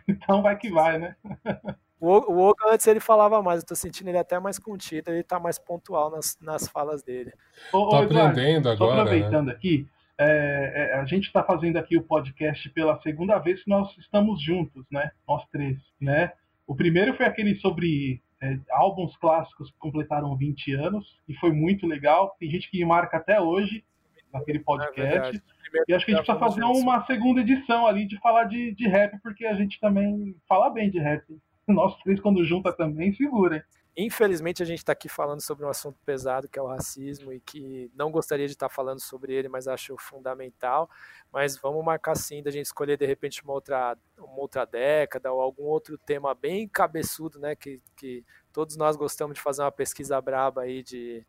[0.09, 1.15] Então vai que vai, né?
[2.01, 5.39] O, Oga antes ele falava mais, eu tô sentindo ele até mais contido, ele tá
[5.39, 7.33] mais pontual nas, nas falas dele.
[7.73, 8.95] Ô, tá aprendendo agora.
[8.95, 9.53] Tô aproveitando né?
[9.53, 9.87] aqui,
[10.19, 14.43] é, é, a gente está fazendo aqui o podcast pela segunda vez que nós estamos
[14.43, 15.11] juntos, né?
[15.29, 16.33] Nós três, né?
[16.67, 21.87] O primeiro foi aquele sobre é, álbuns clássicos que completaram 20 anos e foi muito
[21.87, 22.35] legal.
[22.41, 23.85] Tem gente que me marca até hoje
[24.33, 25.37] naquele é podcast.
[25.37, 28.75] É e acho que a gente precisa fazer uma segunda edição ali de falar de,
[28.75, 31.25] de rap, porque a gente também fala bem de rap
[31.73, 33.65] nós três, quando junta também, segura.
[33.97, 37.41] Infelizmente, a gente está aqui falando sobre um assunto pesado, que é o racismo, e
[37.41, 40.89] que não gostaria de estar tá falando sobre ele, mas acho fundamental.
[41.33, 45.41] Mas vamos marcar sim da gente escolher, de repente, uma outra, uma outra década ou
[45.41, 47.57] algum outro tema bem cabeçudo, né?
[47.57, 51.27] Que, que todos nós gostamos de fazer uma pesquisa braba aí de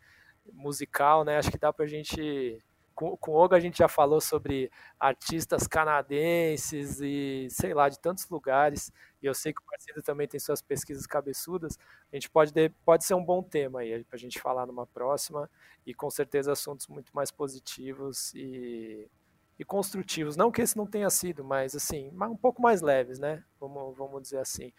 [0.53, 1.37] musical, né?
[1.37, 2.59] Acho que dá para a gente
[2.93, 7.99] com, com o Oga a gente já falou sobre artistas canadenses e sei lá, de
[7.99, 8.91] tantos lugares.
[9.21, 11.77] E eu sei que o Marcelo também tem suas pesquisas cabeçudas.
[12.11, 12.53] A gente pode,
[12.83, 15.49] pode ser um bom tema aí para a gente falar numa próxima.
[15.85, 19.07] E com certeza assuntos muito mais positivos e,
[19.59, 20.35] e construtivos.
[20.35, 23.43] Não que esse não tenha sido, mas assim, um pouco mais leves, né?
[23.59, 24.73] Vamos, vamos dizer assim.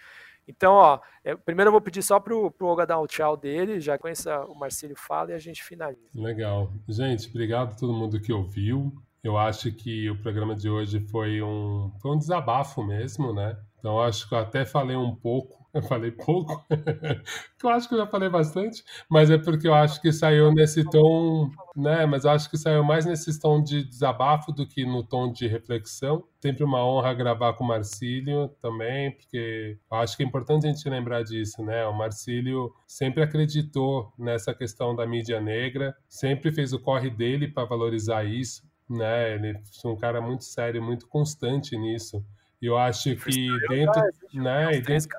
[0.46, 3.80] Então, ó, eu, primeiro eu vou pedir só pro, pro Olga dar o tchau dele,
[3.80, 6.10] já conheça o Marcílio fala e a gente finaliza.
[6.14, 6.72] Legal.
[6.88, 8.92] Gente, obrigado a todo mundo que ouviu.
[9.22, 13.56] Eu acho que o programa de hoje foi um, foi um desabafo mesmo, né?
[13.82, 16.64] Então acho que eu até falei um pouco, eu falei pouco,
[17.64, 20.88] eu acho que eu já falei bastante, mas é porque eu acho que saiu nesse
[20.88, 22.06] tom, né?
[22.06, 25.48] Mas eu acho que saiu mais nesse tom de desabafo do que no tom de
[25.48, 26.22] reflexão.
[26.40, 30.70] Sempre uma honra gravar com o Marcílio também, porque eu acho que é importante a
[30.72, 31.84] gente lembrar disso, né?
[31.84, 37.64] O Marcílio sempre acreditou nessa questão da mídia negra, sempre fez o corre dele para
[37.64, 39.34] valorizar isso, né?
[39.34, 42.24] Ele é um cara muito sério, muito constante nisso.
[42.62, 44.02] Eu acho que dentro,
[44.32, 45.18] né, e dentro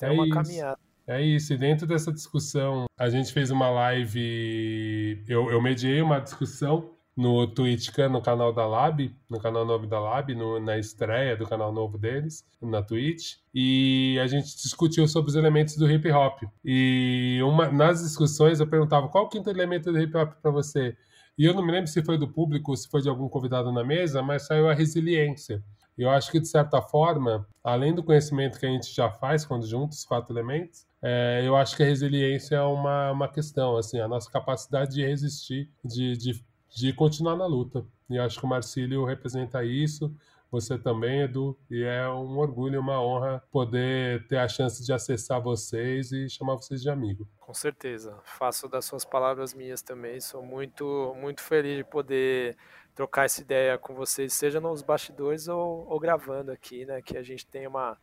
[0.00, 0.78] é uma isso, caminhada.
[1.06, 6.20] É isso, e dentro dessa discussão, a gente fez uma live, eu, eu mediei uma
[6.20, 11.36] discussão no Twitch, no canal da Lab, no canal novo da Lab, no, na estreia
[11.36, 13.38] do canal novo deles, na Twitch.
[13.52, 16.42] E a gente discutiu sobre os elementos do hip hop.
[16.64, 20.96] E uma, nas discussões eu perguntava qual o quinto elemento do hip hop para você?
[21.36, 23.72] E eu não me lembro se foi do público ou se foi de algum convidado
[23.72, 25.60] na mesa, mas saiu a resiliência.
[25.98, 29.66] Eu acho que, de certa forma, além do conhecimento que a gente já faz quando
[29.66, 34.00] junta os quatro elementos, é, eu acho que a resiliência é uma, uma questão, assim,
[34.00, 37.84] a nossa capacidade de resistir, de, de, de continuar na luta.
[38.08, 40.14] E eu acho que o Marcílio representa isso,
[40.50, 45.42] você também, Edu, e é um orgulho uma honra poder ter a chance de acessar
[45.42, 47.28] vocês e chamar vocês de amigo.
[47.38, 52.56] Com certeza, faço das suas palavras minhas também, sou muito, muito feliz de poder
[52.98, 57.00] trocar essa ideia com vocês, seja nos bastidores ou, ou gravando aqui, né?
[57.00, 57.96] Que a gente tem uma,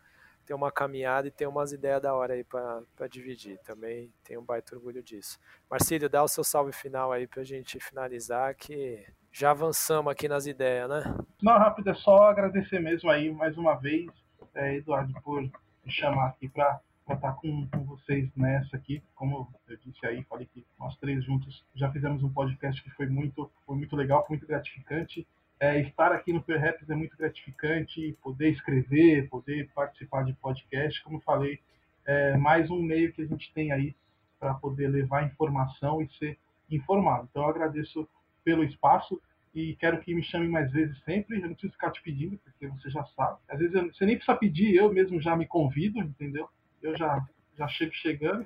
[0.46, 3.60] tem uma caminhada e tem umas ideias da hora aí para dividir.
[3.66, 5.38] Também tenho um baita orgulho disso.
[5.70, 10.30] Marcílio, dá o seu salve final aí para a gente finalizar, que já avançamos aqui
[10.30, 11.04] nas ideias, né?
[11.44, 14.10] Não, rápido, é só agradecer mesmo aí mais uma vez,
[14.54, 15.52] é, Eduardo, por me
[15.90, 19.02] chamar aqui para para estar com, com vocês nessa aqui.
[19.16, 23.06] Como eu disse aí, falei que nós três juntos já fizemos um podcast que foi
[23.06, 25.26] muito, foi muito legal, foi muito gratificante.
[25.60, 31.22] É, estar aqui no Perhaps é muito gratificante, poder escrever, poder participar de podcast, como
[31.22, 31.60] falei,
[32.06, 33.96] é mais um meio que a gente tem aí
[34.40, 36.38] para poder levar informação e ser
[36.70, 37.28] informado.
[37.32, 38.08] Então eu agradeço
[38.44, 39.22] pelo espaço
[39.54, 41.38] e quero que me chamem mais vezes sempre.
[41.38, 43.40] Eu não preciso ficar te pedindo, porque você já sabe.
[43.48, 46.50] Às vezes eu, você nem precisa pedir, eu mesmo já me convido, entendeu?
[46.86, 47.26] Eu já,
[47.58, 48.46] já chego chegando.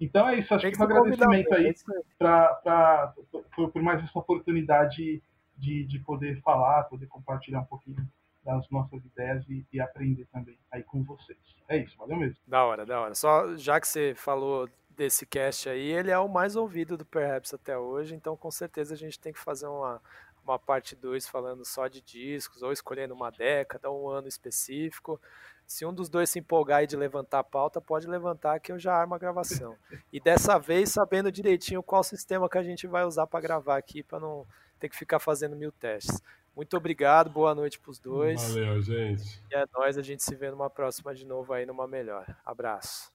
[0.01, 1.75] então é isso, acho que um agradecimento aí
[2.19, 3.15] pra, pra,
[3.55, 5.23] por, por, mais essa oportunidade
[5.57, 8.07] de, de poder falar, poder compartilhar um pouquinho
[8.45, 11.39] das nossas ideias e, e, aprender também aí com vocês.
[11.67, 12.37] É isso, valeu mesmo.
[12.47, 13.15] Da hora, da hora.
[13.15, 17.55] Só já que você falou desse cast aí, ele é o mais ouvido do Perhaps
[17.55, 20.01] até hoje, então com certeza a gente tem que fazer uma,
[20.45, 25.21] uma parte 2 falando só de discos, ou escolhendo uma década, um ano específico.
[25.67, 28.79] Se um dos dois se empolgar e de levantar a pauta, pode levantar que eu
[28.79, 29.77] já armo a gravação.
[30.13, 34.03] E dessa vez sabendo direitinho qual sistema que a gente vai usar para gravar aqui,
[34.03, 34.47] para não
[34.79, 36.23] ter que ficar fazendo mil testes.
[36.55, 38.41] Muito obrigado, boa noite para os dois.
[38.51, 39.43] Valeu, gente.
[39.51, 42.27] E é nóis, a gente se vê numa próxima de novo aí, numa melhor.
[42.45, 43.13] Abraço.